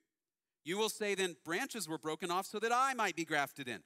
You 0.65 0.79
will 0.79 0.89
say 0.89 1.15
then, 1.15 1.37
branches 1.45 1.89
were 1.89 1.99
broken 1.99 2.31
off 2.31 2.47
so 2.47 2.59
that 2.59 2.73
I 2.73 2.95
might 2.95 3.17
be 3.17 3.25
grafted 3.25 3.69
in. 3.69 3.81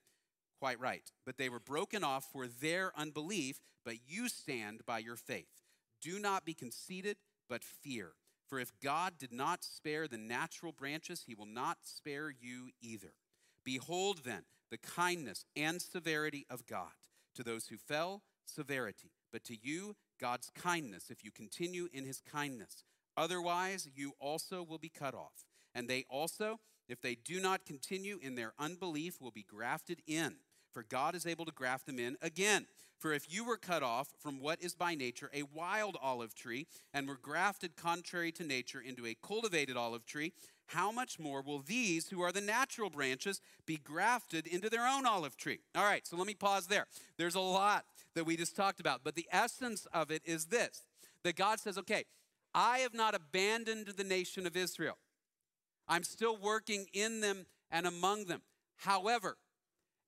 Quite 0.58 0.80
right. 0.80 1.10
But 1.24 1.38
they 1.38 1.48
were 1.48 1.60
broken 1.60 2.04
off 2.04 2.26
for 2.32 2.46
their 2.46 2.92
unbelief, 2.96 3.60
but 3.84 3.96
you 4.06 4.28
stand 4.28 4.82
by 4.86 4.98
your 4.98 5.16
faith. 5.16 5.62
Do 6.02 6.18
not 6.18 6.44
be 6.44 6.54
conceited, 6.54 7.16
but 7.48 7.64
fear. 7.64 8.12
For 8.46 8.60
if 8.60 8.72
God 8.82 9.14
did 9.18 9.32
not 9.32 9.64
spare 9.64 10.06
the 10.06 10.18
natural 10.18 10.72
branches, 10.72 11.24
he 11.26 11.34
will 11.34 11.46
not 11.46 11.78
spare 11.82 12.30
you 12.30 12.70
either. 12.80 13.14
Behold 13.64 14.20
then 14.24 14.42
the 14.70 14.78
kindness 14.78 15.44
and 15.56 15.80
severity 15.80 16.46
of 16.50 16.66
God. 16.66 16.92
To 17.34 17.42
those 17.42 17.66
who 17.66 17.76
fell, 17.76 18.22
severity, 18.44 19.10
but 19.32 19.44
to 19.44 19.56
you, 19.60 19.96
God's 20.20 20.50
kindness, 20.54 21.10
if 21.10 21.24
you 21.24 21.30
continue 21.30 21.88
in 21.92 22.04
his 22.04 22.20
kindness. 22.20 22.84
Otherwise, 23.16 23.88
you 23.94 24.12
also 24.20 24.62
will 24.62 24.78
be 24.78 24.88
cut 24.88 25.14
off. 25.14 25.44
And 25.74 25.88
they 25.88 26.04
also, 26.08 26.60
if 26.88 27.00
they 27.00 27.14
do 27.14 27.40
not 27.40 27.66
continue 27.66 28.18
in 28.22 28.34
their 28.34 28.52
unbelief, 28.58 29.20
will 29.20 29.30
be 29.30 29.42
grafted 29.42 30.02
in. 30.06 30.36
for 30.76 30.82
God 30.82 31.14
is 31.14 31.26
able 31.26 31.46
to 31.46 31.52
graft 31.52 31.86
them 31.86 31.98
in 31.98 32.18
again. 32.20 32.66
For 32.98 33.14
if 33.14 33.32
you 33.32 33.46
were 33.46 33.56
cut 33.56 33.82
off 33.82 34.08
from 34.18 34.40
what 34.40 34.60
is 34.60 34.74
by 34.74 34.94
nature 34.94 35.30
a 35.32 35.44
wild 35.54 35.96
olive 36.02 36.34
tree, 36.34 36.66
and 36.92 37.08
were 37.08 37.16
grafted 37.16 37.76
contrary 37.76 38.30
to 38.32 38.44
nature 38.44 38.82
into 38.82 39.06
a 39.06 39.16
cultivated 39.22 39.78
olive 39.78 40.04
tree, 40.04 40.34
how 40.66 40.92
much 40.92 41.18
more 41.18 41.40
will 41.40 41.60
these, 41.60 42.10
who 42.10 42.20
are 42.20 42.30
the 42.30 42.42
natural 42.42 42.90
branches, 42.90 43.40
be 43.64 43.78
grafted 43.78 44.46
into 44.46 44.68
their 44.68 44.86
own 44.86 45.06
olive 45.06 45.38
tree? 45.38 45.60
All 45.74 45.84
right, 45.84 46.06
so 46.06 46.14
let 46.14 46.26
me 46.26 46.34
pause 46.34 46.66
there. 46.66 46.86
There's 47.16 47.36
a 47.36 47.40
lot 47.40 47.86
that 48.14 48.26
we 48.26 48.36
just 48.36 48.54
talked 48.54 48.78
about, 48.78 49.00
but 49.02 49.14
the 49.14 49.28
essence 49.32 49.86
of 49.94 50.10
it 50.10 50.20
is 50.26 50.46
this 50.46 50.82
that 51.22 51.36
God 51.36 51.58
says, 51.58 51.78
okay, 51.78 52.04
I 52.58 52.78
have 52.78 52.94
not 52.94 53.14
abandoned 53.14 53.88
the 53.88 54.02
nation 54.02 54.46
of 54.46 54.56
Israel. 54.56 54.96
I'm 55.86 56.02
still 56.02 56.38
working 56.38 56.86
in 56.94 57.20
them 57.20 57.44
and 57.70 57.86
among 57.86 58.24
them. 58.24 58.40
However, 58.76 59.36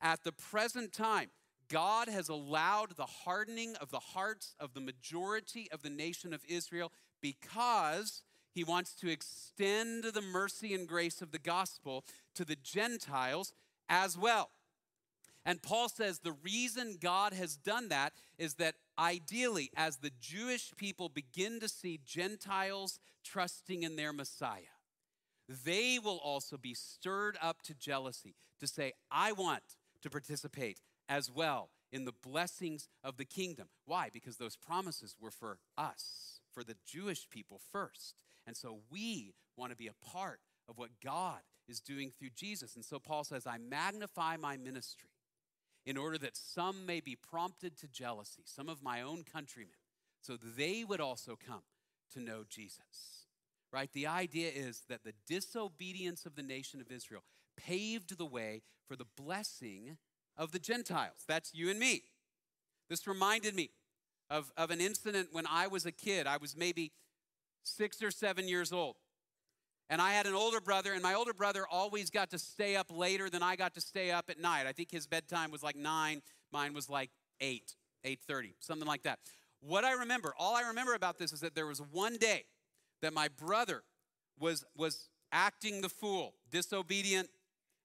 at 0.01 0.25
the 0.25 0.33
present 0.33 0.95
time, 0.95 1.29
God 1.69 2.09
has 2.09 2.31
allowed 2.31 2.97
the 2.97 3.05
hardening 3.05 3.77
of 3.77 3.91
the 3.91 4.01
hearts 4.01 4.55
of 4.59 4.73
the 4.73 4.81
majority 4.81 5.71
of 5.71 5.83
the 5.83 5.91
nation 5.91 6.33
of 6.33 6.41
Israel 6.49 6.91
because 7.21 8.23
he 8.55 8.65
wants 8.65 8.95
to 8.97 9.11
extend 9.11 10.05
the 10.05 10.23
mercy 10.23 10.73
and 10.73 10.89
grace 10.89 11.21
of 11.21 11.33
the 11.33 11.39
gospel 11.39 12.03
to 12.35 12.47
the 12.47 12.57
Gentiles 12.57 13.53
as 13.91 14.17
well. 14.17 14.51
And 15.47 15.63
Paul 15.63 15.89
says 15.89 16.19
the 16.19 16.37
reason 16.43 16.99
God 17.01 17.33
has 17.33 17.57
done 17.57 17.89
that 17.89 18.13
is 18.39 18.55
that 18.55 18.75
ideally, 18.99 19.71
as 19.77 19.97
the 19.97 20.13
Jewish 20.21 20.75
people 20.77 21.09
begin 21.09 21.61
to 21.61 21.69
see 21.69 22.01
Gentiles 22.05 22.99
trusting 23.25 23.83
in 23.83 23.97
their 23.97 24.13
Messiah, 24.13 24.77
they 25.65 25.99
will 25.99 26.21
also 26.23 26.59
be 26.59 26.75
stirred 26.75 27.39
up 27.41 27.63
to 27.63 27.75
jealousy 27.75 28.35
to 28.61 28.67
say, 28.67 28.93
I 29.11 29.33
want 29.33 29.63
to 30.03 30.11
participate 30.11 30.81
as 31.09 31.31
well 31.31 31.71
in 31.91 32.05
the 32.05 32.13
blessings 32.13 32.89
of 33.03 33.17
the 33.17 33.25
kingdom. 33.25 33.69
Why? 33.87 34.11
Because 34.13 34.37
those 34.37 34.57
promises 34.57 35.17
were 35.19 35.31
for 35.31 35.59
us, 35.79 36.41
for 36.53 36.63
the 36.63 36.77
Jewish 36.87 37.29
people 37.31 37.61
first. 37.73 38.15
And 38.47 38.57
so 38.57 38.81
we 38.91 39.35
want 39.57 39.73
to 39.73 39.77
be 39.77 39.89
a 39.89 40.07
part 40.07 40.41
of 40.69 40.77
what 40.77 41.01
God 41.03 41.41
is 41.67 41.81
doing 41.81 42.13
through 42.19 42.31
Jesus. 42.35 42.75
And 42.77 42.85
so 42.85 42.99
Paul 42.99 43.25
says, 43.25 43.47
I 43.47 43.59
magnify 43.59 44.37
my 44.37 44.57
ministry 44.57 45.09
in 45.87 45.97
order 45.97 46.19
that 46.19 46.37
some 46.37 46.87
may 46.87 47.01
be 47.01 47.17
prompted 47.17 47.77
to 47.79 47.89
jealousy, 47.89 48.43
some 48.45 48.69
of 48.69 48.83
my 48.83 49.01
own 49.03 49.25
countrymen, 49.25 49.75
so 50.21 50.37
they 50.37 50.85
would 50.85 51.01
also 51.01 51.37
come 51.37 51.63
to 52.13 52.21
know 52.21 52.45
Jesus. 52.49 53.27
Right? 53.73 53.93
The 53.93 54.07
idea 54.07 54.51
is 54.55 54.83
that 54.89 55.05
the 55.05 55.13
disobedience 55.27 56.25
of 56.25 56.37
the 56.37 56.43
nation 56.43 56.81
of 56.81 56.91
Israel 56.91 57.23
paved 57.57 58.17
the 58.17 58.27
way 58.27 58.63
for 58.87 58.97
the 58.97 59.07
blessing 59.17 59.99
of 60.37 60.53
the 60.53 60.59
Gentiles. 60.59 61.25
That's 61.27 61.53
you 61.55 61.71
and 61.71 61.79
me. 61.79 62.05
This 62.89 63.07
reminded 63.07 63.55
me 63.55 63.71
of, 64.31 64.53
of 64.57 64.71
an 64.71 64.81
incident 64.81 65.29
when 65.33 65.47
I 65.47 65.67
was 65.67 65.85
a 65.85 65.93
kid. 65.93 66.27
I 66.27 66.39
was 66.39 66.57
maybe 66.57 66.93
six 67.63 68.03
or 68.03 68.11
seven 68.11 68.49
years 68.49 68.73
old. 68.73 68.97
And 69.91 70.03
I 70.03 70.13
had 70.13 70.27
an 70.27 70.35
older 70.35 70.61
brother, 70.61 70.93
and 70.93 71.03
my 71.03 71.15
older 71.15 71.33
brother 71.33 71.67
always 71.71 72.11
got 72.11 72.31
to 72.31 72.39
stay 72.39 72.77
up 72.77 72.87
later 72.91 73.31
than 73.31 73.43
I 73.43 73.57
got 73.57 73.75
to 73.75 73.81
stay 73.81 74.11
up 74.11 74.29
at 74.29 74.39
night. 74.39 74.67
I 74.67 74.73
think 74.73 74.91
his 74.91 75.07
bedtime 75.07 75.51
was 75.51 75.63
like 75.63 75.77
nine, 75.77 76.21
mine 76.53 76.75
was 76.75 76.91
like 76.91 77.11
eight, 77.41 77.75
8:30, 78.05 78.55
something 78.61 78.87
like 78.87 79.03
that. 79.05 79.19
What 79.61 79.85
I 79.85 79.93
remember, 79.93 80.35
all 80.39 80.55
I 80.55 80.63
remember 80.63 80.95
about 80.95 81.19
this 81.19 81.33
is 81.33 81.41
that 81.41 81.55
there 81.55 81.67
was 81.67 81.81
one 81.81 82.17
day 82.17 82.45
that 83.01 83.13
my 83.13 83.29
brother 83.29 83.83
was, 84.39 84.65
was 84.77 85.09
acting 85.33 85.81
the 85.81 85.89
fool, 85.89 86.35
disobedient, 86.51 87.29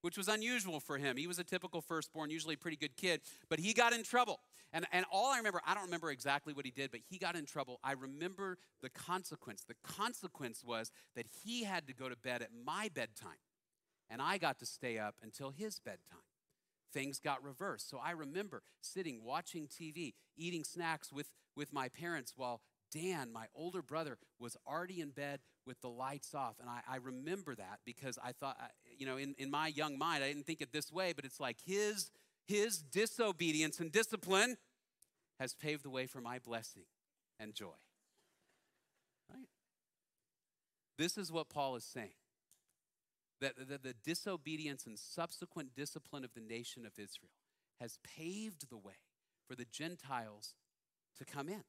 which 0.04 0.18
was 0.18 0.28
unusual 0.28 0.82
for 0.82 0.98
him. 0.98 1.16
He 1.16 1.28
was 1.28 1.40
a 1.40 1.46
typical 1.46 1.82
firstborn, 1.82 2.30
usually 2.30 2.56
a 2.56 2.58
pretty 2.58 2.76
good 2.76 2.98
kid, 2.98 3.22
but 3.50 3.58
he 3.58 3.74
got 3.74 3.94
in 3.94 4.04
trouble. 4.04 4.42
And, 4.74 4.86
and 4.92 5.06
all 5.10 5.32
I 5.32 5.38
remember, 5.38 5.62
I 5.66 5.74
don't 5.74 5.86
remember 5.86 6.12
exactly 6.12 6.54
what 6.54 6.66
he 6.66 6.72
did, 6.72 6.92
but 6.92 7.00
he 7.10 7.18
got 7.18 7.38
in 7.38 7.46
trouble. 7.46 7.80
I 7.84 7.94
remember 7.94 8.58
the 8.82 8.90
consequence. 8.90 9.64
The 9.66 9.76
consequence 9.82 10.62
was 10.62 10.92
that 11.16 11.26
he 11.46 11.64
had 11.64 11.88
to 11.88 11.94
go 11.94 12.10
to 12.10 12.18
bed 12.18 12.42
at 12.42 12.50
my 12.66 12.90
bedtime, 12.94 13.40
and 14.10 14.22
I 14.22 14.38
got 14.38 14.60
to 14.60 14.66
stay 14.66 14.98
up 14.98 15.16
until 15.24 15.52
his 15.52 15.80
bedtime. 15.80 16.20
Things 16.94 17.20
got 17.20 17.42
reversed. 17.42 17.90
So 17.90 18.00
I 18.04 18.12
remember 18.12 18.62
sitting, 18.82 19.24
watching 19.24 19.68
TV, 19.68 20.14
eating 20.36 20.66
snacks 20.66 21.14
with, 21.14 21.30
with 21.56 21.72
my 21.72 21.88
parents 21.88 22.34
while 22.36 22.60
Dan, 22.94 23.32
my 23.34 23.46
older 23.56 23.82
brother, 23.82 24.18
was 24.40 24.56
already 24.68 25.02
in 25.02 25.10
bed 25.10 25.40
with 25.66 25.82
the 25.82 25.90
lights 25.90 26.36
off. 26.36 26.56
And 26.60 26.70
I, 26.70 26.82
I 26.88 26.98
remember 26.98 27.56
that 27.56 27.80
because 27.86 28.20
I 28.24 28.34
thought, 28.34 28.58
you 28.98 29.06
know, 29.06 29.18
in, 29.18 29.34
in 29.38 29.50
my 29.50 29.68
young 29.68 29.98
mind, 29.98 30.24
I 30.24 30.28
didn't 30.28 30.46
think 30.46 30.62
it 30.62 30.72
this 30.72 30.92
way, 30.92 31.14
but 31.14 31.26
it's 31.26 31.40
like 31.40 31.58
his, 31.66 32.12
his 32.46 32.78
disobedience 32.78 33.80
and 33.80 33.92
discipline 33.92 34.58
has 35.40 35.54
paved 35.54 35.84
the 35.84 35.90
way 35.90 36.06
for 36.06 36.22
my 36.22 36.40
blessing 36.40 36.84
and 37.40 37.54
joy. 37.54 37.80
Right? 39.30 39.48
This 40.98 41.18
is 41.18 41.32
what 41.32 41.50
Paul 41.50 41.76
is 41.76 41.84
saying. 41.84 42.14
That 43.42 43.56
the, 43.58 43.78
the 43.78 43.96
disobedience 44.04 44.86
and 44.86 44.98
subsequent 44.98 45.76
discipline 45.76 46.24
of 46.24 46.34
the 46.34 46.42
nation 46.42 46.86
of 46.86 46.94
Israel 46.94 47.32
has 47.82 47.98
paved 48.04 48.70
the 48.70 48.78
way 48.78 49.00
for 49.48 49.56
the 49.56 49.66
Gentiles 49.66 50.56
to 51.18 51.26
come 51.26 51.50
in. 51.50 51.64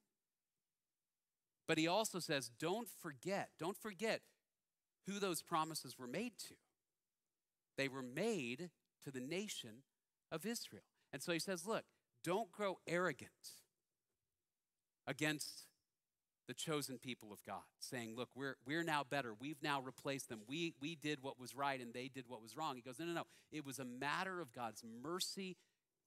But 1.67 1.79
he 1.79 1.89
also 1.89 2.19
says, 2.19 2.51
don't 2.59 2.89
forget, 2.89 3.51
don't 3.59 3.77
forget 3.77 4.21
who 5.07 5.19
those 5.19 5.43
promises 5.43 5.99
were 5.99 6.07
made 6.07 6.39
to. 6.49 6.55
They 7.77 7.89
were 7.89 8.03
made 8.03 8.71
to 9.05 9.11
the 9.11 9.21
nation 9.21 9.83
of 10.31 10.47
Israel. 10.47 10.85
And 11.13 11.23
so 11.23 11.33
he 11.33 11.39
says, 11.39 11.67
look, 11.67 11.85
don't 12.23 12.51
grow 12.53 12.79
arrogant 12.87 13.31
against 15.07 15.65
the 16.47 16.55
chosen 16.55 16.99
people 16.99 17.33
of 17.33 17.43
God, 17.47 17.63
saying, 17.79 18.15
look, 18.17 18.29
we're, 18.35 18.57
we're 18.67 18.83
now 18.83 19.03
better. 19.09 19.35
We've 19.39 19.63
now 19.63 19.81
replaced 19.81 20.29
them. 20.29 20.41
We, 20.47 20.75
we 20.81 20.95
did 20.95 21.23
what 21.23 21.41
was 21.41 21.55
right 21.55 21.81
and 21.81 21.95
they 21.95 22.09
did 22.09 22.25
what 22.29 22.43
was 22.43 22.57
wrong. 22.57 22.77
He 22.77 22.83
goes, 22.83 22.99
no, 22.99 23.07
no, 23.07 23.13
no. 23.13 23.25
It 23.51 23.65
was 23.65 23.79
a 23.79 23.85
matter 23.85 24.41
of 24.41 24.53
God's 24.53 24.83
mercy 25.03 25.57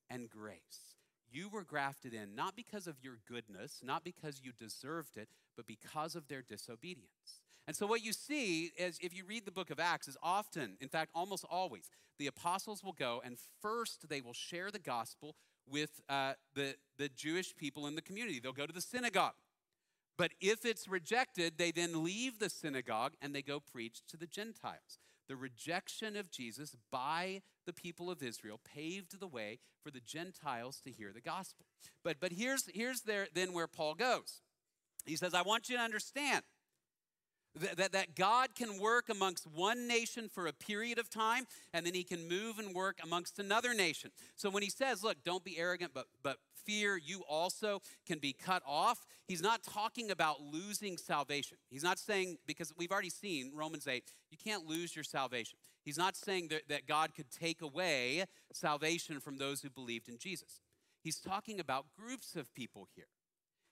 and 0.10 0.30
grace. 0.30 0.97
You 1.30 1.50
were 1.50 1.64
grafted 1.64 2.14
in 2.14 2.36
not 2.36 2.56
because 2.56 2.88
of 2.88 2.96
your 3.02 3.20
goodness, 3.28 3.82
not 3.84 4.04
because 4.04 4.42
you 4.44 4.52
deserved 4.58 5.18
it, 5.18 5.30
but 5.56 5.68
because 5.68 6.16
of 6.16 6.28
their 6.28 6.42
disobedience. 6.42 7.42
And 7.68 7.76
so, 7.76 7.86
what 7.86 8.04
you 8.04 8.14
see 8.14 8.72
is 8.78 8.98
if 9.02 9.16
you 9.16 9.26
read 9.26 9.46
the 9.46 9.52
book 9.52 9.70
of 9.70 9.80
Acts, 9.80 10.08
is 10.08 10.18
often, 10.24 10.78
in 10.80 10.88
fact, 10.88 11.12
almost 11.14 11.46
always, 11.50 11.90
the 12.18 12.28
apostles 12.28 12.84
will 12.84 12.94
go 12.94 13.22
and 13.24 13.38
first 13.62 14.08
they 14.10 14.22
will 14.22 14.34
share 14.34 14.72
the 14.72 14.80
gospel 14.80 15.36
with 15.70 16.02
uh, 16.10 16.34
the, 16.56 16.76
the 16.98 17.10
Jewish 17.10 17.56
people 17.56 17.88
in 17.88 17.96
the 17.96 18.02
community. 18.02 18.40
They'll 18.40 18.54
go 18.54 18.66
to 18.66 18.74
the 18.74 18.82
synagogue. 18.82 19.34
But 20.18 20.32
if 20.42 20.66
it's 20.66 20.88
rejected, 20.88 21.58
they 21.58 21.72
then 21.72 22.04
leave 22.04 22.40
the 22.40 22.50
synagogue 22.50 23.14
and 23.22 23.36
they 23.36 23.42
go 23.44 23.60
preach 23.60 24.02
to 24.08 24.18
the 24.18 24.26
Gentiles. 24.26 25.00
The 25.28 25.36
rejection 25.36 26.16
of 26.16 26.32
Jesus 26.32 26.76
by 26.92 27.42
the 27.66 27.74
people 27.74 28.10
of 28.10 28.24
Israel 28.24 28.60
paved 28.64 29.20
the 29.20 29.28
way 29.28 29.60
for 29.84 29.92
the 29.92 30.00
Gentiles 30.00 30.80
to 30.86 30.92
hear 30.92 31.12
the 31.14 31.22
gospel. 31.22 31.66
But, 32.04 32.18
but 32.20 32.32
here's, 32.32 32.64
here's 32.74 33.02
there, 33.02 33.28
then 33.34 33.54
where 33.54 33.68
Paul 33.68 33.96
goes. 33.96 34.42
He 35.06 35.16
says, 35.16 35.34
I 35.34 35.42
want 35.42 35.70
you 35.70 35.78
to 35.78 35.84
understand 35.84 36.44
that, 37.58 37.92
that, 37.92 38.16
God 38.16 38.56
can 38.56 38.80
work 38.80 39.10
amongst 39.10 39.46
one 39.48 39.88
nation 39.88 40.30
for 40.30 40.48
a 40.48 40.54
period 40.54 41.00
of 41.00 41.10
time, 41.10 41.46
and 41.74 41.86
then 41.86 41.94
he 41.94 42.04
can 42.04 42.28
move 42.28 42.60
and 42.60 42.74
work 42.74 43.00
amongst 43.04 43.40
another 43.40 43.74
nation. 43.74 44.12
So 44.36 44.50
when 44.50 44.64
he 44.64 44.70
says, 44.70 45.04
look, 45.04 45.18
don't 45.24 45.44
be 45.44 45.58
arrogant, 45.58 45.92
but, 45.94 46.08
but 46.24 46.38
fear, 46.68 46.98
you 46.98 47.24
also 47.30 47.82
can 48.06 48.20
be 48.20 48.34
cut 48.34 48.62
off, 48.68 49.06
he's 49.28 49.42
not 49.42 49.64
talking 49.64 50.12
about 50.12 50.42
losing 50.42 50.98
salvation. 50.98 51.58
He's 51.70 51.84
not 51.84 51.98
saying, 51.98 52.38
because 52.46 52.74
we've 52.78 52.92
already 52.92 53.10
seen 53.10 53.54
Romans 53.56 53.88
8, 53.88 54.04
you 54.30 54.38
can't 54.38 54.68
lose 54.68 54.96
your 54.96 55.04
salvation. 55.04 55.58
He's 55.84 55.98
not 55.98 56.16
saying 56.16 56.50
that, 56.50 56.68
that 56.68 56.86
God 56.86 57.16
could 57.16 57.32
take 57.32 57.62
away 57.62 58.26
salvation 58.52 59.20
from 59.20 59.38
those 59.38 59.62
who 59.62 59.70
believed 59.70 60.10
in 60.10 60.18
Jesus. 60.18 60.60
He's 61.02 61.20
talking 61.20 61.60
about 61.60 61.86
groups 61.98 62.36
of 62.36 62.54
people 62.54 62.88
here. 62.96 63.08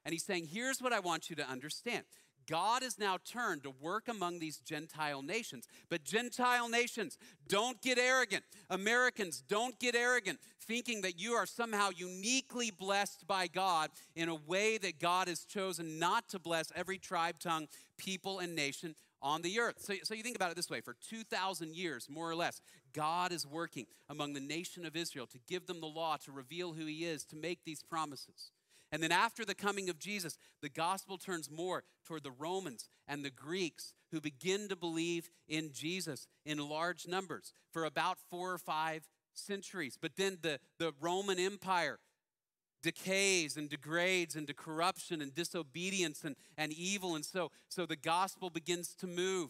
And 0.06 0.14
he's 0.14 0.24
saying, 0.24 0.48
here's 0.52 0.82
what 0.82 0.94
I 0.94 1.00
want 1.00 1.30
you 1.30 1.36
to 1.36 1.50
understand. 1.50 2.06
God 2.48 2.84
is 2.84 3.00
now 3.00 3.18
turned 3.26 3.64
to 3.64 3.74
work 3.82 4.08
among 4.08 4.40
these 4.40 4.58
Gentile 4.58 5.22
nations. 5.22 5.68
But 5.90 6.04
Gentile 6.04 6.70
nations, 6.70 7.18
don't 7.48 7.82
get 7.82 7.98
arrogant. 7.98 8.44
Americans, 8.70 9.44
don't 9.48 9.80
get 9.80 9.96
arrogant, 9.96 10.40
thinking 10.62 11.02
that 11.02 11.20
you 11.20 11.34
are 11.34 11.46
somehow 11.46 11.90
uniquely 11.96 12.72
blessed 12.72 13.28
by 13.28 13.48
God 13.48 13.90
in 14.16 14.30
a 14.30 14.36
way 14.36 14.78
that 14.78 15.00
God 15.00 15.28
has 15.28 15.46
chosen 15.46 16.00
not 16.00 16.30
to 16.30 16.40
bless 16.40 16.72
every 16.76 16.98
tribe, 16.98 17.40
tongue, 17.40 17.68
people, 17.98 18.40
and 18.40 18.56
nation 18.56 18.96
on 19.22 19.42
the 19.42 19.60
earth. 19.60 19.78
So, 19.80 19.96
so 20.04 20.14
you 20.14 20.22
think 20.22 20.36
about 20.36 20.52
it 20.52 20.56
this 20.56 20.70
way 20.70 20.82
for 20.82 20.96
2,000 21.10 21.76
years, 21.76 22.08
more 22.10 22.30
or 22.30 22.36
less, 22.36 22.62
God 22.94 23.32
is 23.32 23.46
working 23.46 23.88
among 24.08 24.34
the 24.34 24.40
nation 24.40 24.86
of 24.86 24.96
Israel 24.96 25.26
to 25.28 25.40
give 25.48 25.66
them 25.66 25.82
the 25.82 25.88
law, 25.88 26.18
to 26.18 26.32
reveal 26.32 26.74
who 26.74 26.86
He 26.86 27.06
is, 27.06 27.26
to 27.26 27.36
make 27.36 27.66
these 27.66 27.82
promises. 27.82 28.52
And 28.96 29.04
then 29.04 29.12
after 29.12 29.44
the 29.44 29.54
coming 29.54 29.90
of 29.90 30.00
Jesus, 30.00 30.38
the 30.62 30.70
gospel 30.70 31.18
turns 31.18 31.52
more 31.52 31.84
toward 32.06 32.24
the 32.24 32.32
Romans 32.32 32.88
and 33.10 33.26
the 33.26 33.30
Greeks 33.30 33.94
who 34.14 34.22
begin 34.22 34.70
to 34.70 34.78
believe 34.78 35.30
in 35.50 35.74
Jesus 35.74 36.28
in 36.46 36.70
large 36.70 37.06
numbers 37.06 37.52
for 37.74 37.84
about 37.84 38.18
four 38.30 38.54
or 38.54 38.58
five 38.58 39.10
centuries. 39.34 39.98
But 40.02 40.16
then 40.16 40.38
the, 40.42 40.62
the 40.80 40.94
Roman 41.02 41.40
Empire 41.40 42.00
decays 42.82 43.58
and 43.58 43.70
degrades 43.70 44.38
into 44.38 44.54
corruption 44.54 45.22
and 45.22 45.36
disobedience 45.36 46.24
and, 46.24 46.38
and 46.58 46.72
evil. 46.72 47.16
And 47.16 47.26
so, 47.26 47.52
so 47.68 47.86
the 47.86 47.98
gospel 47.98 48.50
begins 48.50 48.96
to 49.00 49.08
move 49.08 49.50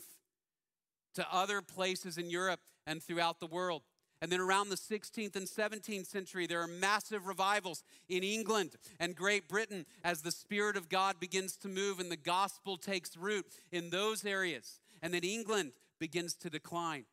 to 1.13 1.27
other 1.31 1.62
places 1.62 2.17
in 2.17 2.31
Europe 2.31 2.62
and 2.88 3.03
throughout 3.03 3.39
the 3.39 3.45
world. 3.45 3.84
And 4.21 4.32
then 4.32 4.39
around 4.39 4.69
the 4.69 4.75
16th 4.75 5.36
and 5.36 5.45
17th 5.45 6.08
century, 6.08 6.47
there 6.47 6.62
are 6.62 6.67
massive 6.67 7.28
revivals 7.28 7.84
in 8.08 8.23
England 8.23 8.71
and 8.99 9.15
Great 9.15 9.47
Britain 9.49 9.86
as 10.04 10.21
the 10.21 10.32
Spirit 10.32 10.78
of 10.78 10.89
God 10.89 11.19
begins 11.19 11.58
to 11.58 11.67
move 11.67 11.99
and 11.99 12.10
the 12.10 12.17
gospel 12.17 12.78
takes 12.78 13.17
root 13.17 13.45
in 13.71 13.89
those 13.89 14.25
areas. 14.25 14.80
And 15.01 15.13
then 15.13 15.23
England 15.23 15.73
begins 15.99 16.34
to 16.36 16.49
decline 16.49 17.06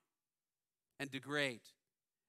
and 1.01 1.11
degrade. 1.11 1.61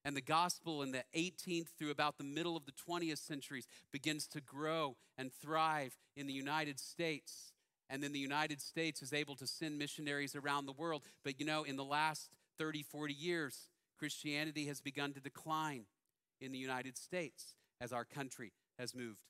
And 0.04 0.16
the 0.16 0.20
gospel 0.20 0.82
in 0.82 0.92
the 0.92 1.04
18th 1.16 1.68
through 1.78 1.90
about 1.90 2.18
the 2.18 2.24
middle 2.24 2.56
of 2.56 2.66
the 2.66 2.72
20th 2.72 3.18
centuries 3.18 3.66
begins 3.90 4.26
to 4.28 4.40
grow 4.40 4.96
and 5.16 5.32
thrive 5.32 5.96
in 6.16 6.26
the 6.26 6.32
United 6.32 6.78
States. 6.78 7.52
And 7.88 8.02
then 8.02 8.12
the 8.12 8.18
United 8.18 8.60
States 8.60 9.02
is 9.02 9.12
able 9.12 9.36
to 9.36 9.46
send 9.46 9.78
missionaries 9.78 10.34
around 10.34 10.66
the 10.66 10.72
world. 10.72 11.02
But 11.22 11.40
you 11.40 11.46
know, 11.46 11.62
in 11.62 11.76
the 11.76 11.84
last 11.84 12.28
30, 12.58 12.82
40 12.82 13.14
years, 13.14 13.68
Christianity 14.04 14.66
has 14.66 14.82
begun 14.82 15.14
to 15.14 15.18
decline 15.20 15.86
in 16.38 16.52
the 16.52 16.58
United 16.58 16.98
States 16.98 17.54
as 17.80 17.90
our 17.90 18.04
country 18.04 18.52
has 18.78 18.94
moved 18.94 19.20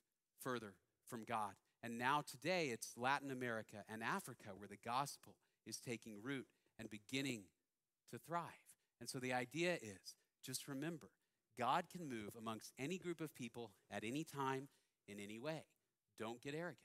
further 0.41 0.73
from 1.07 1.23
God. 1.23 1.53
And 1.81 1.97
now, 1.97 2.23
today, 2.29 2.71
it's 2.73 2.91
Latin 2.97 3.31
America 3.31 3.85
and 3.87 4.03
Africa 4.03 4.49
where 4.53 4.67
the 4.67 4.75
gospel 4.75 5.35
is 5.65 5.77
taking 5.77 6.21
root 6.21 6.47
and 6.77 6.89
beginning 6.89 7.43
to 8.11 8.19
thrive. 8.19 8.43
And 8.99 9.09
so 9.09 9.17
the 9.17 9.31
idea 9.31 9.75
is 9.75 10.15
just 10.45 10.67
remember, 10.67 11.07
God 11.57 11.85
can 11.89 12.09
move 12.09 12.35
amongst 12.37 12.73
any 12.77 12.97
group 12.97 13.21
of 13.21 13.33
people 13.33 13.71
at 13.89 14.03
any 14.03 14.25
time 14.25 14.67
in 15.07 15.21
any 15.21 15.39
way. 15.39 15.63
Don't 16.19 16.41
get 16.41 16.53
arrogant. 16.53 16.79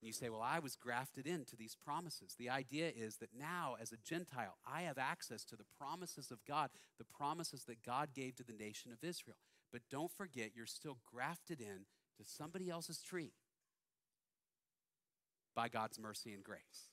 And 0.00 0.06
you 0.06 0.12
say, 0.12 0.28
Well, 0.30 0.42
I 0.42 0.58
was 0.58 0.76
grafted 0.76 1.26
into 1.26 1.56
these 1.56 1.76
promises. 1.76 2.34
The 2.38 2.50
idea 2.50 2.90
is 2.94 3.16
that 3.16 3.30
now, 3.38 3.76
as 3.80 3.92
a 3.92 3.96
Gentile, 3.96 4.56
I 4.66 4.82
have 4.82 4.98
access 4.98 5.44
to 5.46 5.56
the 5.56 5.66
promises 5.78 6.30
of 6.30 6.44
God, 6.46 6.70
the 6.98 7.04
promises 7.04 7.64
that 7.64 7.84
God 7.84 8.10
gave 8.14 8.36
to 8.36 8.44
the 8.44 8.52
nation 8.52 8.92
of 8.92 9.04
Israel. 9.06 9.36
But 9.72 9.82
don't 9.90 10.10
forget, 10.10 10.52
you're 10.54 10.66
still 10.66 10.98
grafted 11.12 11.60
in 11.60 11.86
to 12.16 12.24
somebody 12.24 12.70
else's 12.70 13.02
tree 13.02 13.32
by 15.54 15.68
God's 15.68 15.98
mercy 15.98 16.32
and 16.32 16.42
grace. 16.42 16.90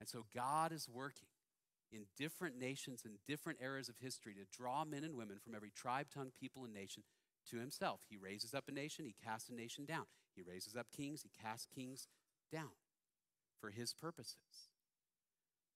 And 0.00 0.08
so 0.08 0.26
God 0.34 0.72
is 0.72 0.88
working 0.88 1.28
in 1.92 2.06
different 2.16 2.58
nations 2.58 3.02
and 3.04 3.14
different 3.26 3.60
eras 3.62 3.88
of 3.88 3.96
history 4.00 4.34
to 4.34 4.56
draw 4.56 4.84
men 4.84 5.04
and 5.04 5.16
women 5.16 5.38
from 5.42 5.54
every 5.54 5.70
tribe, 5.70 6.06
tongue, 6.12 6.32
people, 6.38 6.64
and 6.64 6.74
nation 6.74 7.04
to 7.50 7.58
himself. 7.58 8.00
He 8.08 8.16
raises 8.16 8.54
up 8.54 8.64
a 8.68 8.72
nation, 8.72 9.04
he 9.04 9.14
casts 9.24 9.48
a 9.48 9.54
nation 9.54 9.84
down. 9.84 10.06
He 10.34 10.42
raises 10.42 10.76
up 10.76 10.86
kings, 10.94 11.22
he 11.22 11.30
casts 11.42 11.66
kings 11.74 12.08
down 12.52 12.72
for 13.60 13.70
his 13.70 13.92
purposes. 13.92 14.68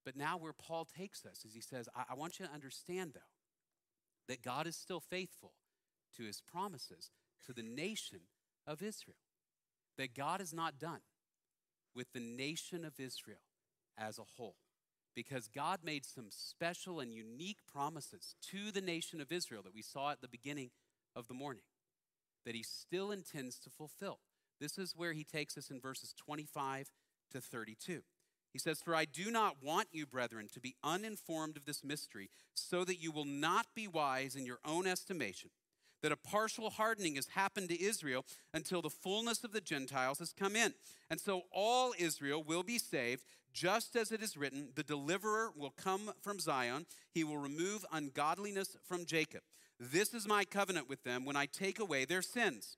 But 0.05 0.15
now, 0.15 0.37
where 0.37 0.53
Paul 0.53 0.85
takes 0.85 1.25
us 1.25 1.45
is 1.45 1.53
he 1.53 1.61
says, 1.61 1.89
I, 1.95 2.03
I 2.11 2.15
want 2.15 2.39
you 2.39 2.45
to 2.45 2.51
understand, 2.51 3.11
though, 3.13 3.21
that 4.27 4.41
God 4.41 4.67
is 4.67 4.75
still 4.75 4.99
faithful 4.99 5.53
to 6.17 6.23
his 6.23 6.41
promises 6.41 7.11
to 7.45 7.53
the 7.53 7.63
nation 7.63 8.21
of 8.65 8.81
Israel. 8.81 9.17
That 9.97 10.15
God 10.15 10.41
is 10.41 10.53
not 10.53 10.79
done 10.79 11.01
with 11.93 12.13
the 12.13 12.19
nation 12.19 12.85
of 12.85 12.99
Israel 12.99 13.41
as 13.97 14.17
a 14.17 14.23
whole. 14.37 14.55
Because 15.15 15.47
God 15.47 15.79
made 15.83 16.05
some 16.05 16.27
special 16.29 16.99
and 16.99 17.13
unique 17.13 17.59
promises 17.71 18.35
to 18.51 18.71
the 18.71 18.81
nation 18.81 19.19
of 19.19 19.31
Israel 19.31 19.63
that 19.63 19.75
we 19.75 19.81
saw 19.81 20.11
at 20.11 20.21
the 20.21 20.27
beginning 20.27 20.69
of 21.15 21.27
the 21.27 21.33
morning 21.33 21.63
that 22.45 22.55
he 22.55 22.63
still 22.63 23.11
intends 23.11 23.59
to 23.59 23.69
fulfill. 23.69 24.19
This 24.59 24.77
is 24.77 24.95
where 24.95 25.13
he 25.13 25.23
takes 25.23 25.57
us 25.57 25.69
in 25.69 25.79
verses 25.79 26.13
25 26.17 26.91
to 27.31 27.41
32. 27.41 28.01
He 28.51 28.59
says, 28.59 28.81
For 28.81 28.95
I 28.95 29.05
do 29.05 29.31
not 29.31 29.57
want 29.63 29.89
you, 29.91 30.05
brethren, 30.05 30.47
to 30.53 30.59
be 30.59 30.75
uninformed 30.83 31.55
of 31.55 31.65
this 31.65 31.83
mystery, 31.83 32.29
so 32.55 32.83
that 32.83 33.01
you 33.01 33.11
will 33.11 33.25
not 33.25 33.67
be 33.75 33.87
wise 33.87 34.35
in 34.35 34.45
your 34.45 34.59
own 34.65 34.87
estimation, 34.87 35.51
that 36.01 36.11
a 36.11 36.17
partial 36.17 36.69
hardening 36.71 37.15
has 37.15 37.27
happened 37.27 37.69
to 37.69 37.81
Israel 37.81 38.25
until 38.53 38.81
the 38.81 38.89
fullness 38.89 39.43
of 39.43 39.51
the 39.51 39.61
Gentiles 39.61 40.19
has 40.19 40.33
come 40.33 40.55
in. 40.55 40.73
And 41.09 41.19
so 41.19 41.43
all 41.51 41.93
Israel 41.97 42.43
will 42.43 42.63
be 42.63 42.79
saved, 42.79 43.23
just 43.53 43.95
as 43.95 44.11
it 44.11 44.23
is 44.23 44.37
written, 44.37 44.69
The 44.75 44.83
deliverer 44.83 45.51
will 45.55 45.73
come 45.77 46.11
from 46.21 46.39
Zion, 46.39 46.85
he 47.11 47.23
will 47.23 47.37
remove 47.37 47.85
ungodliness 47.91 48.77
from 48.83 49.05
Jacob. 49.05 49.41
This 49.79 50.13
is 50.13 50.27
my 50.27 50.43
covenant 50.43 50.89
with 50.89 51.03
them 51.03 51.23
when 51.23 51.35
I 51.35 51.45
take 51.45 51.79
away 51.79 52.05
their 52.05 52.21
sins. 52.21 52.77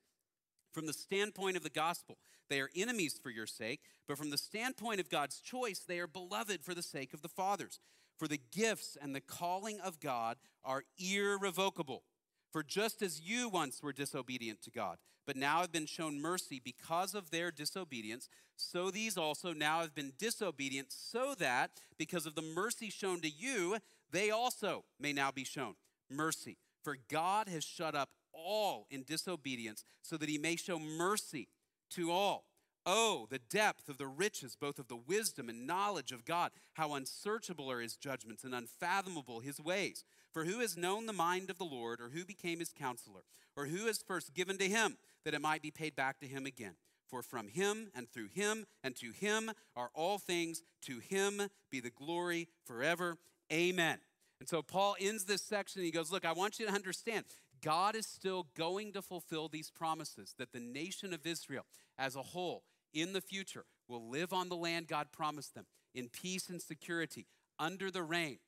From 0.72 0.88
the 0.88 0.94
standpoint 0.94 1.58
of 1.58 1.64
the 1.64 1.70
gospel, 1.70 2.18
they 2.50 2.62
are 2.62 2.70
enemies 2.76 3.20
for 3.22 3.30
your 3.30 3.48
sake, 3.48 3.82
but 4.08 4.18
from 4.18 4.30
the 4.30 4.38
standpoint 4.38 5.00
of 5.00 5.10
God's 5.10 5.40
choice, 5.40 5.80
they 5.80 6.00
are 6.00 6.08
beloved 6.08 6.64
for 6.64 6.74
the 6.74 6.84
sake 6.84 7.14
of 7.14 7.22
the 7.22 7.30
fathers. 7.30 7.80
For 8.18 8.28
the 8.28 8.40
gifts 8.52 8.98
and 9.02 9.16
the 9.16 9.22
calling 9.22 9.80
of 9.80 10.00
God 10.00 10.38
are 10.64 10.84
irrevocable. 10.98 12.04
For 12.52 12.64
just 12.64 13.02
as 13.02 13.22
you 13.22 13.50
once 13.50 13.82
were 13.82 13.94
disobedient 13.94 14.62
to 14.64 14.72
God, 14.72 14.98
but 15.26 15.38
now 15.38 15.62
have 15.62 15.72
been 15.72 15.86
shown 15.86 16.22
mercy 16.22 16.62
because 16.64 17.16
of 17.16 17.32
their 17.32 17.52
disobedience, 17.52 18.28
so 18.58 18.92
these 18.92 19.18
also 19.18 19.54
now 19.54 19.82
have 19.82 19.96
been 19.96 20.14
disobedient, 20.20 20.92
so 20.92 21.34
that 21.40 21.72
because 21.98 22.26
of 22.26 22.36
the 22.36 22.42
mercy 22.42 22.90
shown 22.90 23.22
to 23.22 23.30
you, 23.30 23.78
they 24.12 24.30
also 24.30 24.84
may 25.00 25.14
now 25.14 25.32
be 25.32 25.46
shown 25.46 25.76
mercy. 26.10 26.58
For 26.84 26.98
God 27.10 27.48
has 27.48 27.64
shut 27.64 27.96
up 27.96 28.10
all 28.44 28.88
in 28.90 29.04
disobedience, 29.04 29.84
so 30.02 30.18
that 30.18 30.30
he 30.30 30.38
may 30.38 30.56
show 30.56 30.80
mercy 30.80 31.48
to 31.92 32.12
all. 32.12 32.46
Oh, 32.86 33.28
the 33.30 33.40
depth 33.40 33.90
of 33.90 34.00
the 34.00 34.08
riches, 34.08 34.58
both 34.60 34.80
of 34.80 34.88
the 34.88 34.96
wisdom 34.96 35.50
and 35.50 35.68
knowledge 35.68 36.12
of 36.12 36.26
God. 36.26 36.52
How 36.74 36.96
unsearchable 36.96 37.70
are 37.70 37.80
his 37.80 37.96
judgments 37.96 38.44
and 38.44 38.56
unfathomable 38.56 39.40
his 39.40 39.60
ways. 39.60 40.04
For 40.34 40.46
who 40.46 40.60
has 40.60 40.78
known 40.78 41.06
the 41.06 41.14
mind 41.14 41.50
of 41.50 41.58
the 41.58 41.66
Lord, 41.66 42.00
or 42.02 42.10
who 42.10 42.26
became 42.26 42.60
his 42.60 42.74
counselor, 42.74 43.22
or 43.56 43.66
who 43.66 43.86
has 43.86 44.02
first 44.02 44.34
given 44.34 44.58
to 44.58 44.68
him 44.68 44.98
that 45.26 45.34
it 45.34 45.42
might 45.42 45.62
be 45.62 45.70
paid 45.70 45.96
back 45.96 46.20
to 46.22 46.28
him 46.28 46.46
again? 46.46 46.74
For 47.08 47.22
from 47.22 47.50
him 47.50 47.92
and 47.94 48.10
through 48.10 48.30
him 48.34 48.66
and 48.84 48.96
to 48.96 49.12
him 49.12 49.52
are 49.76 49.92
all 49.94 50.18
things. 50.18 50.64
To 50.84 51.00
him 51.00 51.50
be 51.70 51.82
the 51.82 51.90
glory 51.90 52.48
forever. 52.66 53.18
Amen. 53.52 54.00
And 54.40 54.50
so 54.50 54.62
Paul 54.62 54.96
ends 55.00 55.26
this 55.26 55.44
section. 55.44 55.84
He 55.84 55.92
goes, 55.92 56.12
Look, 56.12 56.26
I 56.26 56.32
want 56.32 56.58
you 56.58 56.66
to 56.66 56.74
understand 56.74 57.26
God 57.64 57.96
is 57.96 58.08
still 58.08 58.48
going 58.58 58.94
to 58.94 59.02
fulfill 59.02 59.48
these 59.48 59.70
promises 59.70 60.34
that 60.38 60.52
the 60.52 60.60
nation 60.60 61.14
of 61.14 61.26
Israel 61.26 61.66
as 61.98 62.16
a 62.16 62.22
whole 62.22 62.64
in 62.94 63.14
the 63.14 63.22
future 63.22 63.66
will 63.88 64.10
live 64.10 64.34
on 64.34 64.50
the 64.50 64.56
land 64.56 64.88
God 64.88 65.08
promised 65.12 65.56
them 65.56 65.66
in 65.94 66.10
peace 66.10 66.50
and 66.50 66.62
security 66.62 67.28
under 67.60 67.92
the 67.92 68.04
reign 68.04 68.40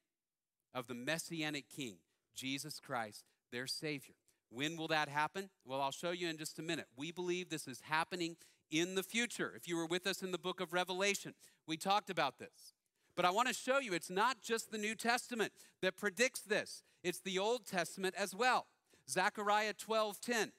of 0.73 0.87
the 0.87 0.93
messianic 0.93 1.69
king, 1.69 1.97
Jesus 2.35 2.79
Christ, 2.79 3.25
their 3.51 3.67
Savior. 3.67 4.15
When 4.49 4.77
will 4.77 4.87
that 4.89 5.09
happen? 5.09 5.49
Well, 5.65 5.81
I'll 5.81 5.91
show 5.91 6.11
you 6.11 6.27
in 6.29 6.37
just 6.37 6.59
a 6.59 6.63
minute. 6.63 6.87
We 6.95 7.11
believe 7.11 7.49
this 7.49 7.67
is 7.67 7.81
happening 7.81 8.37
in 8.71 8.95
the 8.95 9.03
future. 9.03 9.53
If 9.55 9.67
you 9.67 9.77
were 9.77 9.85
with 9.85 10.07
us 10.07 10.21
in 10.21 10.31
the 10.31 10.37
book 10.37 10.59
of 10.59 10.73
Revelation, 10.73 11.33
we 11.67 11.77
talked 11.77 12.09
about 12.09 12.39
this. 12.39 12.73
But 13.15 13.25
I 13.25 13.31
want 13.31 13.47
to 13.47 13.53
show 13.53 13.79
you 13.79 13.93
it's 13.93 14.09
not 14.09 14.41
just 14.41 14.71
the 14.71 14.77
New 14.77 14.95
Testament 14.95 15.53
that 15.81 15.97
predicts 15.97 16.41
this, 16.41 16.83
it's 17.03 17.19
the 17.19 17.37
Old 17.37 17.65
Testament 17.65 18.15
as 18.17 18.33
well. 18.33 18.67
Zechariah 19.09 19.73
12:10. 19.73 20.51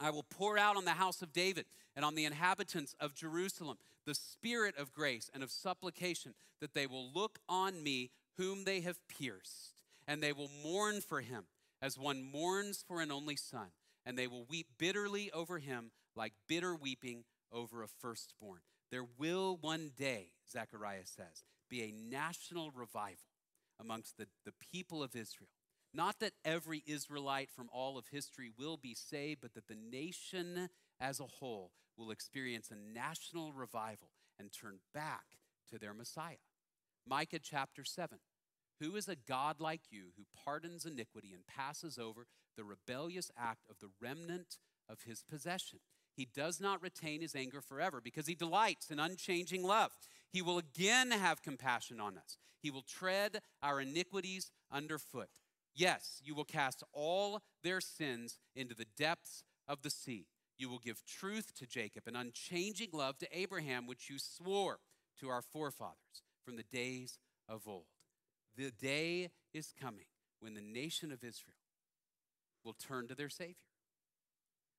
I 0.00 0.10
will 0.10 0.22
pour 0.22 0.58
out 0.58 0.76
on 0.76 0.84
the 0.84 0.92
house 0.92 1.22
of 1.22 1.32
David 1.32 1.66
and 1.96 2.04
on 2.04 2.14
the 2.14 2.24
inhabitants 2.24 2.94
of 3.00 3.14
Jerusalem 3.14 3.78
the 4.08 4.14
spirit 4.14 4.74
of 4.78 4.94
grace 4.94 5.30
and 5.34 5.42
of 5.42 5.50
supplication, 5.50 6.34
that 6.62 6.72
they 6.72 6.86
will 6.86 7.12
look 7.12 7.38
on 7.46 7.82
me 7.82 8.10
whom 8.38 8.64
they 8.64 8.80
have 8.80 9.06
pierced, 9.06 9.74
and 10.06 10.22
they 10.22 10.32
will 10.32 10.50
mourn 10.64 11.02
for 11.02 11.20
him 11.20 11.44
as 11.82 11.98
one 11.98 12.22
mourns 12.22 12.82
for 12.86 13.02
an 13.02 13.12
only 13.12 13.36
son, 13.36 13.68
and 14.06 14.18
they 14.18 14.26
will 14.26 14.46
weep 14.48 14.66
bitterly 14.78 15.30
over 15.32 15.58
him 15.58 15.90
like 16.16 16.32
bitter 16.48 16.74
weeping 16.74 17.24
over 17.52 17.82
a 17.82 17.88
firstborn. 17.88 18.60
There 18.90 19.06
will 19.18 19.58
one 19.60 19.90
day, 19.94 20.32
Zechariah 20.50 21.04
says, 21.04 21.44
be 21.68 21.82
a 21.82 21.92
national 21.92 22.70
revival 22.70 23.28
amongst 23.78 24.16
the, 24.16 24.26
the 24.46 24.54
people 24.72 25.02
of 25.02 25.14
Israel 25.14 25.50
not 25.98 26.20
that 26.20 26.32
every 26.44 26.84
Israelite 26.86 27.50
from 27.50 27.68
all 27.72 27.98
of 27.98 28.06
history 28.06 28.52
will 28.56 28.76
be 28.76 28.94
saved, 28.94 29.40
but 29.42 29.52
that 29.54 29.66
the 29.66 29.74
nation 29.74 30.68
as 31.00 31.18
a 31.18 31.24
whole 31.24 31.72
will 31.96 32.12
experience 32.12 32.70
a 32.70 32.94
national 32.94 33.52
revival 33.52 34.10
and 34.38 34.52
turn 34.52 34.78
back 34.94 35.24
to 35.68 35.76
their 35.76 35.92
Messiah. 35.92 36.36
Micah 37.04 37.40
chapter 37.42 37.82
7. 37.82 38.18
Who 38.80 38.94
is 38.94 39.08
a 39.08 39.16
God 39.16 39.60
like 39.60 39.80
you 39.90 40.12
who 40.16 40.22
pardons 40.44 40.86
iniquity 40.86 41.32
and 41.34 41.44
passes 41.48 41.98
over 41.98 42.28
the 42.56 42.62
rebellious 42.62 43.32
act 43.36 43.66
of 43.68 43.80
the 43.80 43.90
remnant 44.00 44.58
of 44.88 45.02
his 45.02 45.24
possession? 45.28 45.80
He 46.14 46.28
does 46.32 46.60
not 46.60 46.80
retain 46.80 47.22
his 47.22 47.34
anger 47.34 47.60
forever 47.60 48.00
because 48.00 48.28
he 48.28 48.36
delights 48.36 48.90
in 48.90 49.00
unchanging 49.00 49.64
love. 49.64 49.90
He 50.32 50.42
will 50.42 50.58
again 50.58 51.10
have 51.10 51.42
compassion 51.42 52.00
on 52.00 52.16
us. 52.18 52.38
He 52.62 52.70
will 52.70 52.82
tread 52.82 53.40
our 53.64 53.80
iniquities 53.80 54.52
underfoot. 54.70 55.30
Yes, 55.78 56.20
you 56.24 56.34
will 56.34 56.44
cast 56.44 56.82
all 56.92 57.40
their 57.62 57.80
sins 57.80 58.36
into 58.56 58.74
the 58.74 58.86
depths 58.96 59.44
of 59.68 59.82
the 59.82 59.90
sea. 59.90 60.26
You 60.58 60.68
will 60.68 60.80
give 60.80 61.04
truth 61.06 61.54
to 61.54 61.68
Jacob 61.68 62.02
and 62.08 62.16
unchanging 62.16 62.88
love 62.92 63.16
to 63.18 63.28
Abraham, 63.32 63.86
which 63.86 64.10
you 64.10 64.18
swore 64.18 64.80
to 65.20 65.28
our 65.28 65.40
forefathers 65.40 66.24
from 66.44 66.56
the 66.56 66.64
days 66.64 67.20
of 67.48 67.68
old. 67.68 67.84
The 68.56 68.72
day 68.72 69.30
is 69.54 69.72
coming 69.80 70.06
when 70.40 70.54
the 70.54 70.60
nation 70.60 71.12
of 71.12 71.22
Israel 71.22 71.54
will 72.64 72.74
turn 72.74 73.06
to 73.06 73.14
their 73.14 73.28
Savior. 73.28 73.54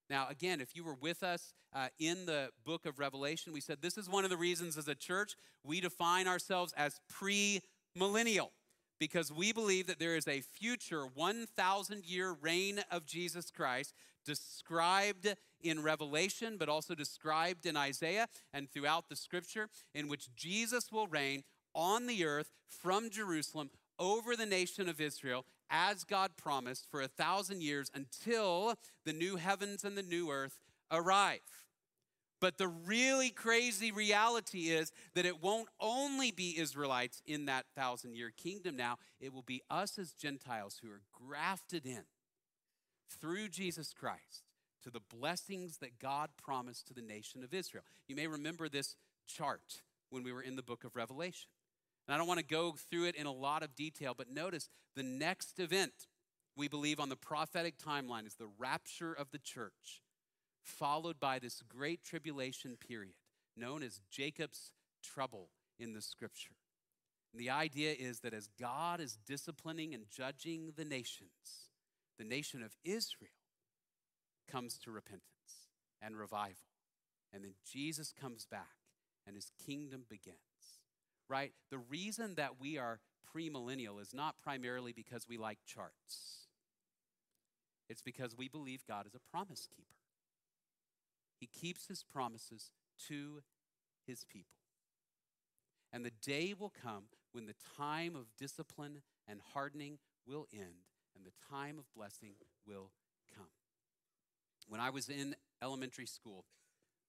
Now, 0.09 0.27
again, 0.27 0.59
if 0.59 0.75
you 0.75 0.83
were 0.83 0.97
with 0.99 1.23
us 1.23 1.53
uh, 1.73 1.87
in 1.97 2.25
the 2.25 2.49
book 2.65 2.85
of 2.85 2.99
Revelation, 2.99 3.53
we 3.53 3.61
said 3.61 3.77
this 3.81 3.97
is 3.97 4.09
one 4.09 4.25
of 4.25 4.29
the 4.29 4.37
reasons 4.37 4.77
as 4.77 4.89
a 4.89 4.95
church 4.95 5.37
we 5.63 5.79
define 5.79 6.27
ourselves 6.27 6.73
as 6.75 6.99
pre 7.07 7.61
millennial 7.95 8.51
because 8.99 9.31
we 9.31 9.51
believe 9.51 9.87
that 9.87 9.99
there 9.99 10.15
is 10.15 10.27
a 10.27 10.41
future 10.41 11.03
1,000 11.05 12.05
year 12.05 12.35
reign 12.41 12.81
of 12.91 13.05
Jesus 13.05 13.49
Christ 13.49 13.93
described 14.25 15.35
in 15.61 15.81
Revelation, 15.81 16.57
but 16.57 16.69
also 16.69 16.93
described 16.93 17.65
in 17.65 17.75
Isaiah 17.75 18.27
and 18.53 18.69
throughout 18.69 19.09
the 19.09 19.15
scripture, 19.15 19.69
in 19.93 20.07
which 20.07 20.33
Jesus 20.35 20.91
will 20.91 21.07
reign 21.07 21.43
on 21.73 22.07
the 22.07 22.25
earth 22.25 22.51
from 22.67 23.09
Jerusalem 23.09 23.69
over 23.97 24.35
the 24.35 24.45
nation 24.45 24.87
of 24.89 25.01
Israel 25.01 25.45
as 25.69 26.03
God 26.03 26.31
promised 26.37 26.87
for 26.89 27.01
a 27.01 27.07
thousand 27.07 27.61
years 27.61 27.91
until 27.93 28.75
the 29.05 29.13
new 29.13 29.35
heavens 29.35 29.83
and 29.83 29.97
the 29.97 30.03
new 30.03 30.31
earth 30.31 30.59
arrive. 30.91 31.39
But 32.39 32.57
the 32.57 32.67
really 32.67 33.29
crazy 33.29 33.91
reality 33.91 34.69
is 34.69 34.91
that 35.13 35.25
it 35.25 35.41
won't 35.41 35.67
only 35.79 36.31
be 36.31 36.57
Israelites 36.57 37.21
in 37.27 37.45
that 37.45 37.65
thousand 37.75 38.15
year 38.15 38.31
kingdom 38.35 38.77
now, 38.77 38.97
it 39.19 39.33
will 39.33 39.43
be 39.43 39.61
us 39.69 39.99
as 39.99 40.13
Gentiles 40.13 40.79
who 40.81 40.89
are 40.89 41.01
grafted 41.11 41.85
in 41.85 42.03
through 43.09 43.49
Jesus 43.49 43.93
Christ 43.93 44.43
to 44.83 44.89
the 44.89 45.01
blessings 45.01 45.77
that 45.77 45.99
God 45.99 46.29
promised 46.41 46.87
to 46.87 46.93
the 46.93 47.01
nation 47.01 47.43
of 47.43 47.53
Israel. 47.53 47.83
You 48.07 48.15
may 48.15 48.27
remember 48.27 48.69
this 48.69 48.95
chart 49.27 49.81
when 50.09 50.23
we 50.23 50.31
were 50.31 50.41
in 50.41 50.55
the 50.55 50.63
book 50.63 50.83
of 50.83 50.95
Revelation. 50.95 51.49
And 52.07 52.15
I 52.15 52.17
don't 52.17 52.27
want 52.27 52.39
to 52.39 52.45
go 52.45 52.73
through 52.89 53.05
it 53.05 53.15
in 53.15 53.25
a 53.25 53.31
lot 53.31 53.61
of 53.61 53.75
detail, 53.75 54.13
but 54.17 54.31
notice 54.31 54.69
the 54.95 55.03
next 55.03 55.59
event 55.59 56.07
we 56.55 56.67
believe 56.67 56.99
on 56.99 57.09
the 57.09 57.15
prophetic 57.15 57.75
timeline 57.77 58.25
is 58.25 58.35
the 58.35 58.49
rapture 58.57 59.13
of 59.13 59.31
the 59.31 59.37
church, 59.37 60.01
followed 60.69 61.19
by 61.19 61.39
this 61.39 61.61
great 61.67 62.03
tribulation 62.03 62.77
period 62.77 63.15
known 63.57 63.83
as 63.83 64.01
Jacob's 64.09 64.71
trouble 65.03 65.49
in 65.77 65.93
the 65.93 66.01
scripture. 66.01 66.55
And 67.33 67.41
the 67.41 67.49
idea 67.49 67.93
is 67.97 68.21
that 68.21 68.33
as 68.33 68.49
God 68.59 68.99
is 68.99 69.17
disciplining 69.25 69.93
and 69.93 70.05
judging 70.09 70.73
the 70.75 70.85
nations, 70.85 71.69
the 72.17 72.23
nation 72.23 72.63
of 72.63 72.75
Israel 72.83 73.29
comes 74.49 74.77
to 74.79 74.91
repentance 74.91 75.23
and 76.01 76.17
revival. 76.17 76.55
And 77.31 77.43
then 77.43 77.53
Jesus 77.69 78.13
comes 78.19 78.45
back 78.45 78.67
and 79.27 79.35
his 79.35 79.51
kingdom 79.65 80.05
begins. 80.09 80.37
Right? 81.29 81.53
The 81.69 81.77
reason 81.77 82.35
that 82.35 82.59
we 82.59 82.77
are 82.79 82.99
premillennial 83.35 84.01
is 84.01 84.13
not 84.13 84.39
primarily 84.41 84.93
because 84.93 85.27
we 85.29 85.37
like 85.37 85.59
charts. 85.65 86.47
It's 87.87 88.01
because 88.01 88.35
we 88.35 88.47
believe 88.47 88.83
God 88.87 89.05
is 89.05 89.13
a 89.13 89.31
promise 89.31 89.67
keeper. 89.75 89.98
He 91.39 91.47
keeps 91.47 91.87
his 91.87 92.03
promises 92.03 92.71
to 93.07 93.41
his 94.05 94.25
people. 94.25 94.57
And 95.91 96.05
the 96.05 96.11
day 96.21 96.53
will 96.57 96.73
come 96.83 97.05
when 97.31 97.45
the 97.45 97.55
time 97.77 98.15
of 98.15 98.25
discipline 98.37 99.01
and 99.27 99.39
hardening 99.53 99.99
will 100.27 100.47
end 100.53 100.85
and 101.15 101.25
the 101.25 101.31
time 101.49 101.79
of 101.79 101.85
blessing 101.95 102.33
will 102.67 102.91
come. 103.35 103.47
When 104.67 104.79
I 104.79 104.89
was 104.89 105.09
in 105.09 105.35
elementary 105.61 106.05
school, 106.05 106.45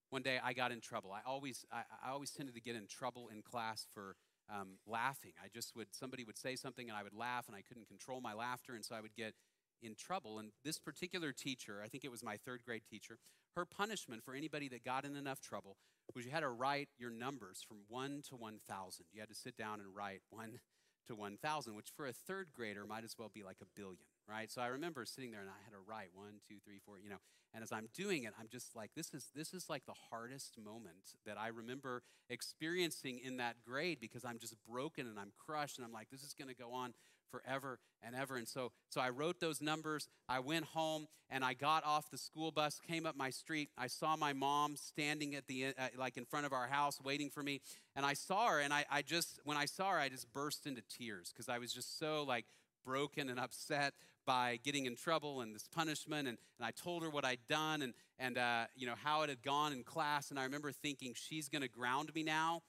one 0.09 0.23
day 0.23 0.39
I 0.43 0.53
got 0.53 0.73
in 0.73 0.81
trouble. 0.81 1.13
I 1.13 1.21
always, 1.27 1.65
I, 1.71 1.83
I 2.05 2.11
always 2.11 2.31
tended 2.31 2.55
to 2.55 2.61
get 2.61 2.75
in 2.75 2.87
trouble 2.87 3.29
in 3.29 3.43
class 3.43 3.87
for 3.93 4.17
um, 4.49 4.79
laughing. 4.87 5.33
I 5.43 5.49
just 5.53 5.77
would, 5.77 5.89
somebody 5.93 6.25
would 6.25 6.39
say 6.39 6.57
something 6.57 6.89
and 6.89 6.99
I 6.99 7.03
would 7.03 7.15
laugh 7.15 7.47
and 7.47 7.57
I 7.57 7.63
couldn't 7.63 7.87
control 7.87 8.21
my 8.21 8.35
laughter, 8.35 8.75
and 8.75 8.85
so 8.85 8.95
I 8.95 9.01
would 9.01 9.15
get 9.15 9.35
in 9.83 9.95
trouble. 9.95 10.39
And 10.39 10.53
this 10.65 10.79
particular 10.79 11.33
teacher, 11.33 11.81
I 11.85 11.89
think 11.89 12.05
it 12.05 12.11
was 12.11 12.23
my 12.23 12.37
third 12.37 12.63
grade 12.65 12.83
teacher, 12.89 13.19
her 13.57 13.65
punishment 13.65 14.23
for 14.25 14.35
anybody 14.35 14.69
that 14.69 14.85
got 14.85 15.05
in 15.05 15.17
enough 15.17 15.41
trouble 15.41 15.77
was 16.15 16.25
you 16.25 16.33
had 16.33 16.41
to 16.41 16.49
write 16.49 16.89
your 16.99 17.11
numbers 17.11 17.65
from 17.67 17.79
1 17.89 18.23
to 18.29 18.37
1,000. 18.37 19.07
You 19.13 19.21
had 19.21 19.29
to 19.29 19.35
sit 19.35 19.57
down 19.57 19.81
and 19.81 19.95
write 19.95 20.21
1 20.31 20.59
to 21.07 21.15
1,000, 21.15 21.75
which 21.75 21.91
for 21.97 22.07
a 22.07 22.13
third 22.13 22.49
grader 22.55 22.85
might 22.87 23.05
as 23.05 23.17
well 23.19 23.31
be 23.33 23.43
like 23.43 23.57
a 23.63 23.67
billion, 23.77 24.07
right? 24.29 24.51
So 24.51 24.61
I 24.61 24.67
remember 24.67 25.05
sitting 25.05 25.31
there 25.31 25.41
and 25.41 25.51
I 25.51 25.65
had 25.65 25.73
to 25.73 25.83
write 25.87 26.09
one, 26.15 26.41
two, 26.49 26.57
three, 26.65 26.81
four, 26.85 26.99
you 26.99 27.11
know. 27.11 27.21
And 27.53 27.65
as 27.65 27.73
I'm 27.73 27.89
doing 27.95 28.25
it, 28.25 28.33
I'm 28.39 28.47
just 28.49 28.77
like, 28.77 28.91
this 28.95 29.13
is 29.13 29.31
this 29.35 29.53
is 29.53 29.69
like 29.69 29.85
the 29.85 29.95
hardest 30.11 30.57
moment 30.57 31.17
that 31.27 31.37
I 31.37 31.49
remember 31.49 32.03
experiencing 32.29 33.19
in 33.25 33.39
that 33.39 33.57
grade 33.67 33.99
because 34.01 34.25
I'm 34.25 34.39
just 34.39 34.55
broken 34.69 35.09
and 35.09 35.19
I'm 35.19 35.33
crushed 35.37 35.79
and 35.79 35.85
I'm 35.85 35.93
like, 35.93 36.11
this 36.11 36.23
is 36.23 36.33
going 36.33 36.49
to 36.49 36.55
go 36.55 36.73
on 36.73 36.95
forever 37.31 37.79
and 38.03 38.15
ever. 38.15 38.37
And 38.37 38.49
so, 38.49 38.73
so 38.89 39.01
I 39.01 39.11
wrote 39.11 39.41
those 39.41 39.61
numbers. 39.61 40.09
I 40.29 40.41
went 40.41 40.67
home 40.67 41.07
and 41.29 41.45
I 41.45 41.55
got 41.55 41.85
off 41.85 42.11
the 42.11 42.19
school 42.19 42.51
bus, 42.51 42.81
came 42.87 43.07
up 43.07 43.17
my 43.17 43.31
street. 43.31 43.71
I 43.79 43.87
saw 43.87 44.17
my 44.17 44.33
mom 44.33 44.77
standing 44.77 45.35
at 45.35 45.47
the, 45.47 45.67
uh, 45.67 45.89
like 45.97 46.17
in 46.17 46.25
front 46.25 46.47
of 46.47 46.53
our 46.53 46.67
house 46.67 47.01
waiting 47.03 47.31
for 47.31 47.43
me. 47.43 47.61
And 47.95 48.05
I 48.05 48.15
saw 48.15 48.49
her 48.49 48.61
and 48.61 48.73
I, 48.73 48.85
I 48.91 49.03
just, 49.03 49.41
when 49.45 49.57
I 49.57 49.67
saw 49.67 49.91
her, 49.91 49.99
I 49.99 50.09
just 50.09 50.33
burst 50.33 50.67
into 50.67 50.83
tears 50.83 51.33
because 51.33 51.49
I 51.49 51.59
was 51.59 51.73
just 51.73 51.99
so 51.99 52.25
like 52.27 52.47
broken 52.85 53.29
and 53.29 53.39
upset 53.39 53.95
by 54.27 54.59
getting 54.63 54.87
in 54.87 54.97
trouble 54.97 55.41
and 55.41 55.55
this 55.55 55.69
punishment. 55.69 56.29
And, 56.29 56.39
and 56.59 56.67
I 56.67 56.71
told 56.71 57.03
her 57.03 57.11
what 57.11 57.25
I'd 57.25 57.47
done 57.49 57.83
and, 57.83 57.95
and 58.19 58.39
uh, 58.39 58.65
you 58.75 58.87
know, 58.87 58.95
how 59.03 59.23
it 59.23 59.29
had 59.29 59.43
gone 59.43 59.73
in 59.73 59.83
class. 59.83 60.31
And 60.31 60.39
I 60.39 60.45
remember 60.45 60.73
thinking, 60.73 61.15
she's 61.15 61.49
going 61.49 61.63
to 61.63 61.69
ground 61.69 62.15
me 62.15 62.23
now 62.23 62.63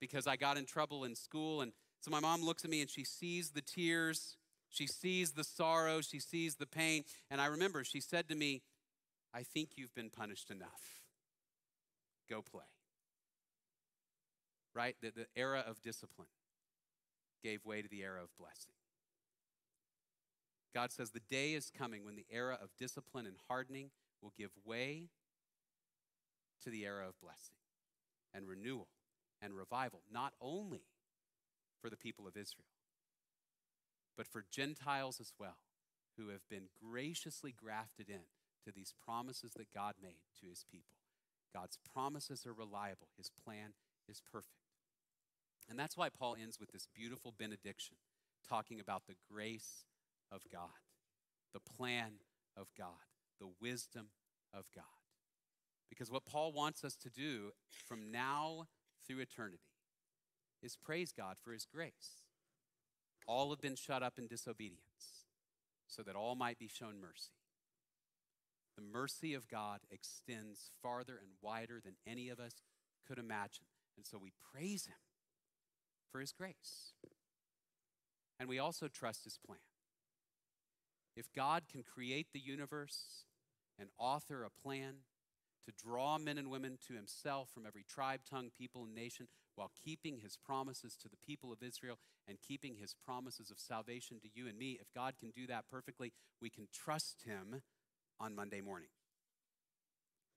because 0.00 0.26
I 0.26 0.36
got 0.36 0.56
in 0.56 0.64
trouble 0.64 1.04
in 1.04 1.14
school. 1.14 1.60
And 1.60 1.72
so 2.00 2.10
my 2.10 2.20
mom 2.20 2.42
looks 2.42 2.64
at 2.64 2.70
me 2.70 2.80
and 2.80 2.90
she 2.90 3.04
sees 3.04 3.50
the 3.50 3.60
tears, 3.60 4.36
she 4.68 4.86
sees 4.86 5.32
the 5.32 5.44
sorrow, 5.44 6.00
she 6.00 6.20
sees 6.20 6.56
the 6.56 6.66
pain. 6.66 7.04
And 7.30 7.40
I 7.40 7.46
remember 7.46 7.84
she 7.84 8.00
said 8.00 8.28
to 8.28 8.34
me, 8.34 8.62
I 9.34 9.42
think 9.42 9.70
you've 9.76 9.94
been 9.94 10.10
punished 10.10 10.50
enough. 10.50 11.02
Go 12.28 12.42
play. 12.42 12.64
Right? 14.74 14.96
The, 15.00 15.10
the 15.10 15.26
era 15.34 15.64
of 15.66 15.82
discipline 15.82 16.28
gave 17.42 17.64
way 17.64 17.82
to 17.82 17.88
the 17.88 18.02
era 18.02 18.22
of 18.22 18.28
blessing. 18.38 18.74
God 20.74 20.92
says 20.92 21.10
the 21.10 21.20
day 21.20 21.54
is 21.54 21.70
coming 21.76 22.04
when 22.04 22.16
the 22.16 22.26
era 22.30 22.58
of 22.62 22.70
discipline 22.78 23.26
and 23.26 23.36
hardening 23.48 23.90
will 24.22 24.32
give 24.36 24.50
way 24.64 25.08
to 26.62 26.70
the 26.70 26.84
era 26.84 27.08
of 27.08 27.20
blessing 27.20 27.56
and 28.34 28.46
renewal 28.46 28.88
and 29.40 29.54
revival, 29.54 30.02
not 30.12 30.34
only 30.40 30.82
for 31.80 31.90
the 31.90 31.96
people 31.96 32.26
of 32.26 32.36
Israel, 32.36 32.68
but 34.16 34.26
for 34.26 34.44
Gentiles 34.50 35.18
as 35.20 35.32
well, 35.38 35.58
who 36.16 36.28
have 36.28 36.48
been 36.50 36.68
graciously 36.82 37.52
grafted 37.52 38.08
in 38.08 38.26
to 38.64 38.72
these 38.72 38.92
promises 39.04 39.52
that 39.56 39.72
God 39.72 39.94
made 40.02 40.20
to 40.40 40.48
his 40.48 40.64
people. 40.70 40.96
God's 41.54 41.78
promises 41.92 42.44
are 42.46 42.52
reliable, 42.52 43.08
his 43.16 43.30
plan 43.44 43.72
is 44.08 44.20
perfect. 44.20 44.54
And 45.68 45.78
that's 45.78 45.96
why 45.96 46.08
Paul 46.08 46.36
ends 46.40 46.58
with 46.58 46.72
this 46.72 46.88
beautiful 46.94 47.32
benediction, 47.38 47.96
talking 48.48 48.80
about 48.80 49.06
the 49.06 49.16
grace 49.30 49.84
of 50.32 50.42
God, 50.52 50.68
the 51.52 51.60
plan 51.60 52.20
of 52.56 52.68
God, 52.76 52.88
the 53.38 53.50
wisdom 53.60 54.08
of 54.52 54.64
God. 54.74 54.84
Because 55.88 56.10
what 56.10 56.26
Paul 56.26 56.52
wants 56.52 56.84
us 56.84 56.96
to 56.96 57.10
do 57.10 57.52
from 57.86 58.10
now 58.10 58.66
through 59.06 59.20
eternity 59.20 59.77
is 60.62 60.76
praise 60.76 61.12
God 61.12 61.36
for 61.42 61.52
his 61.52 61.64
grace. 61.64 62.22
All 63.26 63.50
have 63.50 63.60
been 63.60 63.76
shut 63.76 64.02
up 64.02 64.18
in 64.18 64.26
disobedience, 64.26 65.26
so 65.86 66.02
that 66.02 66.16
all 66.16 66.34
might 66.34 66.58
be 66.58 66.68
shown 66.68 67.00
mercy. 67.00 67.32
The 68.76 68.82
mercy 68.82 69.34
of 69.34 69.48
God 69.48 69.80
extends 69.90 70.70
farther 70.82 71.18
and 71.20 71.32
wider 71.42 71.80
than 71.84 71.94
any 72.06 72.28
of 72.28 72.38
us 72.38 72.62
could 73.06 73.18
imagine. 73.18 73.64
And 73.96 74.06
so 74.06 74.18
we 74.18 74.32
praise 74.52 74.86
him 74.86 74.94
for 76.12 76.20
his 76.20 76.32
grace. 76.32 76.92
And 78.38 78.48
we 78.48 78.58
also 78.58 78.86
trust 78.86 79.24
his 79.24 79.38
plan. 79.44 79.58
If 81.16 81.32
God 81.34 81.64
can 81.70 81.82
create 81.82 82.28
the 82.32 82.38
universe 82.38 83.24
and 83.78 83.88
author 83.98 84.44
a 84.44 84.50
plan 84.50 84.98
to 85.66 85.72
draw 85.84 86.16
men 86.16 86.38
and 86.38 86.48
women 86.48 86.78
to 86.86 86.94
himself 86.94 87.50
from 87.52 87.66
every 87.66 87.84
tribe, 87.84 88.20
tongue, 88.28 88.50
people, 88.56 88.84
and 88.84 88.94
nation, 88.94 89.26
while 89.58 89.72
keeping 89.84 90.18
his 90.18 90.36
promises 90.36 90.96
to 91.02 91.08
the 91.08 91.16
people 91.26 91.52
of 91.52 91.64
Israel 91.64 91.98
and 92.28 92.38
keeping 92.46 92.76
his 92.76 92.94
promises 93.04 93.50
of 93.50 93.58
salvation 93.58 94.20
to 94.20 94.28
you 94.32 94.46
and 94.46 94.56
me, 94.56 94.78
if 94.80 94.86
God 94.94 95.14
can 95.18 95.30
do 95.30 95.48
that 95.48 95.64
perfectly, 95.68 96.12
we 96.40 96.48
can 96.48 96.68
trust 96.72 97.24
him 97.26 97.62
on 98.20 98.36
Monday 98.36 98.60
morning. 98.60 98.90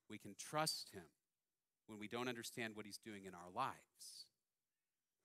We 0.10 0.18
can 0.18 0.34
trust 0.40 0.90
him 0.92 1.04
when 1.86 2.00
we 2.00 2.08
don't 2.08 2.28
understand 2.28 2.76
what 2.76 2.88
he's 2.88 2.98
doing 2.98 3.26
in 3.26 3.36
our 3.36 3.52
lives. 3.56 4.26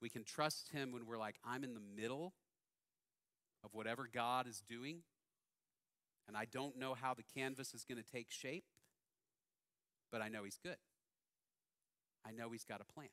We 0.02 0.10
can 0.10 0.24
trust 0.24 0.72
him 0.72 0.92
when 0.92 1.06
we're 1.06 1.16
like, 1.16 1.36
I'm 1.42 1.64
in 1.64 1.72
the 1.72 1.80
middle 1.80 2.34
of 3.64 3.70
whatever 3.72 4.06
God 4.12 4.46
is 4.46 4.62
doing. 4.68 4.98
And 6.28 6.36
I 6.36 6.44
don't 6.44 6.76
know 6.78 6.92
how 6.94 7.14
the 7.14 7.22
canvas 7.34 7.72
is 7.72 7.84
going 7.84 8.02
to 8.02 8.12
take 8.12 8.30
shape, 8.30 8.64
but 10.12 10.20
I 10.20 10.28
know 10.28 10.44
He's 10.44 10.58
good. 10.62 10.76
I 12.26 12.32
know 12.32 12.50
He's 12.50 12.64
got 12.64 12.80
a 12.80 12.92
plan. 12.92 13.08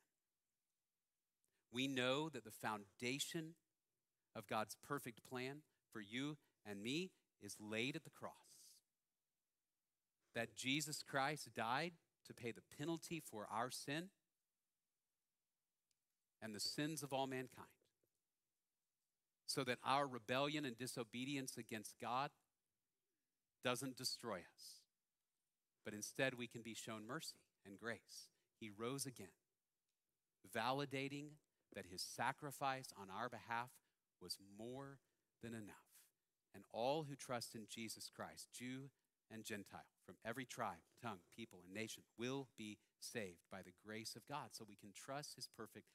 We 1.74 1.88
know 1.88 2.30
that 2.30 2.44
the 2.44 2.52
foundation 2.52 3.56
of 4.36 4.48
God's 4.48 4.78
perfect 4.88 5.28
plan 5.28 5.64
for 5.92 6.02
you 6.02 6.38
and 6.66 6.82
me 6.84 7.10
is 7.42 7.58
laid 7.60 7.96
at 7.96 8.04
the 8.04 8.10
cross. 8.10 8.32
That 10.36 10.56
Jesus 10.56 11.04
Christ 11.04 11.50
died 11.56 11.94
to 12.28 12.34
pay 12.34 12.52
the 12.52 12.62
penalty 12.78 13.20
for 13.20 13.48
our 13.52 13.70
sin 13.70 14.10
and 16.42 16.54
the 16.54 16.60
sins 16.60 17.04
of 17.04 17.14
all 17.14 17.28
mankind, 17.28 17.68
so 19.46 19.64
that 19.64 19.78
our 19.86 20.06
rebellion 20.06 20.66
and 20.66 20.78
disobedience 20.78 21.58
against 21.58 21.96
God 22.02 22.32
doesn't 23.64 23.98
destroy 23.98 24.38
us, 24.38 24.82
but 25.86 25.94
instead 25.94 26.34
we 26.38 26.48
can 26.48 26.62
be 26.62 26.74
shown 26.74 27.08
mercy 27.08 27.38
and 27.66 27.80
grace. 27.80 28.30
He 28.60 28.70
rose 28.70 29.06
again, 29.06 29.28
validating 30.56 31.28
that 31.76 31.86
his 31.92 32.02
sacrifice 32.02 32.88
on 33.00 33.08
our 33.10 33.30
behalf 33.30 33.70
was 34.22 34.38
more 34.58 35.00
than 35.42 35.54
enough. 35.54 35.76
And 36.56 36.64
all 36.72 37.06
who 37.10 37.16
trust 37.16 37.56
in 37.56 37.66
Jesus 37.70 38.10
Christ, 38.16 38.48
Jew 38.54 38.90
and 39.32 39.44
Gentile, 39.44 39.90
from 40.06 40.16
every 40.24 40.46
tribe, 40.46 40.84
tongue, 41.02 41.20
people, 41.36 41.60
and 41.66 41.74
nation, 41.74 42.04
will 42.18 42.48
be 42.58 42.78
saved 43.00 43.42
by 43.52 43.62
the 43.64 43.74
grace 43.86 44.16
of 44.16 44.28
God. 44.28 44.50
So 44.52 44.66
we 44.68 44.76
can 44.76 44.92
trust 44.94 45.36
his 45.36 45.48
perfect. 45.58 45.88